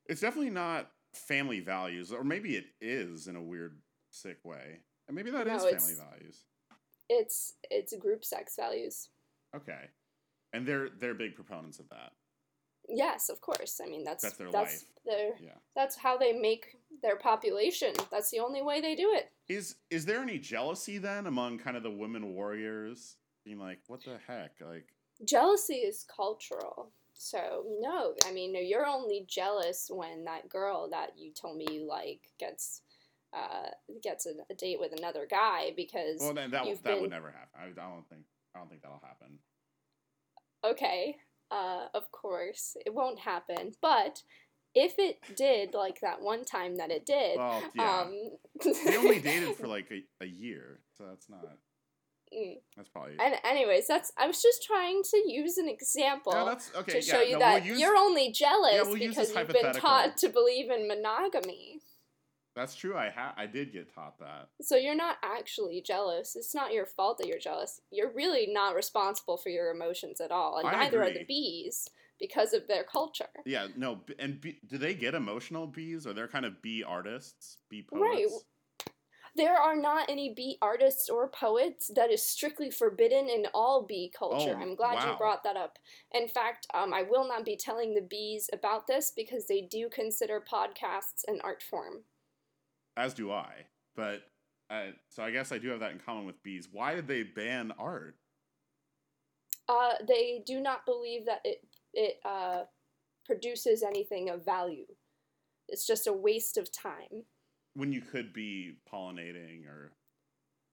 It's 0.06 0.20
definitely 0.20 0.50
not 0.50 0.90
family 1.14 1.60
values, 1.60 2.12
or 2.12 2.24
maybe 2.24 2.56
it 2.56 2.66
is 2.80 3.28
in 3.28 3.36
a 3.36 3.42
weird, 3.42 3.78
sick 4.10 4.38
way. 4.44 4.80
And 5.08 5.14
maybe 5.14 5.30
that 5.30 5.46
is 5.46 5.62
No, 5.62 5.70
family 5.70 5.92
it's- 5.92 6.00
values. 6.00 6.42
It's 7.08 7.54
it's 7.70 7.94
group 7.98 8.24
sex 8.24 8.54
values. 8.58 9.10
Okay, 9.54 9.84
and 10.52 10.66
they're 10.66 10.88
they're 11.00 11.14
big 11.14 11.34
proponents 11.34 11.78
of 11.78 11.88
that. 11.90 12.12
Yes, 12.88 13.28
of 13.28 13.40
course. 13.40 13.80
I 13.84 13.88
mean 13.88 14.04
that's 14.04 14.22
That's 14.22 14.36
their 14.36 14.50
that's 14.50 14.72
life. 14.72 14.84
their 15.04 15.30
Yeah. 15.40 15.58
that's 15.74 15.96
how 15.96 16.16
they 16.16 16.32
make 16.32 16.76
their 17.02 17.16
population. 17.16 17.92
That's 18.10 18.30
the 18.30 18.38
only 18.40 18.62
way 18.62 18.80
they 18.80 18.94
do 18.94 19.12
it. 19.14 19.30
Is 19.48 19.76
is 19.90 20.04
there 20.04 20.20
any 20.20 20.38
jealousy 20.38 20.98
then 20.98 21.26
among 21.26 21.58
kind 21.58 21.76
of 21.76 21.82
the 21.82 21.90
women 21.90 22.34
warriors 22.34 23.16
being 23.44 23.58
like, 23.58 23.80
what 23.86 24.02
the 24.04 24.18
heck, 24.26 24.52
like? 24.60 24.86
Jealousy 25.24 25.76
is 25.76 26.04
cultural. 26.14 26.90
So 27.14 27.64
no, 27.80 28.14
I 28.26 28.32
mean 28.32 28.54
you're 28.66 28.86
only 28.86 29.24
jealous 29.28 29.90
when 29.92 30.24
that 30.24 30.48
girl 30.48 30.88
that 30.90 31.12
you 31.18 31.32
told 31.32 31.56
me 31.56 31.66
you 31.70 31.86
like 31.88 32.20
gets 32.38 32.82
uh 33.32 33.68
gets 34.02 34.26
a, 34.26 34.30
a 34.50 34.54
date 34.54 34.78
with 34.78 34.92
another 34.92 35.26
guy 35.28 35.72
because 35.76 36.20
Well, 36.20 36.34
then 36.34 36.50
that 36.52 36.66
you've 36.66 36.82
that 36.82 36.92
been- 36.92 37.00
would 37.02 37.10
never 37.10 37.30
happen. 37.32 37.48
I, 37.58 37.64
I 37.64 37.90
don't 37.90 38.08
think 38.08 38.22
I 38.54 38.58
don't 38.60 38.68
think 38.68 38.82
that'll 38.82 39.02
happen. 39.02 39.38
Okay, 40.72 41.16
uh 41.50 41.86
of 41.94 42.10
course 42.12 42.76
it 42.84 42.94
won't 42.94 43.20
happen, 43.20 43.72
but 43.80 44.22
if 44.74 44.94
it 44.98 45.16
did 45.36 45.72
like 45.72 46.00
that 46.02 46.20
one 46.20 46.44
time 46.44 46.76
that 46.76 46.90
it 46.90 47.06
did, 47.06 47.38
Well, 47.38 47.62
yeah, 47.74 48.00
um 48.02 48.14
they 48.84 48.96
only 48.96 49.20
dated 49.30 49.56
for 49.56 49.66
like 49.66 49.90
a, 49.90 50.02
a 50.24 50.26
year, 50.26 50.80
so 50.96 51.04
that's 51.08 51.28
not. 51.28 51.56
Mm. 52.36 52.56
That's 52.76 52.88
probably. 52.88 53.14
And 53.20 53.36
anyways, 53.44 53.86
that's 53.86 54.12
I 54.18 54.26
was 54.26 54.42
just 54.42 54.62
trying 54.64 55.02
to 55.10 55.22
use 55.26 55.58
an 55.58 55.68
example 55.68 56.32
yeah, 56.34 56.80
okay. 56.80 57.00
to 57.00 57.06
yeah, 57.06 57.12
show 57.14 57.22
you 57.22 57.32
no, 57.34 57.38
that 57.38 57.62
we'll 57.62 57.70
use- 57.70 57.80
you're 57.80 57.96
only 57.96 58.32
jealous 58.32 58.72
Yeah, 58.74 58.82
we'll 58.82 58.98
because 58.98 59.34
you've 59.34 59.48
been 59.48 59.72
taught 59.74 60.16
to 60.18 60.28
believe 60.28 60.70
in 60.70 60.88
monogamy. 60.88 61.80
That's 62.56 62.74
true. 62.74 62.96
I 62.96 63.10
ha- 63.10 63.34
I 63.36 63.44
did 63.46 63.72
get 63.72 63.94
taught 63.94 64.18
that. 64.18 64.48
So 64.62 64.76
you're 64.76 64.96
not 64.96 65.18
actually 65.22 65.82
jealous. 65.82 66.34
It's 66.34 66.54
not 66.54 66.72
your 66.72 66.86
fault 66.86 67.18
that 67.18 67.26
you're 67.26 67.38
jealous. 67.38 67.82
You're 67.92 68.12
really 68.12 68.48
not 68.50 68.74
responsible 68.74 69.36
for 69.36 69.50
your 69.50 69.70
emotions 69.70 70.22
at 70.22 70.30
all, 70.32 70.56
and 70.56 70.66
I 70.66 70.84
neither 70.84 71.02
are 71.02 71.12
the 71.12 71.24
bees 71.24 71.86
because 72.18 72.54
of 72.54 72.66
their 72.66 72.82
culture. 72.82 73.28
Yeah, 73.44 73.68
no, 73.76 74.00
and 74.18 74.40
do 74.40 74.78
they 74.78 74.94
get 74.94 75.14
emotional 75.14 75.66
bees? 75.66 76.06
Or 76.06 76.14
they're 76.14 76.28
kind 76.28 76.46
of 76.46 76.62
bee 76.62 76.82
artists, 76.82 77.58
bee 77.68 77.82
poets? 77.82 78.02
Right. 78.02 78.26
There 79.36 79.54
are 79.54 79.76
not 79.76 80.08
any 80.08 80.32
bee 80.34 80.56
artists 80.62 81.10
or 81.10 81.28
poets. 81.28 81.90
That 81.94 82.10
is 82.10 82.22
strictly 82.22 82.70
forbidden 82.70 83.28
in 83.28 83.46
all 83.52 83.82
bee 83.82 84.10
culture. 84.18 84.56
Oh, 84.58 84.62
I'm 84.62 84.74
glad 84.74 85.06
you 85.06 85.14
brought 85.18 85.44
that 85.44 85.58
up. 85.58 85.78
In 86.12 86.26
fact, 86.26 86.66
um, 86.72 86.94
I 86.94 87.02
will 87.02 87.28
not 87.28 87.44
be 87.44 87.54
telling 87.54 87.92
the 87.92 88.00
bees 88.00 88.48
about 88.50 88.86
this 88.86 89.12
because 89.14 89.46
they 89.46 89.60
do 89.60 89.90
consider 89.90 90.40
podcasts 90.40 91.22
an 91.28 91.40
art 91.44 91.62
form. 91.62 92.04
As 92.96 93.14
do 93.14 93.30
I. 93.30 93.52
But 93.94 94.22
uh, 94.70 94.92
so 95.08 95.22
I 95.22 95.30
guess 95.30 95.52
I 95.52 95.58
do 95.58 95.68
have 95.68 95.80
that 95.80 95.92
in 95.92 95.98
common 95.98 96.26
with 96.26 96.42
bees. 96.42 96.68
Why 96.70 96.94
did 96.94 97.06
they 97.06 97.22
ban 97.22 97.72
art? 97.78 98.16
Uh, 99.68 99.94
they 100.06 100.42
do 100.46 100.60
not 100.60 100.86
believe 100.86 101.26
that 101.26 101.40
it 101.44 101.66
it 101.92 102.16
uh, 102.24 102.62
produces 103.24 103.82
anything 103.82 104.28
of 104.30 104.44
value. 104.44 104.86
It's 105.68 105.86
just 105.86 106.06
a 106.06 106.12
waste 106.12 106.56
of 106.56 106.70
time. 106.70 107.24
When 107.74 107.92
you 107.92 108.00
could 108.00 108.32
be 108.32 108.78
pollinating 108.90 109.66
or 109.66 109.92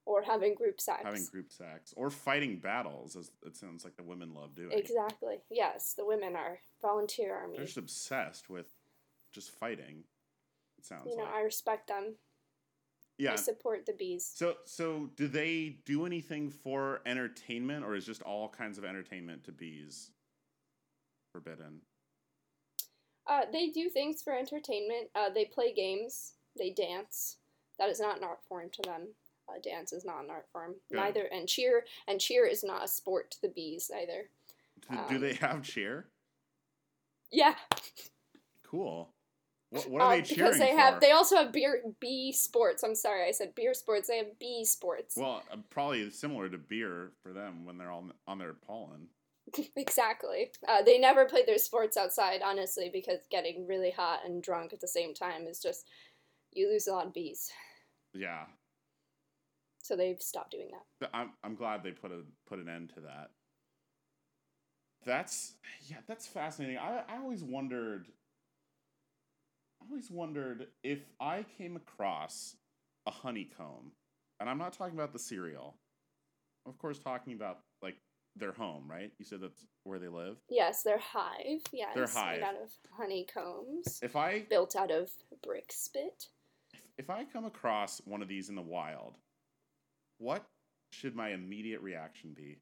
or 0.05 0.21
having 0.21 0.53
group 0.53 0.81
sex. 0.81 1.01
having 1.03 1.25
group 1.25 1.51
sex 1.51 1.93
or 1.95 2.09
fighting 2.09 2.59
battles, 2.59 3.15
as 3.15 3.31
it 3.45 3.55
sounds 3.55 3.83
like 3.83 3.95
the 3.95 4.03
women 4.03 4.33
love 4.33 4.53
doing. 4.55 4.77
Exactly. 4.77 5.37
Yes, 5.49 5.93
the 5.97 6.05
women 6.05 6.35
are 6.35 6.59
volunteer 6.81 7.35
army. 7.35 7.57
They're 7.57 7.65
just 7.65 7.77
obsessed 7.77 8.49
with 8.49 8.67
just 9.33 9.51
fighting. 9.51 10.03
It 10.83 10.87
sounds 10.87 11.07
You 11.09 11.15
know, 11.17 11.23
like. 11.23 11.33
I 11.33 11.41
respect 11.41 11.87
them. 11.87 12.15
yeah. 13.17 13.33
I 13.33 13.35
support 13.37 13.85
the 13.85 13.93
bees. 13.93 14.29
So, 14.35 14.55
so 14.65 15.09
do 15.15 15.27
they 15.27 15.77
do 15.85 16.05
anything 16.05 16.49
for 16.49 17.01
entertainment, 17.05 17.85
or 17.85 17.95
is 17.95 18.05
just 18.05 18.21
all 18.23 18.49
kinds 18.49 18.77
of 18.77 18.83
entertainment 18.83 19.45
to 19.45 19.51
bees 19.53 20.11
forbidden? 21.31 21.81
Uh, 23.29 23.43
they 23.51 23.67
do 23.69 23.87
things 23.89 24.21
for 24.21 24.33
entertainment. 24.33 25.07
Uh, 25.15 25.29
they 25.29 25.45
play 25.45 25.73
games. 25.73 26.33
They 26.57 26.71
dance. 26.71 27.37
That 27.79 27.89
is 27.89 27.99
not 28.01 28.17
an 28.17 28.23
art 28.25 28.39
form 28.47 28.69
to 28.73 28.81
them. 28.81 29.07
Uh, 29.47 29.59
dance 29.63 29.93
is 29.93 30.03
not 30.05 30.23
an 30.23 30.29
art 30.29 30.47
form. 30.51 30.75
Good. 30.89 30.97
Neither 30.97 31.23
and 31.31 31.47
cheer 31.47 31.85
and 32.07 32.19
cheer 32.19 32.45
is 32.45 32.63
not 32.63 32.83
a 32.83 32.87
sport 32.87 33.31
to 33.31 33.41
the 33.41 33.47
bees 33.49 33.89
either. 33.95 34.29
Do, 34.81 34.97
do 35.09 35.15
Um, 35.15 35.21
they 35.21 35.33
have 35.35 35.63
cheer? 35.63 36.07
Yeah, 37.31 37.55
Cool. 38.63 39.09
What, 39.73 39.89
what 39.89 40.01
are 40.01 40.07
uh, 40.07 40.15
they 40.17 40.21
cheering 40.21 40.51
because 40.51 40.59
they 40.59 40.71
for? 40.71 40.77
have 40.77 41.01
they 41.01 41.11
also 41.11 41.35
have 41.37 41.51
beer 41.51 41.81
bee 41.99 42.31
sports. 42.31 42.83
I'm 42.83 42.93
sorry, 42.93 43.27
I 43.27 43.31
said 43.31 43.55
beer 43.55 43.73
sports. 43.73 44.07
They 44.07 44.17
have 44.17 44.37
bee 44.39 44.65
sports. 44.65 45.15
well, 45.17 45.41
uh, 45.51 45.57
probably 45.71 46.11
similar 46.11 46.47
to 46.47 46.59
beer 46.59 47.11
for 47.23 47.33
them 47.33 47.65
when 47.65 47.79
they're 47.79 47.91
on 47.91 48.13
on 48.27 48.37
their 48.37 48.53
pollen. 48.53 49.07
exactly. 49.75 50.51
Uh, 50.67 50.83
they 50.83 50.99
never 50.99 51.25
play 51.25 51.43
their 51.43 51.57
sports 51.57 51.97
outside, 51.97 52.41
honestly, 52.45 52.91
because 52.93 53.19
getting 53.31 53.65
really 53.67 53.89
hot 53.89 54.19
and 54.25 54.43
drunk 54.43 54.73
at 54.73 54.79
the 54.79 54.87
same 54.87 55.13
time 55.13 55.47
is 55.47 55.59
just 55.59 55.87
you 56.51 56.69
lose 56.69 56.87
a 56.87 56.93
lot 56.93 57.07
of 57.07 57.13
bees. 57.13 57.51
Yeah, 58.13 58.45
So 59.81 59.95
they've 59.95 60.21
stopped 60.21 60.51
doing 60.51 60.69
that. 60.99 61.09
I'm 61.15 61.31
I'm 61.43 61.55
glad 61.55 61.81
they 61.81 61.91
put 61.91 62.11
a 62.11 62.21
put 62.45 62.59
an 62.59 62.69
end 62.69 62.91
to 62.93 63.01
that. 63.01 63.31
That's 65.03 65.55
yeah, 65.87 65.97
that's 66.07 66.27
fascinating. 66.27 66.77
I 66.77 67.01
I 67.09 67.17
always 67.17 67.43
wondered. 67.43 68.05
I 69.83 69.89
always 69.89 70.09
wondered 70.09 70.67
if 70.83 70.99
I 71.19 71.45
came 71.57 71.75
across 71.75 72.55
a 73.05 73.11
honeycomb, 73.11 73.91
and 74.39 74.49
I'm 74.49 74.57
not 74.57 74.73
talking 74.73 74.95
about 74.95 75.13
the 75.13 75.19
cereal. 75.19 75.75
I'm 76.65 76.71
Of 76.71 76.77
course, 76.77 76.99
talking 76.99 77.33
about 77.33 77.59
like 77.81 77.97
their 78.35 78.53
home, 78.53 78.85
right? 78.89 79.11
You 79.19 79.25
said 79.25 79.41
that's 79.41 79.65
where 79.83 79.99
they 79.99 80.07
live. 80.07 80.37
Yes, 80.49 80.83
they're 80.83 80.99
hive. 80.99 81.61
Yes, 81.71 81.91
They're 81.95 82.07
hive. 82.07 82.39
made 82.39 82.45
out 82.45 82.55
of 82.55 82.69
honeycombs, 82.97 83.99
If 84.01 84.15
I 84.15 84.45
built 84.49 84.75
out 84.75 84.91
of 84.91 85.09
brick 85.43 85.71
spit. 85.71 86.27
if 86.97 87.09
I 87.09 87.25
come 87.25 87.45
across 87.45 88.01
one 88.05 88.21
of 88.21 88.27
these 88.27 88.49
in 88.49 88.55
the 88.55 88.61
wild, 88.61 89.15
what 90.19 90.45
should 90.91 91.15
my 91.15 91.29
immediate 91.29 91.81
reaction 91.81 92.33
be? 92.33 92.59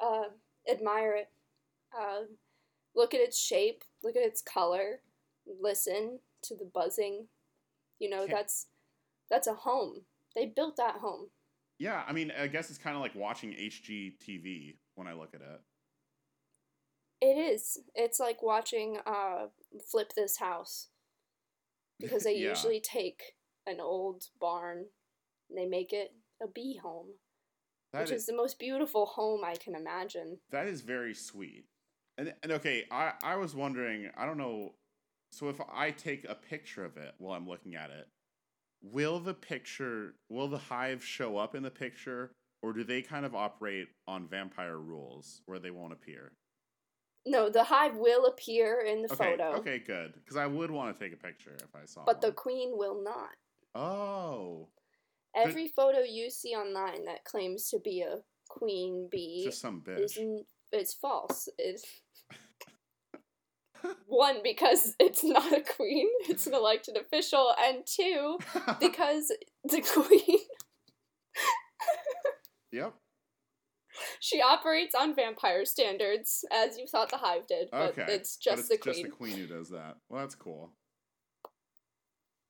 Uh, 0.00 0.24
admire 0.70 1.14
it. 1.16 1.28
Uh, 1.96 2.22
look 2.94 3.12
at 3.14 3.20
its 3.20 3.38
shape. 3.38 3.82
Look 4.02 4.16
at 4.16 4.22
its 4.22 4.40
color. 4.40 5.00
Listen 5.60 6.20
to 6.42 6.54
the 6.56 6.64
buzzing. 6.72 7.28
You 7.98 8.10
know 8.10 8.26
Can't- 8.26 8.30
that's 8.32 8.66
that's 9.30 9.46
a 9.46 9.54
home. 9.54 10.02
They 10.34 10.46
built 10.46 10.76
that 10.76 10.96
home. 10.96 11.30
Yeah, 11.78 12.04
I 12.06 12.12
mean, 12.12 12.30
I 12.38 12.46
guess 12.46 12.70
it's 12.70 12.78
kind 12.78 12.96
of 12.96 13.02
like 13.02 13.14
watching 13.14 13.52
HGTV 13.52 14.76
when 14.94 15.06
I 15.06 15.12
look 15.14 15.34
at 15.34 15.40
it. 15.40 15.60
It 17.20 17.38
is. 17.38 17.78
It's 17.94 18.20
like 18.20 18.42
watching 18.42 18.98
uh, 19.06 19.46
Flip 19.90 20.12
This 20.14 20.38
House 20.38 20.88
because 22.00 22.24
they 22.24 22.36
Yeah. 22.36 22.50
usually 22.50 22.80
take 22.80 23.22
an 23.66 23.80
old 23.80 24.24
barn 24.40 24.86
and 25.48 25.58
they 25.58 25.66
make 25.66 25.92
it 25.92 26.14
a 26.42 26.46
bee 26.46 26.78
home, 26.82 27.14
That 27.92 28.00
which 28.02 28.10
is, 28.10 28.22
is 28.22 28.26
the 28.26 28.36
most 28.36 28.58
beautiful 28.58 29.06
home 29.06 29.42
I 29.44 29.56
can 29.56 29.74
imagine. 29.74 30.38
that 30.50 30.66
is 30.66 30.82
very 30.82 31.14
sweet. 31.14 31.66
And 32.18 32.34
and 32.42 32.52
okay, 32.52 32.84
I 32.90 33.12
I 33.22 33.36
was 33.36 33.54
wondering, 33.54 34.10
I 34.16 34.24
don't 34.26 34.38
know. 34.38 34.74
So 35.36 35.50
if 35.50 35.60
I 35.70 35.90
take 35.90 36.24
a 36.26 36.34
picture 36.34 36.82
of 36.82 36.96
it 36.96 37.12
while 37.18 37.34
I'm 37.36 37.46
looking 37.46 37.74
at 37.74 37.90
it, 37.90 38.08
will 38.80 39.20
the 39.20 39.34
picture 39.34 40.14
will 40.30 40.48
the 40.48 40.56
hive 40.56 41.04
show 41.04 41.36
up 41.36 41.54
in 41.54 41.62
the 41.62 41.70
picture 41.70 42.32
or 42.62 42.72
do 42.72 42.82
they 42.84 43.02
kind 43.02 43.26
of 43.26 43.34
operate 43.34 43.88
on 44.08 44.26
vampire 44.28 44.78
rules 44.78 45.42
where 45.44 45.58
they 45.58 45.70
won't 45.70 45.92
appear? 45.92 46.32
No, 47.26 47.50
the 47.50 47.64
hive 47.64 47.96
will 47.96 48.24
appear 48.24 48.80
in 48.80 49.02
the 49.02 49.12
Okay, 49.12 49.36
photo, 49.36 49.56
okay, 49.58 49.78
good. 49.78 50.14
Because 50.14 50.38
I 50.38 50.46
would 50.46 50.70
want 50.70 50.98
to 50.98 51.04
take 51.04 51.12
a 51.12 51.22
picture 51.22 51.54
if 51.58 51.74
I 51.74 51.84
saw. 51.84 52.06
but 52.06 52.22
the 52.22 52.32
queen 52.32 52.70
will 52.72 53.02
not. 53.04 53.30
oh, 53.74 54.68
Every 55.34 55.68
photo 55.68 55.98
you 56.00 56.30
see 56.30 56.54
online 56.54 57.04
that 57.04 57.24
claims 57.24 57.68
to 57.68 57.78
be 57.78 58.00
a 58.00 58.20
queen 58.48 59.06
bee 59.12 59.42
just 59.44 59.60
some 59.60 59.82
is 59.86 60.14
bitch. 60.14 60.18
n- 60.18 60.46
it's 60.72 60.94
false. 60.94 61.46
It's 61.58 61.84
one 64.06 64.36
because 64.42 64.94
it's 64.98 65.22
not 65.24 65.52
a 65.52 65.60
queen; 65.62 66.08
it's 66.28 66.46
an 66.46 66.54
elected 66.54 66.96
official, 66.96 67.54
and 67.58 67.84
two 67.86 68.38
because 68.80 69.32
the 69.64 69.80
queen 69.82 70.38
yep. 72.72 72.94
she 74.20 74.40
operates 74.40 74.94
on 74.94 75.14
vampire 75.14 75.64
standards, 75.64 76.44
as 76.52 76.78
you 76.78 76.86
thought 76.86 77.10
the 77.10 77.16
hive 77.18 77.46
did, 77.46 77.68
but 77.70 77.90
Okay. 77.98 78.06
it's 78.08 78.36
But 78.36 78.42
just 78.56 78.58
it's 78.60 78.68
the 78.68 78.76
just 78.76 78.84
queen. 79.00 79.02
the 79.04 79.10
queen 79.10 79.36
who 79.38 79.46
does 79.46 79.70
that. 79.70 79.96
Well, 80.08 80.20
that's 80.20 80.34
cool. 80.34 80.72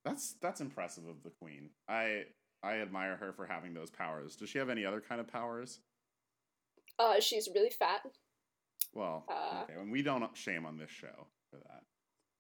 That's 0.05 0.35
that's 0.41 0.61
impressive 0.61 1.07
of 1.09 1.23
the 1.25 1.31
queen. 1.31 1.71
I 1.89 2.25
I 2.63 2.77
admire 2.77 3.17
her 3.17 3.33
for 3.33 3.47
having 3.47 3.75
those 3.75 3.91
powers. 3.91 4.37
Does 4.37 4.49
she 4.51 4.59
have 4.59 4.71
any 4.71 4.85
other 4.85 5.01
kind 5.01 5.21
of 5.21 5.27
powers? 5.29 5.81
Uh, 6.99 7.21
she's 7.21 7.49
really 7.55 7.71
fat. 7.71 8.01
Well, 8.97 9.25
Uh, 9.29 9.63
okay, 9.65 9.75
and 9.79 9.93
we 9.93 10.03
don't 10.03 10.37
shame 10.37 10.65
on 10.67 10.77
this 10.79 10.91
show 10.91 11.29
for 11.51 11.59
that. 11.59 11.85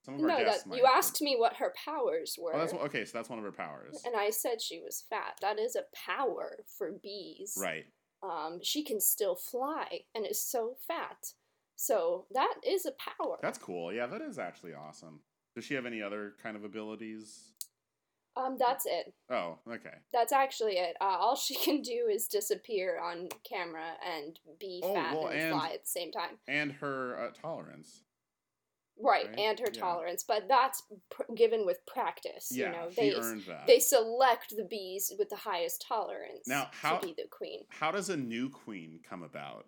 Some 0.04 0.14
of 0.14 0.20
our 0.22 0.28
No, 0.28 0.38
guests 0.38 0.62
that 0.64 0.76
you 0.76 0.84
asked 0.86 1.20
me 1.20 1.36
what 1.36 1.54
her 1.56 1.74
powers 1.84 2.36
were, 2.38 2.54
Oh, 2.54 2.58
that's 2.58 2.72
okay. 2.72 3.04
So 3.04 3.18
that's 3.18 3.28
one 3.28 3.38
of 3.38 3.44
her 3.44 3.52
powers, 3.52 4.02
and 4.04 4.14
I 4.16 4.30
said 4.30 4.62
she 4.62 4.80
was 4.80 5.02
fat. 5.10 5.38
That 5.42 5.58
is 5.58 5.76
a 5.76 5.84
power 5.94 6.64
for 6.66 6.92
bees. 6.92 7.58
right? 7.60 7.86
Um, 8.22 8.60
she 8.62 8.82
can 8.82 9.00
still 9.00 9.36
fly 9.36 10.00
and 10.14 10.24
is 10.26 10.40
so 10.42 10.76
fat. 10.88 11.34
So 11.76 12.26
that 12.32 12.54
is 12.64 12.86
a 12.86 12.92
power. 12.92 13.38
That's 13.42 13.58
cool. 13.58 13.92
Yeah, 13.92 14.06
that 14.06 14.22
is 14.22 14.38
actually 14.38 14.72
awesome. 14.72 15.20
Does 15.54 15.64
she 15.64 15.74
have 15.74 15.84
any 15.86 16.00
other 16.00 16.34
kind 16.42 16.56
of 16.56 16.64
abilities? 16.64 17.52
Um, 18.36 18.56
that's 18.58 18.84
it. 18.86 19.14
Oh, 19.30 19.58
okay. 19.66 19.94
That's 20.12 20.32
actually 20.32 20.74
it. 20.74 20.96
Uh, 21.00 21.04
all 21.18 21.36
she 21.36 21.54
can 21.64 21.80
do 21.82 22.08
is 22.12 22.26
disappear 22.28 23.00
on 23.00 23.28
camera 23.48 23.92
and 24.06 24.38
be 24.60 24.82
Oh, 24.84 24.94
fat 24.94 25.14
well, 25.14 25.26
and, 25.28 25.40
and- 25.40 25.52
fly 25.52 25.70
at 25.70 25.82
the 25.84 25.88
same 25.88 26.12
time. 26.12 26.36
And 26.46 26.72
her 26.72 27.18
uh, 27.18 27.30
tolerance. 27.40 28.02
Right, 28.98 29.26
right? 29.26 29.38
and 29.38 29.58
her 29.60 29.66
Yeah. 29.72 29.80
tolerance, 29.80 30.24
but 30.26 30.48
that's 30.48 30.82
pr- 31.10 31.30
given 31.34 31.66
with 31.66 31.84
practice. 31.86 32.48
Yeah, 32.50 32.66
you 32.66 32.72
know, 32.72 32.88
she 32.90 33.10
they 33.10 33.14
earned 33.14 33.42
that. 33.46 33.66
they 33.66 33.78
select 33.78 34.56
the 34.56 34.64
bees 34.64 35.12
with 35.18 35.28
the 35.28 35.36
highest 35.36 35.84
tolerance 35.86 36.46
Now, 36.48 36.68
how- 36.72 36.96
to 36.98 37.06
be 37.06 37.12
the 37.14 37.28
queen. 37.30 37.64
How 37.68 37.90
does 37.90 38.08
a 38.08 38.16
new 38.16 38.48
queen 38.48 39.00
come 39.06 39.22
about? 39.22 39.66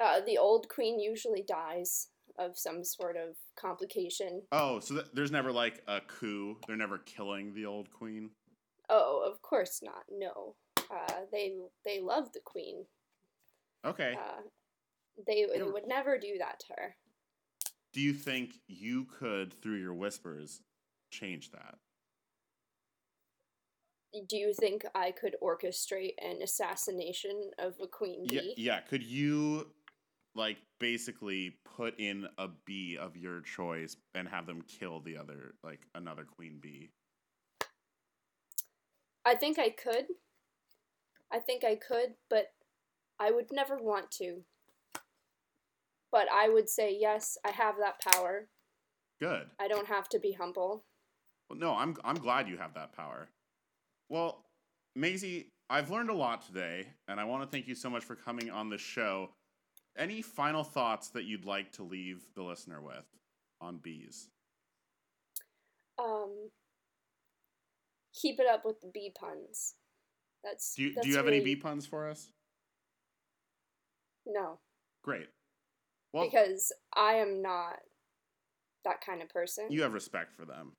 Uh, 0.00 0.20
the 0.26 0.38
old 0.38 0.68
queen 0.68 0.98
usually 0.98 1.42
dies 1.42 2.08
of 2.38 2.56
some 2.58 2.84
sort 2.84 3.16
of 3.16 3.36
complication. 3.56 4.42
Oh, 4.52 4.80
so 4.80 4.94
th- 4.94 5.06
there's 5.12 5.30
never 5.30 5.52
like 5.52 5.82
a 5.86 6.00
coup. 6.00 6.56
They're 6.66 6.76
never 6.76 6.98
killing 6.98 7.54
the 7.54 7.66
old 7.66 7.90
queen. 7.90 8.30
Oh, 8.90 9.24
of 9.30 9.40
course 9.42 9.80
not. 9.82 10.04
No, 10.10 10.56
uh, 10.90 11.20
they 11.32 11.54
they 11.84 12.00
love 12.00 12.32
the 12.32 12.40
queen. 12.44 12.84
Okay. 13.84 14.14
Uh, 14.18 14.42
they, 15.26 15.46
they 15.52 15.62
would 15.62 15.86
never 15.86 16.18
do 16.18 16.38
that 16.38 16.60
to 16.60 16.66
her. 16.76 16.96
Do 17.92 18.00
you 18.00 18.12
think 18.12 18.54
you 18.66 19.04
could, 19.04 19.54
through 19.62 19.76
your 19.76 19.94
whispers, 19.94 20.60
change 21.10 21.52
that? 21.52 21.76
Do 24.28 24.36
you 24.36 24.52
think 24.52 24.84
I 24.94 25.12
could 25.12 25.36
orchestrate 25.42 26.14
an 26.22 26.42
assassination 26.42 27.50
of 27.58 27.74
a 27.82 27.86
queen 27.86 28.26
bee? 28.28 28.54
Yeah, 28.56 28.74
yeah. 28.74 28.80
Could 28.80 29.02
you, 29.02 29.68
like, 30.34 30.58
basically 30.80 31.56
put 31.76 31.98
in 31.98 32.26
a 32.38 32.48
bee 32.66 32.96
of 33.00 33.16
your 33.16 33.40
choice 33.40 33.96
and 34.14 34.28
have 34.28 34.46
them 34.46 34.62
kill 34.62 35.00
the 35.00 35.16
other, 35.16 35.54
like, 35.62 35.80
another 35.94 36.24
queen 36.24 36.58
bee? 36.60 36.90
I 39.24 39.34
think 39.34 39.58
I 39.58 39.70
could. 39.70 40.06
I 41.32 41.38
think 41.38 41.64
I 41.64 41.76
could, 41.76 42.14
but 42.28 42.52
I 43.18 43.30
would 43.30 43.46
never 43.50 43.76
want 43.76 44.10
to. 44.12 44.42
But 46.12 46.28
I 46.32 46.48
would 46.48 46.68
say 46.68 46.96
yes, 46.98 47.36
I 47.44 47.50
have 47.50 47.76
that 47.78 48.00
power. 48.12 48.48
Good. 49.20 49.46
I 49.58 49.68
don't 49.68 49.88
have 49.88 50.08
to 50.10 50.18
be 50.20 50.32
humble. 50.32 50.84
Well, 51.48 51.58
no, 51.58 51.74
I'm 51.74 51.96
I'm 52.04 52.16
glad 52.16 52.48
you 52.48 52.56
have 52.56 52.74
that 52.74 52.92
power. 52.92 53.28
Well, 54.08 54.44
Maisy, 54.96 55.46
I've 55.70 55.90
learned 55.90 56.10
a 56.10 56.14
lot 56.14 56.46
today, 56.46 56.86
and 57.08 57.18
I 57.18 57.24
want 57.24 57.42
to 57.42 57.48
thank 57.48 57.66
you 57.66 57.74
so 57.74 57.90
much 57.90 58.04
for 58.04 58.14
coming 58.14 58.50
on 58.50 58.68
the 58.68 58.78
show. 58.78 59.30
Any 59.96 60.22
final 60.22 60.64
thoughts 60.64 61.08
that 61.10 61.24
you'd 61.24 61.44
like 61.44 61.72
to 61.72 61.82
leave 61.84 62.24
the 62.34 62.42
listener 62.42 62.80
with 62.82 63.06
on 63.60 63.78
bees? 63.78 64.28
Um, 65.98 66.50
keep 68.20 68.40
it 68.40 68.46
up 68.52 68.64
with 68.64 68.80
the 68.80 68.90
bee 68.92 69.12
puns. 69.18 69.74
That's 70.42 70.74
Do 70.74 70.82
you, 70.82 70.92
that's 70.94 71.04
do 71.06 71.10
you 71.10 71.16
have 71.16 71.26
really, 71.26 71.36
any 71.38 71.44
bee 71.44 71.56
puns 71.56 71.86
for 71.86 72.08
us? 72.08 72.30
No, 74.26 74.58
Great. 75.02 75.28
Well, 76.12 76.24
because 76.24 76.72
I 76.94 77.14
am 77.14 77.42
not 77.42 77.76
that 78.84 79.00
kind 79.04 79.20
of 79.22 79.28
person. 79.28 79.66
you 79.70 79.82
have 79.82 79.92
respect 79.92 80.32
for 80.32 80.44
them. 80.44 80.72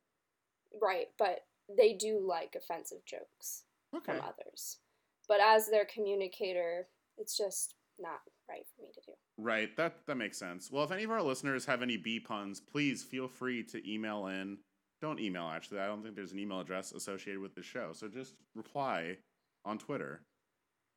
right, 0.82 1.08
but 1.20 1.40
they 1.78 1.94
do 1.94 2.20
like 2.28 2.56
offensive 2.58 3.06
jokes 3.06 3.64
Okay. 3.96 4.14
from 4.14 4.22
others. 4.22 4.80
But 5.28 5.40
as 5.42 5.68
their 5.68 5.86
communicator, 5.86 6.88
it's 7.18 7.38
just 7.38 7.76
not 8.00 8.20
right 8.50 8.66
for 8.76 8.84
me 8.84 8.90
to 8.94 9.02
do. 9.02 9.12
Right. 9.38 9.76
That 9.78 10.06
that 10.08 10.16
makes 10.16 10.38
sense. 10.38 10.72
Well, 10.72 10.84
if 10.84 10.92
any 10.92 11.04
of 11.04 11.12
our 11.12 11.22
listeners 11.22 11.66
have 11.66 11.82
any 11.82 11.98
bee 11.98 12.20
puns, 12.20 12.60
please 12.60 13.04
feel 13.04 13.28
free 13.28 13.64
to 13.64 13.92
email 13.92 14.28
in. 14.28 14.58
Don't 15.02 15.20
email 15.20 15.48
actually. 15.48 15.80
I 15.80 15.88
don't 15.88 16.04
think 16.04 16.16
there's 16.16 16.32
an 16.32 16.40
email 16.40 16.60
address 16.60 16.92
associated 16.92 17.42
with 17.42 17.56
the 17.56 17.62
show. 17.62 17.92
So 17.94 18.08
just 18.08 18.36
reply 18.56 19.18
on 19.66 19.78
Twitter. 19.78 20.22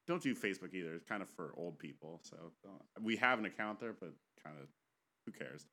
Don't 0.07 0.23
do 0.23 0.35
Facebook 0.35 0.73
either. 0.73 0.95
It's 0.95 1.05
kind 1.05 1.23
of 1.23 1.29
for 1.29 1.53
old 1.57 1.79
people. 1.79 2.21
So 2.23 2.37
don't. 2.65 3.05
we 3.05 3.17
have 3.17 3.39
an 3.39 3.45
account 3.45 3.81
there, 3.81 3.95
but 3.99 4.13
kind 4.43 4.57
of 4.61 4.69
who 5.27 5.33
cares? 5.33 5.67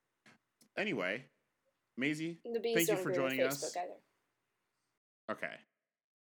Anyway, 0.78 1.24
Maisy, 2.00 2.38
Thank 2.44 2.90
you 2.90 2.98
for 2.98 3.12
joining 3.14 3.42
us. 3.42 3.76
Either. 3.76 3.88
okay, 5.32 5.56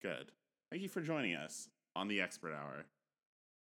good. 0.04 0.32
Thank 0.70 0.84
you 0.84 0.90
for 0.90 1.02
joining 1.02 1.34
us 1.34 1.70
on 1.96 2.08
the 2.08 2.22
Expert 2.22 2.54
Hour. 2.54 2.86